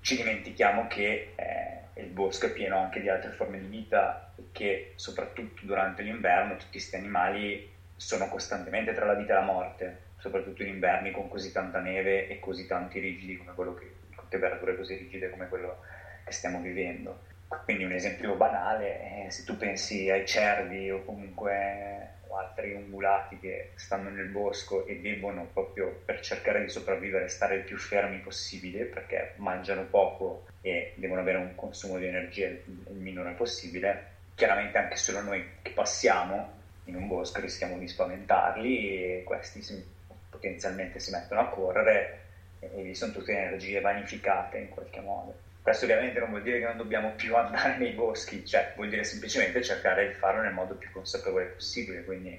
ci 0.00 0.16
dimentichiamo 0.16 0.86
che 0.86 1.32
eh, 1.34 2.00
il 2.00 2.08
bosco 2.08 2.46
è 2.46 2.52
pieno 2.52 2.78
anche 2.78 3.00
di 3.00 3.08
altre 3.08 3.30
forme 3.30 3.58
di 3.58 3.66
vita 3.66 4.32
e 4.36 4.44
che 4.52 4.92
soprattutto 4.96 5.64
durante 5.64 6.02
l'inverno 6.02 6.56
tutti 6.56 6.72
questi 6.72 6.96
animali 6.96 7.72
sono 7.96 8.28
costantemente 8.28 8.92
tra 8.92 9.06
la 9.06 9.14
vita 9.14 9.32
e 9.32 9.36
la 9.36 9.42
morte, 9.42 9.98
soprattutto 10.18 10.62
in 10.62 10.68
inverni 10.68 11.10
con 11.10 11.28
così 11.28 11.52
tanta 11.52 11.80
neve 11.80 12.28
e 12.28 12.38
così 12.38 12.66
tanti 12.66 12.98
rigidi 12.98 13.36
come 13.36 13.54
quello 13.54 13.74
che, 13.74 13.92
con 14.14 14.28
temperature 14.28 14.76
così 14.76 14.96
rigide 14.96 15.30
come 15.30 15.48
quello 15.48 15.78
che 16.24 16.32
stiamo 16.32 16.60
vivendo. 16.60 17.22
Quindi 17.64 17.84
un 17.84 17.92
esempio 17.92 18.34
banale, 18.34 19.26
eh, 19.26 19.30
se 19.30 19.44
tu 19.44 19.56
pensi 19.56 20.10
ai 20.10 20.26
cervi 20.26 20.90
o 20.90 21.04
comunque 21.04 22.13
altri 22.36 22.72
ungulati 22.72 23.38
che 23.38 23.70
stanno 23.74 24.10
nel 24.10 24.28
bosco 24.28 24.86
e 24.86 25.00
devono 25.00 25.48
proprio 25.52 26.02
per 26.04 26.20
cercare 26.20 26.62
di 26.62 26.68
sopravvivere 26.68 27.28
stare 27.28 27.56
il 27.56 27.64
più 27.64 27.76
fermi 27.76 28.18
possibile 28.18 28.84
perché 28.84 29.34
mangiano 29.36 29.84
poco 29.84 30.46
e 30.60 30.92
devono 30.96 31.20
avere 31.20 31.38
un 31.38 31.54
consumo 31.54 31.98
di 31.98 32.06
energia 32.06 32.48
il 32.48 32.62
minore 32.88 33.32
possibile. 33.32 34.12
Chiaramente 34.34 34.78
anche 34.78 34.96
solo 34.96 35.20
noi 35.20 35.44
che 35.62 35.70
passiamo 35.70 36.62
in 36.84 36.96
un 36.96 37.06
bosco 37.06 37.40
rischiamo 37.40 37.78
di 37.78 37.88
spaventarli 37.88 39.18
e 39.18 39.22
questi 39.24 39.62
si, 39.62 39.82
potenzialmente 40.28 40.98
si 40.98 41.10
mettono 41.10 41.40
a 41.40 41.48
correre 41.48 42.20
e 42.60 42.82
lì 42.82 42.94
sono 42.94 43.12
tutte 43.12 43.32
energie 43.32 43.80
vanificate 43.80 44.58
in 44.58 44.68
qualche 44.68 45.00
modo. 45.00 45.52
Questo 45.64 45.86
ovviamente 45.86 46.20
non 46.20 46.28
vuol 46.28 46.42
dire 46.42 46.58
che 46.58 46.66
non 46.66 46.76
dobbiamo 46.76 47.12
più 47.12 47.34
andare 47.36 47.78
nei 47.78 47.92
boschi, 47.92 48.44
cioè 48.44 48.72
vuol 48.76 48.90
dire 48.90 49.02
semplicemente 49.02 49.62
cercare 49.62 50.06
di 50.06 50.12
farlo 50.12 50.42
nel 50.42 50.52
modo 50.52 50.74
più 50.74 50.90
consapevole 50.92 51.46
possibile, 51.46 52.04
quindi 52.04 52.38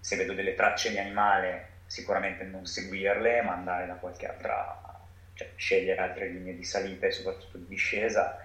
se 0.00 0.16
vedo 0.16 0.32
delle 0.32 0.56
tracce 0.56 0.90
di 0.90 0.98
animale 0.98 1.68
sicuramente 1.86 2.42
non 2.42 2.66
seguirle, 2.66 3.42
ma 3.42 3.52
andare 3.52 3.86
da 3.86 3.94
qualche 3.94 4.26
altra, 4.26 4.76
cioè 5.34 5.52
scegliere 5.54 6.00
altre 6.00 6.26
linee 6.26 6.56
di 6.56 6.64
salita 6.64 7.06
e 7.06 7.12
soprattutto 7.12 7.58
di 7.58 7.66
discesa, 7.68 8.36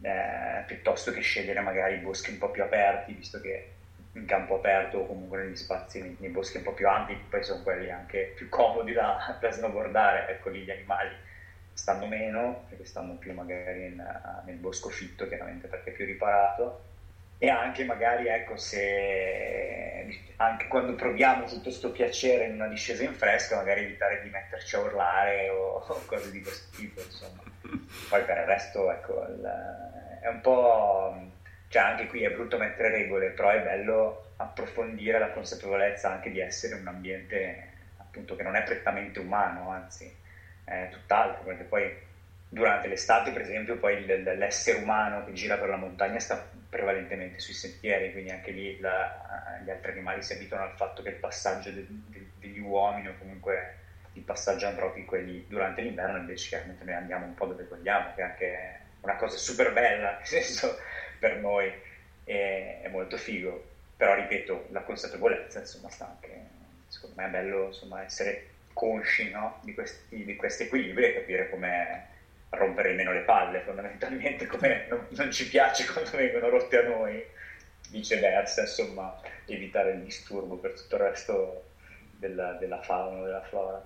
eh, 0.00 0.62
piuttosto 0.64 1.12
che 1.12 1.20
scegliere 1.20 1.60
magari 1.60 1.98
boschi 1.98 2.30
un 2.30 2.38
po' 2.38 2.50
più 2.50 2.62
aperti, 2.62 3.12
visto 3.12 3.42
che 3.42 3.66
in 4.12 4.24
campo 4.24 4.54
aperto 4.54 5.00
o 5.00 5.06
comunque 5.06 5.42
negli 5.42 5.54
spazi, 5.54 6.00
nei, 6.00 6.16
nei 6.18 6.30
boschi 6.30 6.56
un 6.56 6.62
po' 6.62 6.72
più 6.72 6.88
ampi, 6.88 7.14
poi 7.28 7.42
sono 7.42 7.60
quelli 7.62 7.90
anche 7.90 8.32
più 8.34 8.48
comodi 8.48 8.94
da, 8.94 9.36
da 9.38 9.50
snowboardare, 9.50 10.28
ecco 10.28 10.48
lì 10.48 10.62
gli 10.62 10.70
animali 10.70 11.25
stanno 11.76 12.06
meno, 12.06 12.64
perché 12.68 12.86
stanno 12.86 13.14
più 13.14 13.34
magari 13.34 13.84
in, 13.84 14.42
nel 14.44 14.56
bosco 14.56 14.88
fitto, 14.88 15.28
chiaramente 15.28 15.68
perché 15.68 15.90
è 15.90 15.92
più 15.92 16.06
riparato, 16.06 16.84
e 17.38 17.50
anche 17.50 17.84
magari 17.84 18.28
ecco 18.28 18.56
se 18.56 20.24
anche 20.36 20.68
quando 20.68 20.94
proviamo 20.94 21.44
tutto 21.44 21.64
questo 21.64 21.90
piacere 21.90 22.46
in 22.46 22.54
una 22.54 22.68
discesa 22.68 23.04
in 23.04 23.12
fresca 23.12 23.56
magari 23.56 23.82
evitare 23.82 24.22
di 24.22 24.30
metterci 24.30 24.74
a 24.74 24.80
urlare 24.80 25.50
o, 25.50 25.84
o 25.86 26.02
cose 26.06 26.30
di 26.30 26.40
questo 26.40 26.74
tipo 26.74 27.00
insomma. 27.00 27.42
Poi 28.08 28.22
per 28.22 28.38
il 28.38 28.44
resto 28.44 28.90
ecco 28.90 29.22
il, 29.28 30.18
è 30.22 30.28
un 30.28 30.40
po' 30.40 31.14
cioè 31.68 31.82
anche 31.82 32.06
qui 32.06 32.22
è 32.22 32.30
brutto 32.30 32.56
mettere 32.56 32.90
regole, 32.90 33.28
però 33.30 33.50
è 33.50 33.60
bello 33.60 34.30
approfondire 34.36 35.18
la 35.18 35.30
consapevolezza 35.30 36.10
anche 36.10 36.30
di 36.30 36.40
essere 36.40 36.74
un 36.74 36.86
ambiente 36.86 37.68
appunto 37.98 38.34
che 38.34 38.42
non 38.44 38.56
è 38.56 38.62
prettamente 38.62 39.18
umano, 39.18 39.68
anzi 39.70 40.24
è 40.66 40.88
tutt'altro, 40.90 41.44
perché 41.44 41.62
poi 41.64 42.04
durante 42.48 42.88
l'estate 42.88 43.32
per 43.32 43.42
esempio 43.42 43.76
poi 43.76 44.04
l'essere 44.06 44.78
umano 44.78 45.24
che 45.24 45.32
gira 45.32 45.56
per 45.58 45.68
la 45.68 45.76
montagna 45.76 46.18
sta 46.18 46.48
prevalentemente 46.68 47.38
sui 47.38 47.54
sentieri, 47.54 48.12
quindi 48.12 48.30
anche 48.30 48.50
lì 48.50 48.78
la, 48.80 49.60
gli 49.64 49.70
altri 49.70 49.92
animali 49.92 50.22
si 50.22 50.32
abituano 50.32 50.64
al 50.64 50.76
fatto 50.76 51.02
che 51.02 51.10
il 51.10 51.16
passaggio 51.16 51.70
de, 51.70 51.86
de, 51.88 52.26
degli 52.38 52.58
uomini 52.58 53.08
o 53.08 53.14
comunque 53.18 53.74
il 54.14 54.22
passaggio 54.22 54.66
antropico 54.66 55.16
è 55.16 55.20
lì. 55.20 55.46
Durante 55.48 55.82
l'inverno 55.82 56.18
invece 56.18 56.48
chiaramente 56.48 56.84
noi 56.84 56.94
andiamo 56.94 57.26
un 57.26 57.34
po' 57.34 57.46
dove 57.46 57.64
vogliamo, 57.64 58.14
che 58.14 58.20
è 58.20 58.24
anche 58.24 58.80
una 59.00 59.16
cosa 59.16 59.36
super 59.36 59.72
bella, 59.72 60.16
nel 60.18 60.26
senso 60.26 60.78
per 61.18 61.36
noi 61.36 61.72
è, 62.24 62.80
è, 62.82 62.88
molto 62.88 63.16
figo, 63.16 63.64
però 63.96 64.14
ripeto, 64.14 64.68
la 64.70 64.82
consapevolezza 64.82 65.60
insomma 65.60 65.88
sta 65.90 66.08
anche, 66.08 66.40
secondo 66.88 67.16
me 67.16 67.26
è 67.26 67.30
bello 67.30 67.66
insomma, 67.66 68.02
essere 68.02 68.54
consci 68.76 69.30
no? 69.30 69.58
di, 69.62 69.72
questi, 69.72 70.22
di, 70.22 70.36
questi, 70.36 70.64
equilibri 70.64 71.04
e 71.04 71.14
capire 71.14 71.48
come 71.48 72.08
rompere 72.50 72.92
meno 72.92 73.10
le 73.12 73.20
palle 73.20 73.60
fondamentalmente, 73.60 74.44
come 74.46 74.86
non, 74.90 75.06
non 75.08 75.32
ci 75.32 75.48
piace 75.48 75.90
quando 75.90 76.10
vengono 76.10 76.50
rotte 76.50 76.84
a 76.84 76.86
noi, 76.86 77.24
viceversa, 77.88 78.60
insomma, 78.60 79.18
evitare 79.46 79.92
il 79.92 80.02
disturbo 80.02 80.56
per 80.56 80.72
tutto 80.72 80.96
il 80.96 81.00
resto 81.00 81.64
della, 82.18 82.52
della 82.52 82.82
fauna, 82.82 83.24
della 83.24 83.42
flora. 83.42 83.82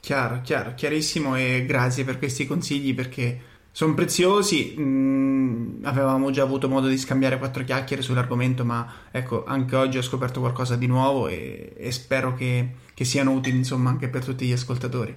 Chiaro, 0.00 0.40
chiaro, 0.40 0.72
chiarissimo 0.74 1.36
e 1.36 1.64
grazie 1.66 2.04
per 2.04 2.16
questi 2.16 2.46
consigli 2.46 2.94
perché 2.94 3.38
sono 3.74 3.94
preziosi, 3.94 4.76
mm, 4.78 5.84
avevamo 5.84 6.30
già 6.30 6.44
avuto 6.44 6.68
modo 6.68 6.86
di 6.86 6.96
scambiare 6.96 7.38
quattro 7.38 7.64
chiacchiere 7.64 8.02
sull'argomento, 8.02 8.64
ma 8.64 8.88
ecco, 9.10 9.44
anche 9.44 9.74
oggi 9.74 9.98
ho 9.98 10.02
scoperto 10.02 10.38
qualcosa 10.38 10.76
di 10.76 10.86
nuovo 10.86 11.26
e, 11.26 11.72
e 11.76 11.90
spero 11.90 12.34
che, 12.34 12.68
che, 12.94 13.04
siano 13.04 13.32
utili, 13.32 13.56
insomma, 13.56 13.90
anche 13.90 14.06
per 14.06 14.24
tutti 14.24 14.46
gli 14.46 14.52
ascoltatori. 14.52 15.12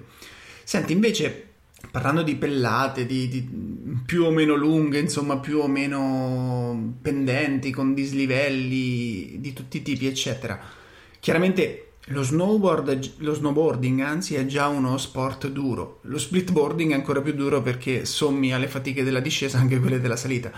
Senti, 0.64 0.92
invece, 0.92 1.50
parlando 1.92 2.22
di 2.22 2.34
pellate, 2.34 3.06
di, 3.06 3.28
di 3.28 3.48
più 4.04 4.24
o 4.24 4.32
meno 4.32 4.56
lunghe, 4.56 4.98
insomma, 4.98 5.38
più 5.38 5.60
o 5.60 5.68
meno 5.68 6.94
pendenti, 7.00 7.70
con 7.70 7.94
dislivelli 7.94 9.36
di 9.38 9.52
tutti 9.52 9.76
i 9.76 9.82
tipi, 9.82 10.08
eccetera. 10.08 10.58
Chiaramente 11.20 11.87
lo, 12.08 12.22
snowboard, 12.22 13.14
lo 13.18 13.34
snowboarding 13.34 14.00
anzi 14.00 14.34
è 14.34 14.46
già 14.46 14.68
uno 14.68 14.96
sport 14.98 15.48
duro, 15.48 16.00
lo 16.02 16.18
splitboarding 16.18 16.92
è 16.92 16.94
ancora 16.94 17.20
più 17.20 17.34
duro 17.34 17.60
perché 17.60 18.04
sommi 18.04 18.52
alle 18.52 18.68
fatiche 18.68 19.04
della 19.04 19.20
discesa 19.20 19.58
anche 19.58 19.78
quelle 19.78 20.00
della 20.00 20.16
salita. 20.16 20.50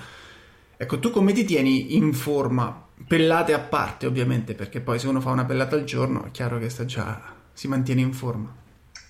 Ecco, 0.77 0.99
tu 0.99 1.11
come 1.11 1.33
ti 1.33 1.45
tieni 1.45 1.97
in 1.97 2.13
forma? 2.13 2.87
Pellate 3.07 3.53
a 3.53 3.59
parte 3.59 4.07
ovviamente, 4.07 4.55
perché 4.55 4.81
poi 4.81 4.99
se 4.99 5.09
uno 5.09 5.21
fa 5.21 5.31
una 5.31 5.45
pellata 5.45 5.77
al 5.77 5.85
giorno 5.85 6.25
è 6.25 6.31
chiaro 6.31 6.59
che 6.59 6.71
sta 6.71 6.85
già, 6.85 7.21
si 7.53 7.69
mantiene 7.69 8.01
in 8.01 8.13
forma. 8.13 8.55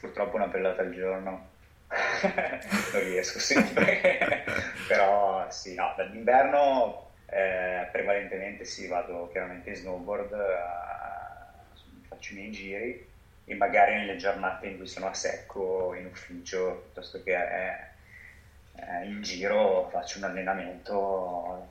Purtroppo 0.01 0.37
una 0.37 0.49
pellata 0.49 0.83
al 0.83 0.93
giorno 0.93 1.49
non 2.93 3.03
riesco 3.05 3.39
sempre, 3.39 4.45
però 4.89 5.47
sì, 5.51 5.75
no, 5.75 5.93
dall'inverno 5.97 7.11
eh, 7.27 7.89
prevalentemente 7.93 8.65
sì, 8.65 8.89
vado 8.89 9.29
chiaramente 9.31 9.71
in 9.71 9.77
snowboard. 9.77 10.33
Eh, 10.33 11.00
faccio 12.21 12.35
i 12.35 12.37
miei 12.37 12.51
giri 12.51 13.09
e 13.47 13.55
magari 13.55 13.95
nelle 13.95 14.17
giornate 14.17 14.67
in 14.67 14.77
cui 14.77 14.87
sono 14.87 15.07
a 15.07 15.15
secco 15.15 15.95
in 15.95 16.05
ufficio 16.05 16.83
piuttosto 16.85 17.23
che 17.23 17.33
eh, 17.33 17.77
eh, 18.77 19.07
in 19.07 19.23
giro 19.23 19.89
faccio 19.91 20.19
un 20.19 20.25
allenamento 20.25 21.69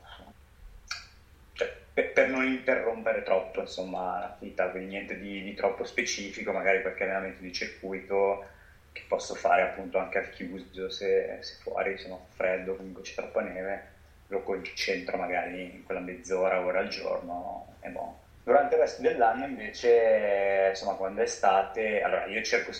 cioè, 1.53 1.71
per, 1.93 2.11
per, 2.13 2.29
non 2.29 2.45
interrompere 2.45 3.21
troppo 3.21 3.61
insomma, 3.61 4.19
l'attività, 4.19 4.69
quindi 4.69 4.89
niente 4.89 5.19
di, 5.19 5.43
di, 5.43 5.53
troppo 5.53 5.85
specifico, 5.85 6.51
magari 6.51 6.81
qualche 6.81 7.03
allenamento 7.03 7.41
di 7.43 7.53
circuito 7.53 8.47
che 8.91 9.03
posso 9.07 9.35
fare 9.35 9.61
appunto 9.61 9.99
anche 9.99 10.17
al 10.17 10.29
chiuso 10.31 10.89
se, 10.89 11.37
se 11.41 11.55
fuori 11.61 11.97
sono 11.97 12.25
freddo, 12.31 12.75
comunque 12.75 13.03
c'è 13.03 13.13
troppa 13.13 13.41
neve, 13.41 13.83
lo 14.27 14.41
concentro 14.41 15.17
magari 15.17 15.75
in 15.75 15.85
quella 15.85 16.01
mezz'ora, 16.01 16.59
ora 16.59 16.79
al 16.79 16.87
giorno 16.87 17.75
e 17.81 17.89
boh 17.89 18.27
Durante 18.43 18.75
il 18.75 18.81
resto 18.81 19.01
dell'anno 19.01 19.45
invece, 19.45 20.67
insomma, 20.69 20.95
quando 20.95 21.19
è 21.21 21.23
estate, 21.23 22.01
allora 22.01 22.25
io 22.25 22.41
cerco, 22.41 22.71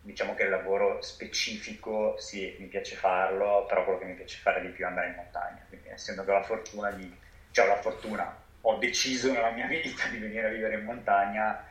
diciamo 0.00 0.34
che 0.34 0.44
il 0.44 0.48
lavoro 0.50 1.02
specifico, 1.02 2.14
sì, 2.18 2.54
mi 2.58 2.66
piace 2.68 2.96
farlo, 2.96 3.66
però 3.66 3.84
quello 3.84 3.98
che 3.98 4.06
mi 4.06 4.14
piace 4.14 4.38
fare 4.40 4.60
di 4.60 4.68
più 4.70 4.84
è 4.84 4.88
andare 4.88 5.08
in 5.08 5.14
montagna, 5.14 5.62
quindi 5.68 5.88
essendo 5.88 6.24
che 6.24 6.30
ho 6.30 6.34
la 6.34 6.42
fortuna 6.42 6.90
di, 6.90 7.12
cioè 7.50 7.66
ho 7.66 7.68
la 7.68 7.76
fortuna, 7.76 8.34
ho 8.62 8.76
deciso 8.76 9.32
nella 9.32 9.50
mia 9.50 9.66
vita 9.66 10.08
di 10.08 10.18
venire 10.18 10.46
a 10.46 10.50
vivere 10.50 10.74
in 10.76 10.84
montagna, 10.84 11.62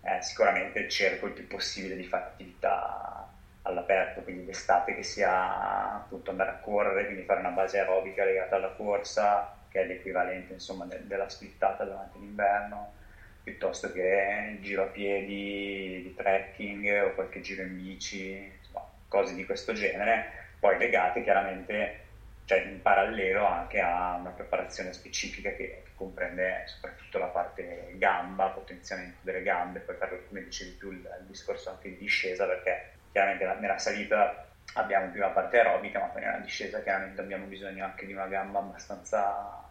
eh, 0.00 0.22
sicuramente 0.22 0.88
cerco 0.88 1.26
il 1.26 1.32
più 1.32 1.46
possibile 1.46 1.94
di 1.96 2.04
fare 2.04 2.24
attività 2.24 3.28
all'aperto, 3.62 4.22
quindi 4.22 4.44
l'estate 4.46 4.94
che 4.94 5.02
sia 5.02 5.92
appunto 5.94 6.30
andare 6.30 6.50
a 6.50 6.56
correre, 6.58 7.04
quindi 7.04 7.22
fare 7.24 7.40
una 7.40 7.50
base 7.50 7.78
aerobica 7.78 8.24
legata 8.24 8.56
alla 8.56 8.70
corsa, 8.70 9.46
che 9.70 9.80
è 9.80 9.84
l'equivalente 9.86 10.54
insomma, 10.54 10.84
de- 10.84 11.06
della 11.06 11.28
splittata 11.28 11.84
durante 11.84 12.18
l'inverno, 12.18 12.94
piuttosto 13.42 13.92
che 13.92 14.50
il 14.52 14.60
giro 14.60 14.84
a 14.84 14.86
piedi 14.86 16.02
di 16.02 16.14
trekking 16.16 17.04
o 17.04 17.14
qualche 17.14 17.40
giro 17.40 17.62
in 17.62 17.76
bici, 17.76 18.52
insomma, 18.58 18.86
cose 19.08 19.34
di 19.34 19.44
questo 19.44 19.72
genere, 19.72 20.32
poi 20.58 20.78
legate 20.78 21.22
chiaramente 21.22 22.06
cioè 22.48 22.60
in 22.60 22.80
parallelo 22.80 23.44
anche 23.44 23.78
a 23.78 24.14
una 24.14 24.30
preparazione 24.30 24.94
specifica 24.94 25.50
che, 25.50 25.82
che, 25.84 25.90
comprende 25.94 26.62
soprattutto 26.64 27.18
la 27.18 27.26
parte 27.26 27.92
gamba, 27.96 28.48
potenziamento 28.48 29.18
delle 29.20 29.42
gambe, 29.42 29.80
poi 29.80 29.96
per, 29.96 30.24
come 30.28 30.44
dicevi 30.44 30.78
tu 30.78 30.90
il, 30.90 30.96
il 31.00 31.26
discorso 31.26 31.68
anche 31.68 31.90
di 31.90 31.98
discesa 31.98 32.46
perché 32.46 32.92
chiaramente 33.12 33.44
la, 33.44 33.54
nella 33.58 33.76
salita 33.76 34.47
abbiamo 34.74 35.10
la 35.14 35.28
parte 35.28 35.58
aerobica, 35.58 36.00
ma 36.00 36.06
poi 36.06 36.22
nella 36.22 36.38
discesa 36.38 36.82
chiaramente 36.82 37.20
abbiamo 37.20 37.46
bisogno 37.46 37.84
anche 37.84 38.06
di 38.06 38.12
una 38.12 38.26
gamba 38.26 38.58
abbastanza 38.58 39.64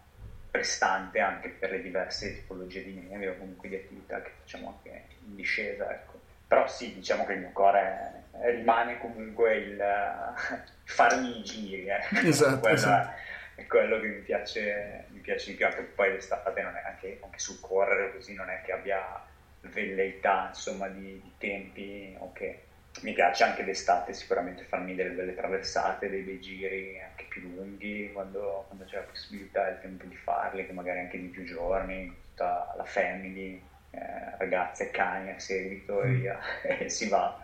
prestante 0.49 1.19
anche 1.19 1.49
per 1.49 1.71
le 1.71 1.81
diverse 1.81 2.33
tipologie 2.33 2.83
di 2.83 2.93
neve 3.07 3.29
o 3.29 3.37
comunque 3.37 3.69
di 3.69 3.75
attività 3.75 4.21
che 4.21 4.31
facciamo 4.39 4.69
anche 4.69 5.05
in 5.25 5.35
discesa. 5.35 5.91
Ecco. 5.91 6.19
Però 6.47 6.67
sì, 6.67 6.93
diciamo 6.93 7.25
che 7.25 7.33
il 7.33 7.39
mio 7.39 7.51
cuore 7.51 8.23
rimane 8.41 8.97
comunque 8.99 9.55
il 9.55 9.77
farmi 10.83 11.39
i 11.39 11.43
giri, 11.43 11.87
eh. 11.87 11.99
esatto, 12.27 12.59
quello 12.59 12.75
esatto. 12.75 13.19
è 13.55 13.65
quello 13.67 13.99
che 13.99 14.07
mi 14.07 14.21
piace, 14.21 15.05
mi 15.09 15.19
piace 15.19 15.51
di 15.51 15.57
più, 15.57 15.65
anche 15.65 15.81
poi 15.81 16.11
l'estate 16.11 16.61
non 16.61 16.75
è 16.75 16.83
anche, 16.85 17.19
anche 17.21 17.39
sul 17.39 17.59
correre 17.59 18.13
così 18.13 18.33
non 18.33 18.49
è 18.49 18.61
che 18.63 18.71
abbia 18.71 19.25
velleità 19.61 20.45
insomma 20.49 20.87
di, 20.87 21.19
di 21.21 21.33
tempi 21.37 22.15
o 22.19 22.25
okay 22.25 22.65
mi 23.01 23.13
piace 23.13 23.43
anche 23.43 23.63
d'estate 23.63 24.13
sicuramente 24.13 24.63
farmi 24.63 24.95
delle 24.95 25.11
belle 25.11 25.35
traversate, 25.35 26.09
dei 26.09 26.21
bei 26.21 26.39
giri 26.39 26.99
anche 26.99 27.25
più 27.29 27.41
lunghi 27.41 28.09
quando, 28.13 28.65
quando 28.67 28.85
c'è 28.85 28.97
la 28.97 29.03
possibilità 29.03 29.67
e 29.67 29.71
il 29.73 29.79
tempo 29.81 30.05
di 30.05 30.15
farli, 30.15 30.65
che 30.65 30.73
magari 30.73 30.99
anche 30.99 31.19
di 31.19 31.27
più 31.27 31.43
giorni, 31.43 32.13
tutta 32.29 32.73
la 32.77 32.83
family, 32.83 33.61
eh, 33.91 34.37
ragazze 34.37 34.91
cani 34.91 35.31
a 35.31 35.39
seguito 35.39 36.01
e 36.01 36.09
via, 36.13 36.39
e 36.61 36.89
si 36.89 37.07
va. 37.07 37.39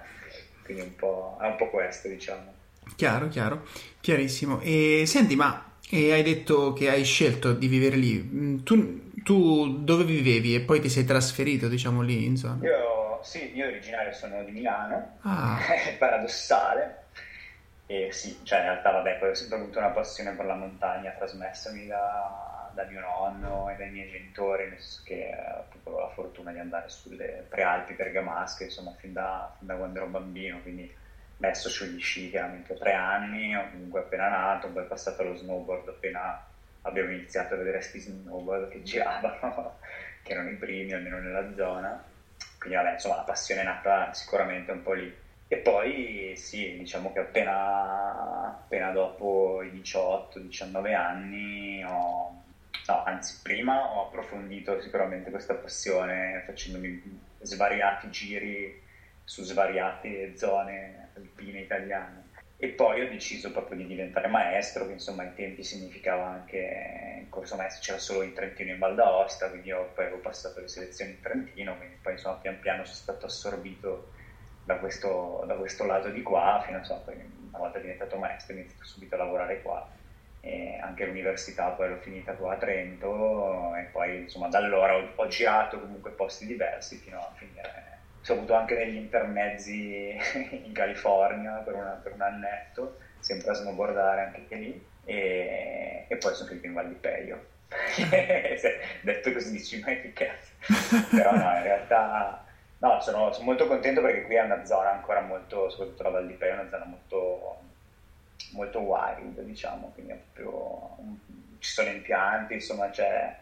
Quindi 0.64 0.84
un 0.84 0.96
po', 0.96 1.38
è 1.42 1.46
un 1.46 1.56
po' 1.56 1.70
questo, 1.70 2.08
diciamo. 2.08 2.54
Chiaro, 2.96 3.28
chiaro, 3.28 3.66
chiarissimo. 4.00 4.60
E 4.62 5.04
senti, 5.06 5.36
ma 5.36 5.72
e 5.90 6.12
hai 6.12 6.24
detto 6.24 6.74
che 6.74 6.90
hai 6.90 7.04
scelto 7.04 7.54
di 7.54 7.68
vivere 7.68 7.96
lì. 7.96 8.18
Mm, 8.20 8.58
tu, 8.64 9.12
tu, 9.24 9.84
dove 9.84 10.04
vivevi 10.04 10.56
e 10.56 10.62
poi 10.62 10.80
ti 10.80 10.90
sei 10.90 11.06
trasferito, 11.06 11.68
diciamo, 11.68 12.02
lì 12.02 12.26
in 12.26 12.36
zona? 12.36 12.58
Io, 12.64 13.03
sì, 13.24 13.56
io 13.56 13.68
originario 13.68 14.14
sono 14.14 14.44
di 14.44 14.52
Milano, 14.52 15.18
ah. 15.22 15.58
è 15.66 15.96
paradossale. 15.98 17.02
E 17.86 18.12
sì, 18.12 18.40
cioè 18.44 18.60
in 18.60 18.66
realtà 18.66 18.92
vabbè, 18.92 19.18
poi 19.18 19.30
ho 19.30 19.34
sempre 19.34 19.58
avuto 19.58 19.80
una 19.80 19.90
passione 19.90 20.32
per 20.34 20.46
la 20.46 20.56
montagna 20.56 21.12
trasmessami 21.12 21.88
da, 21.88 22.72
da 22.74 22.86
mio 22.86 23.02
nonno 23.02 23.70
e 23.70 23.76
dai 23.76 23.92
miei 23.92 24.10
genitori, 24.10 24.70
nel 24.70 24.80
senso 24.80 25.02
che 25.04 25.30
eh, 25.30 25.34
avevo 25.34 26.00
la 26.00 26.10
fortuna 26.10 26.52
di 26.52 26.60
andare 26.60 26.90
sulle 26.90 27.46
prealpi 27.50 27.94
bergamasche, 27.94 28.66
insomma, 28.66 28.94
fin 28.98 29.14
da, 29.14 29.54
fin 29.58 29.68
da 29.68 29.76
quando 29.76 30.00
ero 30.00 30.08
bambino, 30.08 30.62
quindi 30.62 30.94
messo 31.38 31.70
sugli 31.70 32.00
sci 32.00 32.30
chiaramente 32.30 32.76
tre 32.76 32.94
anni, 32.94 33.56
ho 33.56 33.70
comunque 33.70 34.02
appena 34.02 34.30
nato, 34.30 34.70
poi 34.70 34.86
passato 34.86 35.22
allo 35.22 35.36
snowboard 35.36 35.90
appena 35.90 36.42
abbiamo 36.82 37.12
iniziato 37.12 37.54
a 37.54 37.58
vedere 37.58 37.82
sti 37.82 38.00
snowboard 38.00 38.70
che 38.70 38.82
giravano, 38.84 39.80
che 40.24 40.32
erano 40.32 40.50
i 40.50 40.56
primi 40.56 40.94
almeno 40.94 41.20
nella 41.20 41.54
zona. 41.54 42.12
Quindi 42.64 42.78
vabbè, 42.82 42.94
insomma, 42.94 43.18
la 43.18 43.24
passione 43.24 43.60
è 43.60 43.66
nata 43.66 44.14
sicuramente 44.14 44.72
un 44.72 44.82
po' 44.84 44.94
lì. 44.94 45.14
E 45.50 45.58
poi 45.58 46.34
sì, 46.38 46.78
diciamo 46.78 47.12
che 47.12 47.20
appena, 47.20 48.56
appena 48.58 48.92
dopo 48.92 49.62
i 49.62 49.70
18-19 49.70 50.96
anni 50.96 51.84
ho, 51.84 52.42
no, 52.88 53.04
anzi 53.04 53.42
prima 53.44 53.94
ho 53.94 54.08
approfondito 54.08 54.80
sicuramente 54.80 55.30
questa 55.30 55.56
passione 55.56 56.42
facendomi 56.46 57.20
svariati 57.42 58.10
giri 58.10 58.82
su 59.26 59.44
svariate 59.44 60.38
zone 60.38 61.10
alpine 61.16 61.60
italiane. 61.60 62.23
E 62.64 62.70
poi 62.70 63.02
ho 63.02 63.10
deciso 63.10 63.52
proprio 63.52 63.76
di 63.76 63.86
diventare 63.86 64.30
maestro, 64.30 64.86
che 64.86 64.94
insomma 64.94 65.24
ai 65.24 65.34
tempi 65.34 65.64
significava 65.64 66.28
anche 66.28 67.20
il 67.20 67.28
corso 67.28 67.58
maestro 67.58 67.82
c'era 67.82 67.98
solo 67.98 68.22
in 68.22 68.32
Trentino 68.32 68.70
e 68.70 68.74
in 68.76 68.80
Val 68.80 68.96
d'Aosta, 68.96 69.50
quindi 69.50 69.68
io 69.68 69.92
poi 69.94 70.06
avevo 70.06 70.22
passato 70.22 70.62
le 70.62 70.70
selezioni 70.70 71.12
in 71.12 71.20
Trentino, 71.20 71.76
quindi 71.76 71.98
poi 72.02 72.14
insomma 72.14 72.36
pian 72.36 72.62
piano 72.62 72.86
sono 72.86 72.96
stato 72.96 73.26
assorbito 73.26 74.14
da 74.64 74.78
questo, 74.78 75.44
da 75.46 75.56
questo 75.56 75.84
lato 75.84 76.08
di 76.08 76.22
qua, 76.22 76.64
fino 76.66 76.78
a 76.78 76.96
poi 77.00 77.16
una 77.50 77.58
volta 77.58 77.80
diventato 77.80 78.16
maestro 78.16 78.54
ho 78.56 78.58
iniziato 78.58 78.86
subito 78.86 79.16
a 79.16 79.18
lavorare 79.18 79.62
qua. 79.62 79.86
E 80.40 80.80
anche 80.82 81.06
l'università 81.06 81.68
poi 81.72 81.90
l'ho 81.90 81.98
finita 81.98 82.32
qua 82.34 82.54
a 82.54 82.58
Trento 82.58 83.76
e 83.76 83.90
poi 83.92 84.22
insomma 84.22 84.48
da 84.48 84.60
allora 84.60 84.96
ho, 84.96 85.12
ho 85.16 85.28
girato 85.28 85.82
comunque 85.82 86.12
posti 86.12 86.46
diversi 86.46 86.96
fino 86.96 87.20
a 87.20 87.34
finire 87.36 87.93
ho 88.32 88.36
avuto 88.36 88.54
anche 88.54 88.76
degli 88.76 88.96
intermezzi 88.96 90.16
in 90.64 90.72
California 90.72 91.56
per, 91.58 91.76
una, 91.76 92.00
per, 92.02 92.14
un 92.14 92.22
annetto, 92.22 92.98
sempre 93.20 93.52
a 93.52 93.54
snowboardare 93.54 94.34
anche 94.36 94.56
lì, 94.56 94.86
e, 95.06 96.06
e 96.08 96.16
poi 96.16 96.34
sono 96.34 96.50
finito 96.50 96.68
in 96.68 96.74
Val 96.74 96.88
di 96.88 96.96
Peio. 96.96 97.46
Detto 99.02 99.32
così 99.32 99.52
dici, 99.52 99.80
ma 99.80 99.88
che 99.88 100.14
cazzo? 100.14 101.08
Però 101.16 101.32
no, 101.32 101.56
in 101.58 101.64
realtà 101.64 102.46
no, 102.78 103.00
sono, 103.02 103.34
sono, 103.34 103.46
molto 103.46 103.68
contento 103.68 104.02
perché 104.02 104.24
qui 104.24 104.36
è 104.36 104.42
una 104.42 104.64
zona 104.66 104.92
ancora 104.92 105.22
molto, 105.22 105.70
soprattutto 105.70 106.04
la 106.04 106.10
Val 106.10 106.28
di 106.28 106.34
Peio, 106.34 106.52
è 106.52 106.60
una 106.60 106.70
zona 106.70 106.86
molto, 106.86 107.60
molto 108.52 108.80
wild, 108.80 109.40
diciamo, 109.42 109.92
quindi 109.94 110.14
proprio, 110.32 110.98
ci 111.60 111.72
sono 111.72 111.90
impianti, 111.90 112.54
insomma 112.54 112.90
c'è 112.90 113.36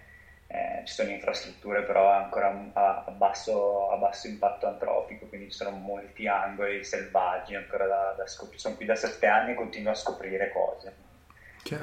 eh, 0.52 0.82
ci 0.86 0.94
sono 0.94 1.10
infrastrutture 1.12 1.84
però 1.84 2.12
ancora 2.12 2.50
a, 2.74 3.04
a, 3.08 3.12
basso, 3.12 3.90
a, 3.90 3.96
basso, 3.96 4.28
impatto 4.28 4.68
antropico, 4.68 5.26
quindi 5.28 5.50
ci 5.50 5.58
sono 5.58 5.72
molti 5.72 6.28
angoli 6.28 6.84
selvaggi 6.84 7.56
ancora 7.56 7.88
da, 7.88 8.14
da 8.18 8.28
scoprire. 8.28 8.60
Sono 8.60 8.76
qui 8.76 8.86
da 8.86 8.96
sette 8.96 9.28
anni 9.28 9.52
e 9.52 9.56
continuo 9.56 9.92
a 9.92 9.96
scoprire 9.96 10.52
cose. 10.52 10.94
Eh, 11.70 11.78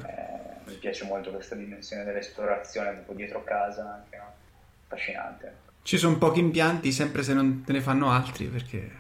mi 0.65 0.75
piace 0.75 1.07
molto 1.07 1.31
questa 1.31 1.55
dimensione 1.55 2.05
dell'esplorazione 2.05 2.91
proprio 2.91 3.17
dietro 3.17 3.43
casa, 3.43 3.91
anche, 3.91 4.17
no? 4.17 4.33
affascinante. 4.85 5.57
Ci 5.83 5.97
sono 5.97 6.19
pochi 6.19 6.41
impianti, 6.41 6.93
sempre 6.93 7.23
se 7.23 7.33
non 7.33 7.63
te 7.65 7.73
ne 7.73 7.81
fanno 7.81 8.11
altri, 8.11 8.47
perché... 8.47 8.91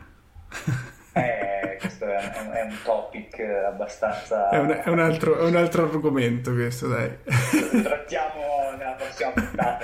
eh, 1.12 1.76
questo 1.78 2.06
è 2.06 2.40
un, 2.40 2.50
è 2.52 2.62
un, 2.62 2.76
topic 2.82 3.38
abbastanza... 3.40 4.48
È 4.48 4.58
un, 4.58 4.80
è 4.82 4.88
un, 4.88 5.00
altro, 5.00 5.38
è 5.38 5.44
un 5.44 5.56
altro 5.56 5.82
argomento 5.82 6.54
questo, 6.54 6.88
dai. 6.88 7.18
Trattiamo 7.82 8.47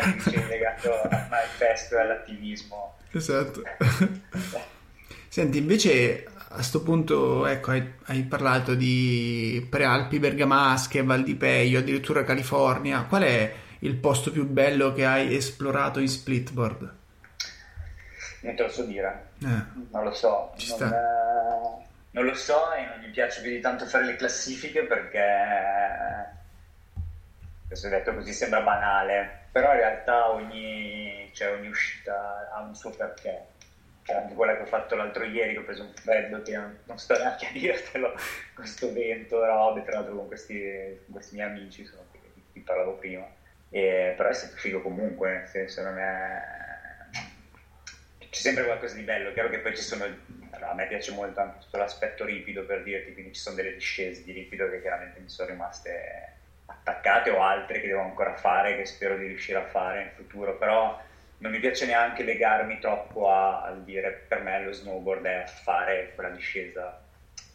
invece, 0.05 0.47
legato 0.49 1.03
al 1.03 1.27
manifesto 1.31 1.97
e 1.97 2.01
all'attivismo. 2.01 2.97
Esatto. 3.11 3.63
Senti, 5.29 5.59
invece 5.59 6.27
a 6.55 6.59
questo 6.59 6.83
punto, 6.83 7.47
ecco, 7.47 7.73
hai, 7.73 7.95
hai, 8.05 8.23
parlato 8.23 8.77
di 8.77 9.67
Prealpi 9.69 10.21
Bergamasche, 10.21 11.03
Val 11.03 11.25
di 11.25 11.35
Peio, 11.35 11.81
addirittura 11.81 12.23
California. 12.23 13.03
Qual 13.03 13.23
è 13.23 13.53
il 13.81 13.97
posto 13.97 14.31
più 14.31 14.47
bello 14.47 14.93
che 14.93 15.05
hai 15.05 15.35
esplorato 15.35 15.99
in 15.99 16.09
splitboard? 16.09 16.95
Non 18.43 18.55
te 18.55 18.63
lo 18.63 18.69
so 18.69 18.85
dire, 18.85 19.31
eh, 19.43 19.63
non 19.91 20.05
lo 20.05 20.13
so. 20.13 20.55
Non, 20.79 20.93
eh, 20.93 21.87
non, 22.11 22.25
lo 22.25 22.35
so 22.35 22.73
e 22.73 22.85
non 22.87 23.01
mi 23.01 23.11
piace 23.11 23.41
più 23.41 23.51
di 23.51 23.61
tanto 23.61 23.87
fare 23.87 24.05
le 24.05 24.17
classifiche 24.17 24.85
perché, 24.85 25.27
questo 27.67 27.89
detto 27.89 28.15
così 28.15 28.33
sembra 28.33 28.61
banale, 28.61 29.44
però 29.55 29.71
in 29.71 29.79
realtà 29.79 30.33
ogni, 30.33 31.31
cioè 31.33 31.53
ogni 31.53 31.69
uscita 31.69 32.51
ha 32.53 32.61
un 32.61 32.75
suo 32.75 32.91
perché. 32.91 33.53
Cioè, 34.03 34.17
anche 34.17 34.35
quella 34.35 34.57
che 34.57 34.63
ho 34.63 34.67
fatto 34.67 34.97
l'altro 34.97 35.23
ieri, 35.23 35.53
che 35.53 35.61
ho 35.61 35.63
preso 35.63 35.85
un 35.85 35.95
freddo 35.95 36.43
che 36.43 36.57
non, 36.57 36.77
non 36.87 36.99
sto 36.99 37.17
neanche 37.17 37.47
a 37.47 37.53
dirtelo, 37.53 38.15
questo 38.53 38.93
vento, 38.93 39.45
robe, 39.45 39.85
tra 39.85 39.93
l'altro 39.93 40.17
con 40.17 40.27
questi, 40.27 40.61
con 41.05 41.13
questi 41.13 41.37
miei 41.37 41.51
amici, 41.51 41.83
insomma, 41.83 42.03
di 42.11 42.43
cui 42.51 42.63
parlavo 42.63 42.95
prima. 42.95 43.25
E, 43.71 44.15
però 44.17 44.29
è 44.29 44.33
stato 44.33 44.57
figo 44.57 44.83
comunque, 44.83 45.33
nel 45.33 45.47
senso 45.47 45.83
non 45.83 46.01
è 46.01 46.43
c'è 48.29 48.41
sempre 48.41 48.65
qualcosa 48.65 48.97
di 48.97 49.03
bello, 49.03 49.33
chiaro 49.33 49.49
che 49.49 49.61
poi 49.61 49.77
ci 49.77 49.83
sono, 49.85 50.05
a 50.05 50.75
me 50.75 50.87
piace 50.89 51.13
molto 51.13 51.39
anche 51.39 51.61
tutto 51.61 51.79
l'aspetto 51.79 52.25
ripido 52.25 52.65
per 52.67 52.83
dirti, 52.83 53.13
quindi 53.13 53.33
ci 53.33 53.41
sono 53.41 53.55
delle 53.55 53.75
discese 53.75 54.25
di 54.25 54.33
ripido 54.33 54.69
che 54.69 54.81
chiaramente 54.81 55.21
mi 55.21 55.29
sono 55.29 55.51
rimaste 55.51 56.34
attaccate 56.85 57.31
o 57.31 57.43
altre 57.43 57.81
che 57.81 57.89
devo 57.89 58.03
ancora 58.03 58.37
fare, 58.37 58.77
che 58.77 58.85
spero 58.85 59.17
di 59.17 59.27
riuscire 59.27 59.59
a 59.59 59.67
fare 59.67 60.03
in 60.03 60.11
futuro, 60.15 60.57
però 60.57 61.01
non 61.39 61.51
mi 61.51 61.59
piace 61.59 61.87
neanche 61.87 62.23
legarmi 62.23 62.79
troppo 62.79 63.31
a, 63.31 63.75
dire 63.83 64.25
per 64.29 64.43
me 64.43 64.63
lo 64.63 64.73
snowboard 64.73 65.25
è 65.25 65.45
fare 65.47 66.13
quella 66.15 66.31
discesa 66.31 67.03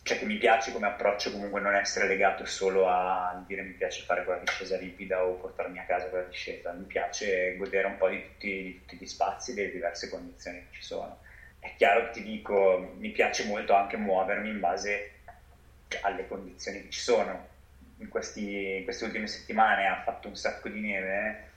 cioè 0.09 0.17
che 0.17 0.25
mi 0.25 0.37
piace 0.37 0.71
come 0.71 0.87
approccio 0.87 1.31
comunque 1.31 1.61
non 1.61 1.75
essere 1.75 2.07
legato 2.07 2.43
solo 2.43 2.87
a 2.87 3.43
dire 3.45 3.61
mi 3.61 3.73
piace 3.73 4.01
fare 4.01 4.23
quella 4.23 4.39
discesa 4.39 4.75
ripida 4.75 5.23
o 5.23 5.33
portarmi 5.33 5.77
a 5.77 5.83
casa 5.83 6.07
quella 6.07 6.25
discesa, 6.25 6.71
mi 6.71 6.85
piace 6.85 7.55
godere 7.57 7.85
un 7.85 7.97
po' 7.97 8.09
di 8.09 8.23
tutti, 8.23 8.47
di 8.47 8.79
tutti 8.79 8.97
gli 8.97 9.05
spazi, 9.05 9.53
delle 9.53 9.69
diverse 9.69 10.09
condizioni 10.09 10.65
che 10.65 10.77
ci 10.77 10.81
sono. 10.81 11.19
È 11.59 11.75
chiaro 11.77 12.05
che 12.05 12.11
ti 12.11 12.23
dico, 12.23 12.95
mi 12.97 13.11
piace 13.11 13.45
molto 13.45 13.73
anche 13.73 13.97
muovermi 13.97 14.49
in 14.49 14.59
base 14.59 15.11
alle 16.01 16.27
condizioni 16.27 16.81
che 16.81 16.89
ci 16.89 17.01
sono. 17.01 17.48
In, 17.99 18.07
questi, 18.07 18.77
in 18.77 18.83
queste 18.83 19.05
ultime 19.05 19.27
settimane 19.27 19.87
ha 19.87 20.01
fatto 20.03 20.27
un 20.27 20.35
sacco 20.35 20.69
di 20.69 20.79
neve, 20.79 21.47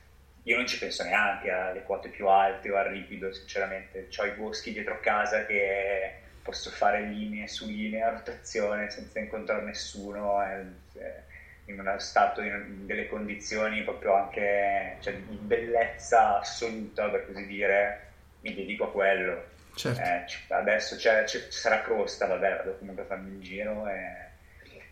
io 0.45 0.57
non 0.57 0.67
ci 0.67 0.79
penso 0.79 1.05
neanche 1.05 1.51
alle 1.51 1.83
quote 1.83 2.09
più 2.09 2.27
alte 2.27 2.71
o 2.71 2.77
al 2.77 2.87
ripido, 2.87 3.33
sinceramente. 3.33 4.09
Ho 4.17 4.25
i 4.25 4.33
boschi 4.33 4.73
dietro 4.73 4.99
casa 5.01 5.47
che 5.47 6.15
posso 6.43 6.71
fare 6.71 7.03
linee 7.03 7.47
su 7.47 7.67
linee 7.67 8.03
a 8.03 8.11
rotazione 8.11 8.91
senza 8.91 9.21
incontrare 9.21 9.63
nessuno, 9.63 10.43
eh, 10.45 11.31
in 11.67 11.79
uno 11.79 11.99
stato, 12.01 12.43
in 12.43 12.87
delle 12.87 13.07
condizioni 13.07 13.83
proprio 13.83 14.15
anche 14.15 14.97
cioè, 15.01 15.15
di 15.15 15.37
bellezza 15.37 16.41
assoluta, 16.41 17.09
per 17.09 17.27
così 17.27 17.47
dire, 17.47 18.01
mi 18.41 18.53
dedico 18.53 18.85
a 18.85 18.91
quello. 18.91 19.51
Certo. 19.75 20.01
Eh, 20.01 20.55
adesso 20.55 20.97
c'è, 20.97 21.23
c'è, 21.23 21.47
sarà 21.51 21.83
crosta, 21.83 22.27
vabbè, 22.27 22.57
vado 22.57 22.79
comunque 22.79 23.05
a 23.05 23.07
farmi 23.07 23.31
un 23.31 23.41
giro 23.41 23.89
e, 23.89 24.31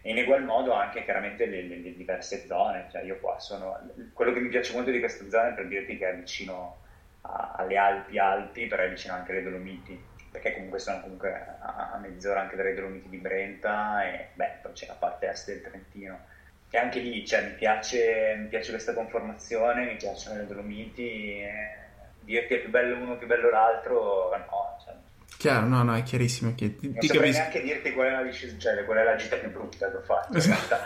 e 0.03 0.11
in 0.11 0.19
egual 0.19 0.45
modo 0.45 0.73
anche 0.73 1.05
chiaramente 1.05 1.47
le, 1.47 1.63
le, 1.63 1.77
le, 1.77 1.95
diverse 1.95 2.47
zone, 2.47 2.89
cioè 2.91 3.03
io 3.03 3.19
qua 3.19 3.39
sono, 3.39 3.79
quello 4.13 4.33
che 4.33 4.41
mi 4.41 4.49
piace 4.49 4.73
molto 4.73 4.91
di 4.91 4.99
questa 4.99 5.29
zona 5.29 5.51
è 5.51 5.53
per 5.53 5.69
dirti 5.69 5.99
che 5.99 6.09
è 6.09 6.17
vicino 6.17 6.79
a, 7.23 7.55
alle 7.57 7.77
Alpi 7.77 8.19
Alpi, 8.19 8.67
però 8.67 8.83
è 8.83 8.89
vicino 8.89 9.15
anche 9.15 9.33
alle 9.33 9.43
Dolomiti 9.43 10.09
perché 10.31 10.55
comunque 10.55 10.79
sono 10.79 11.01
comunque 11.01 11.33
a, 11.61 11.91
a 11.93 11.99
mezz'ora 11.99 12.41
anche 12.41 12.57
dalle 12.57 12.75
Dolomiti 12.75 13.09
di 13.09 13.17
Brenta 13.17 14.05
e 14.05 14.29
beh, 14.35 14.59
poi 14.63 14.73
c'è 14.73 14.87
la 14.87 14.95
parte 14.95 15.29
est 15.29 15.47
del 15.47 15.63
Trentino. 15.63 16.19
E 16.71 16.79
anche 16.79 17.01
lì 17.01 17.27
cioè, 17.27 17.43
mi, 17.43 17.55
piace, 17.55 18.37
mi 18.39 18.47
piace 18.47 18.71
questa 18.71 18.95
conformazione, 18.95 19.87
mi 19.87 19.97
piacciono 19.97 20.39
le 20.39 20.47
Dolomiti, 20.47 21.43
dire 22.21 22.47
che 22.47 22.57
è 22.57 22.61
più 22.61 22.71
bello 22.71 22.97
uno, 22.97 23.17
più 23.17 23.27
bello 23.27 23.51
l'altro, 23.51 24.31
no. 24.37 24.79
Cioè, 24.85 24.95
Chiaro, 25.41 25.67
no, 25.69 25.83
no, 25.83 25.97
è 25.97 26.03
chiarissimo. 26.03 26.55
Che 26.55 26.77
ti, 26.77 26.91
non 26.91 26.99
ti 26.99 27.07
saprei 27.07 27.33
capisco. 27.33 27.41
neanche 27.41 27.63
dirti 27.63 27.93
qual 27.95 28.09
è 28.09 28.11
la, 28.11 28.31
cioè, 28.31 28.85
qual 28.85 28.99
è 28.99 29.05
la 29.05 29.17
gita 29.17 29.37
più 29.37 29.51
brutta 29.51 29.91
che 29.91 29.97
ho 29.97 30.03
fatto. 30.03 30.37
Esatto. 30.37 30.77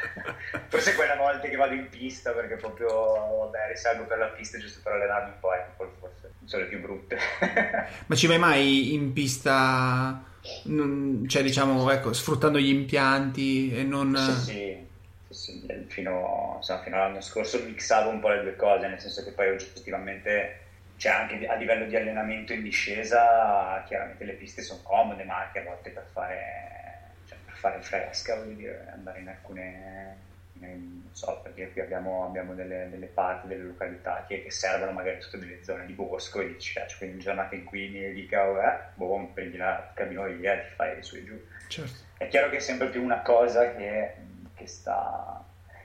Forse 0.68 0.94
quella 0.94 1.16
volta 1.16 1.46
che 1.46 1.56
vado 1.56 1.74
in 1.74 1.90
pista 1.90 2.30
perché 2.30 2.56
proprio, 2.56 2.88
vabbè, 2.88 3.68
risalgo 3.68 4.06
per 4.06 4.16
la 4.16 4.28
pista 4.28 4.56
giusto 4.56 4.80
per 4.82 4.92
allenarmi 4.92 5.32
un 5.32 5.38
po', 5.38 5.52
ecco, 5.52 5.92
forse 6.00 6.32
sono 6.46 6.62
le 6.62 6.68
più 6.68 6.80
brutte. 6.80 7.18
Ma 8.06 8.14
ci 8.14 8.26
vai 8.26 8.38
mai 8.38 8.94
in 8.94 9.12
pista, 9.12 10.24
non, 10.62 11.26
cioè 11.28 11.42
diciamo, 11.42 11.90
ecco, 11.90 12.14
sfruttando 12.14 12.58
gli 12.58 12.70
impianti 12.70 13.70
e 13.76 13.82
non... 13.82 14.16
Sì, 14.16 14.50
sì, 14.50 14.88
sì 15.28 15.84
fino, 15.88 16.54
insomma, 16.56 16.80
fino, 16.80 16.96
all'anno 16.96 17.20
scorso 17.20 17.62
mixavo 17.62 18.08
un 18.08 18.20
po' 18.20 18.30
le 18.30 18.40
due 18.40 18.56
cose, 18.56 18.88
nel 18.88 19.00
senso 19.00 19.22
che 19.22 19.32
poi 19.32 19.50
oggettivamente, 19.50 20.60
cioè 20.96 21.12
anche 21.12 21.46
a 21.46 21.54
livello 21.54 21.86
di 21.86 21.96
allenamento 21.96 22.52
in 22.52 22.62
discesa, 22.62 23.82
chiaramente 23.86 24.24
le 24.24 24.34
piste 24.34 24.62
sono 24.62 24.80
comode, 24.82 25.24
ma 25.24 25.38
anche 25.44 25.60
a 25.60 25.64
volte 25.64 25.90
per 25.90 26.06
fare, 26.12 27.12
cioè, 27.26 27.38
per 27.44 27.54
fare 27.54 27.80
fresca, 27.80 28.36
voglio 28.36 28.54
dire, 28.54 28.88
andare 28.92 29.20
in 29.20 29.28
alcune 29.28 30.32
non 30.66 31.08
so, 31.12 31.40
perché 31.42 31.70
qui 31.72 31.80
abbiamo, 31.80 32.24
abbiamo 32.24 32.54
delle, 32.54 32.88
delle, 32.90 33.06
parti, 33.06 33.48
delle 33.48 33.64
località 33.64 34.24
che, 34.26 34.42
che, 34.42 34.50
servono 34.50 34.92
magari 34.92 35.18
tutte 35.18 35.38
delle 35.38 35.62
zone 35.62 35.86
di 35.86 35.92
bosco 35.92 36.40
e 36.40 36.48
dici, 36.48 36.72
cioè, 36.72 36.86
quindi 36.96 37.18
giornate 37.18 37.56
in 37.56 37.64
cui 37.64 37.88
mi 37.88 38.12
dica, 38.12 38.48
oh, 38.48 38.60
eh, 38.60 38.78
boh, 38.94 39.30
prendi 39.32 39.56
la 39.56 39.90
cabinovia 39.94 40.54
e 40.54 40.68
ti 40.68 40.74
fai 40.74 41.02
su 41.02 41.16
e 41.16 41.24
giù. 41.24 41.40
Certo. 41.68 42.02
È 42.16 42.28
chiaro 42.28 42.50
che 42.50 42.56
è 42.56 42.60
sempre 42.60 42.88
più 42.88 43.02
una 43.02 43.20
cosa 43.20 43.74
che, 43.74 44.14
che 44.54 44.66
sta... 44.66 45.43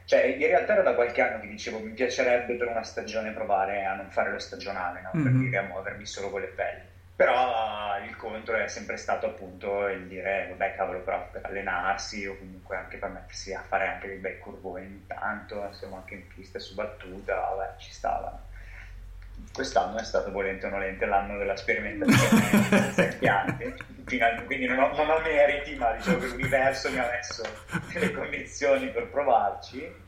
Cioè, 0.10 0.24
in 0.24 0.47
realtà 0.47 0.74
era 0.74 0.82
da 0.82 0.95
qualche 0.95 1.22
anno 1.22 1.39
che 1.39 1.47
dicevo, 1.47 1.78
mi 1.78 1.91
piacerebbe 1.91 2.55
per 2.55 2.68
una 2.68 2.82
stagione 2.82 3.30
provare 3.30 3.86
a 3.86 3.93
non 3.93 4.10
fare 4.10 4.32
lo 4.32 4.39
stagionale, 4.39 5.01
no? 5.01 5.12
mm-hmm. 5.14 5.24
per 5.24 5.34
dire 5.34 5.57
a 5.57 5.68
muovermi 5.68 6.03
solo 6.03 6.32
con 6.32 6.41
le 6.41 6.47
pelli 6.47 6.89
però 7.20 7.97
il 8.01 8.16
contro 8.16 8.55
è 8.55 8.70
sempre 8.70 8.95
stato 8.95 9.26
appunto 9.26 9.89
il 9.89 10.07
dire, 10.07 10.47
vabbè 10.51 10.76
cavolo, 10.76 11.01
però 11.01 11.30
per 11.30 11.43
allenarsi 11.43 12.26
o 12.26 12.38
comunque 12.38 12.78
anche 12.78 12.95
per 12.95 13.10
mettersi 13.10 13.53
a 13.53 13.62
fare 13.62 13.88
anche 13.88 14.07
dei 14.07 14.20
bei 14.20 14.39
curvoni 14.39 14.86
ogni 14.86 15.05
tanto, 15.05 15.66
insomma 15.66 15.97
anche 15.97 16.14
in 16.14 16.28
pista 16.28 16.60
su 16.60 16.76
battuta, 16.76 17.36
vabbè, 17.36 17.74
ci 17.78 17.91
stava. 17.91 18.41
Quest'anno 19.53 19.97
è 19.97 20.03
stato 20.03 20.31
volente 20.31 20.67
o 20.67 20.69
nolente 20.69 21.05
l'anno 21.05 21.37
della 21.37 21.55
sperimentazione. 21.55 22.41
Senza 22.93 23.03
impianti, 23.03 24.45
quindi 24.45 24.65
non 24.65 24.79
ho, 24.79 24.95
non 24.95 25.09
ho 25.09 25.19
meriti, 25.19 25.75
ma 25.75 25.91
diciamo 25.93 26.19
che 26.19 26.27
l'universo 26.27 26.91
mi 26.91 26.99
ha 26.99 27.09
messo 27.09 27.43
le 27.93 28.11
condizioni 28.11 28.89
per 28.89 29.07
provarci. 29.07 30.07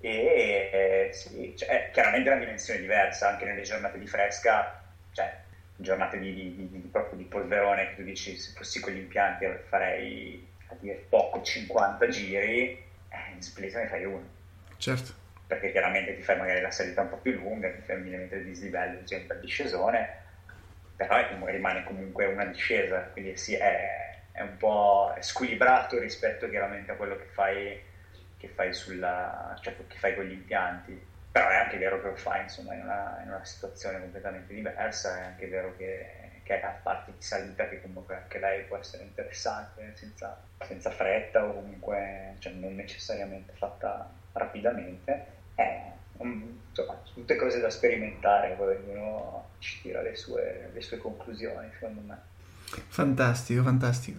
E 0.00 0.10
eh, 0.10 1.10
sì, 1.12 1.54
cioè, 1.56 1.90
chiaramente 1.92 2.28
è 2.28 2.32
una 2.32 2.44
dimensione 2.44 2.80
diversa, 2.80 3.30
anche 3.30 3.44
nelle 3.46 3.62
giornate 3.62 3.98
di 3.98 4.06
fresca, 4.06 4.82
cioè 5.12 5.42
giornate 5.76 6.18
di, 6.18 6.32
di, 6.34 6.68
di, 6.70 6.78
proprio 6.90 7.16
di 7.16 7.24
polverone 7.24 7.88
che 7.88 7.96
tu 7.96 8.02
dici 8.02 8.36
se 8.36 8.52
fossi 8.54 8.80
con 8.80 8.92
gli 8.92 8.98
impianti 8.98 9.46
farei 9.68 10.46
a 10.68 10.74
dire 10.78 11.04
poco 11.08 11.42
50 11.42 12.08
giri 12.08 12.68
eh, 13.08 13.32
in 13.34 13.42
split 13.42 13.74
ne 13.74 13.88
fai 13.88 14.04
uno. 14.04 14.28
Certo 14.76 15.22
perché 15.46 15.70
chiaramente 15.70 16.14
ti 16.14 16.22
fai 16.22 16.38
magari 16.38 16.60
la 16.60 16.70
salita 16.70 17.02
un 17.02 17.10
po' 17.10 17.18
più 17.18 17.32
lunga 17.32 17.70
ti 17.70 17.80
fai 17.82 17.96
un 17.96 18.02
millimetro 18.02 18.38
di 18.38 18.44
dislivello 18.44 18.98
diciamo, 19.00 19.24
per 19.26 19.40
discesone 19.40 20.22
però 20.96 21.16
rimane 21.46 21.84
comunque 21.84 22.26
una 22.26 22.44
discesa 22.44 23.00
quindi 23.12 23.36
sì 23.36 23.54
è, 23.54 24.04
è 24.34 24.40
un 24.40 24.56
po' 24.56 25.14
squilibrato 25.20 25.96
rispetto 26.00 26.48
chiaramente 26.48 26.90
a 26.90 26.96
quello 26.96 27.16
che 27.16 27.26
fai, 27.26 27.80
che 28.36 28.48
fai, 28.48 28.74
sulla, 28.74 29.56
cioè, 29.60 29.76
che 29.86 29.96
fai 29.96 30.16
con 30.16 30.24
gli 30.24 30.32
impianti. 30.32 31.00
Però 31.30 31.48
è 31.48 31.54
anche 31.54 31.78
vero 31.78 32.00
che 32.00 32.08
lo 32.08 32.16
fai 32.16 32.42
insomma, 32.42 32.74
in, 32.74 32.82
una, 32.82 33.20
in 33.22 33.28
una 33.28 33.44
situazione 33.44 34.00
completamente 34.00 34.52
diversa, 34.52 35.18
è 35.20 35.22
anche 35.22 35.46
vero 35.46 35.76
che, 35.76 36.23
che 36.44 36.60
ha 36.60 36.78
parte 36.82 37.12
di 37.16 37.22
salita 37.22 37.68
che 37.68 37.80
comunque 37.80 38.16
anche 38.16 38.38
lei 38.38 38.64
può 38.64 38.76
essere 38.76 39.02
interessante 39.02 39.92
senza, 39.96 40.40
senza 40.60 40.90
fretta 40.90 41.44
o 41.44 41.54
comunque 41.54 42.36
cioè, 42.38 42.52
non 42.52 42.74
necessariamente 42.76 43.52
fatta 43.56 44.08
rapidamente. 44.32 45.26
È, 45.54 45.90
insomma, 46.18 47.00
tutte 47.12 47.36
cose 47.36 47.60
da 47.60 47.70
sperimentare, 47.70 48.54
poi 48.56 48.76
ognuno 48.76 49.48
ci 49.58 49.80
tira 49.80 50.02
le 50.02 50.14
sue, 50.14 50.70
le 50.72 50.80
sue 50.80 50.98
conclusioni, 50.98 51.68
secondo 51.72 52.00
me. 52.06 52.18
Fantastico, 52.88 53.62
fantastico. 53.62 54.18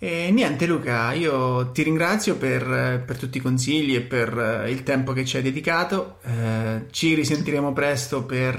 E 0.00 0.30
niente 0.30 0.66
Luca, 0.66 1.12
io 1.12 1.70
ti 1.72 1.82
ringrazio 1.82 2.36
per, 2.36 3.02
per, 3.04 3.18
tutti 3.18 3.38
i 3.38 3.40
consigli 3.40 3.96
e 3.96 4.00
per 4.00 4.64
il 4.68 4.84
tempo 4.84 5.12
che 5.12 5.24
ci 5.24 5.36
hai 5.36 5.42
dedicato. 5.42 6.18
Eh, 6.22 6.86
ci 6.90 7.14
risentiremo 7.14 7.72
presto 7.72 8.24
per, 8.24 8.54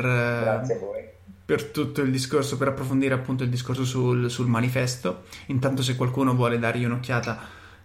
per, 1.50 1.72
tutto 1.72 2.04
il 2.04 2.12
discorso, 2.12 2.60
per 2.60 2.68
approfondire 2.68 3.16
appunto 3.16 3.41
il 3.41 3.50
discorso 3.50 3.84
sul, 3.84 4.30
sul, 4.30 4.45
manifesto. 4.45 5.24
Intanto 5.47 5.82
se 5.82 5.95
qualcuno 5.95 6.36
vuole 6.36 6.60
dargli 6.60 6.86
un'occhiata 6.86 7.39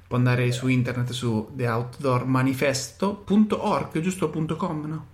può 0.06 0.18
andare 0.18 0.52
su 0.52 0.68
internet 0.68 1.12
su 1.12 1.50
theoutdoormanifesto.org, 1.56 3.98
giusto? 4.00 4.28
.com, 4.28 4.84
no? 4.84 5.06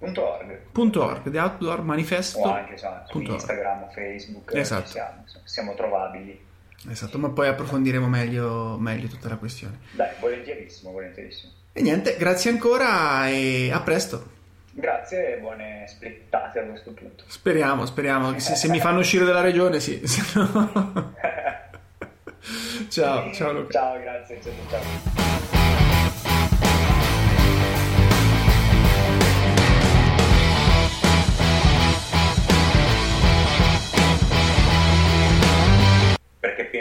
.org. 0.00 0.96
.org, 0.96 1.30
The 1.30 1.38
Outdoor 1.38 1.84
Manifesto. 1.84 2.40
O 2.40 2.52
anche 2.52 2.76
su 2.76 2.88
Instagram, 3.20 3.92
Facebook, 3.92 4.52
esatto. 4.54 4.88
siamo, 4.88 5.24
siamo 5.44 5.76
trovabili. 5.76 6.36
Esatto, 6.90 7.16
ma 7.18 7.28
poi 7.28 7.46
approfondiremo 7.46 8.08
meglio, 8.08 8.76
meglio 8.76 9.06
tutta 9.06 9.28
la 9.28 9.36
questione. 9.36 9.78
Dai, 9.92 10.10
volentierissimo, 10.18 10.90
volentierissimo. 10.90 11.52
E 11.72 11.80
niente, 11.80 12.16
grazie 12.18 12.50
ancora 12.50 13.28
e 13.28 13.70
a 13.70 13.80
presto. 13.82 14.33
Grazie 14.76 15.36
e 15.36 15.38
buone 15.38 15.84
splettate 15.86 16.58
a 16.58 16.64
questo 16.64 16.92
punto. 16.92 17.22
Speriamo, 17.28 17.86
speriamo. 17.86 18.36
Se, 18.38 18.56
se 18.56 18.68
mi 18.68 18.80
fanno 18.80 18.98
uscire 18.98 19.24
dalla 19.24 19.40
regione, 19.40 19.78
sì. 19.78 20.02
ciao, 22.88 23.32
ciao 23.34 23.52
Luca. 23.52 23.70
Ciao, 23.70 24.00
grazie. 24.00 24.40
Ciao, 24.42 24.52
ciao. 24.68 25.34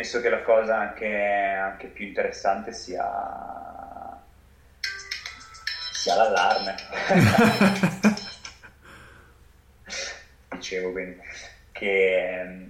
penso 0.03 0.19
che 0.21 0.29
la 0.29 0.41
cosa 0.41 0.77
anche, 0.77 1.07
anche 1.07 1.87
più 1.87 2.05
interessante 2.05 2.73
sia, 2.73 3.01
sia 6.03 6.15
l'allarme. 6.15 6.75
Dicevo 10.51 10.91
quindi 10.91 11.17
che 11.71 12.67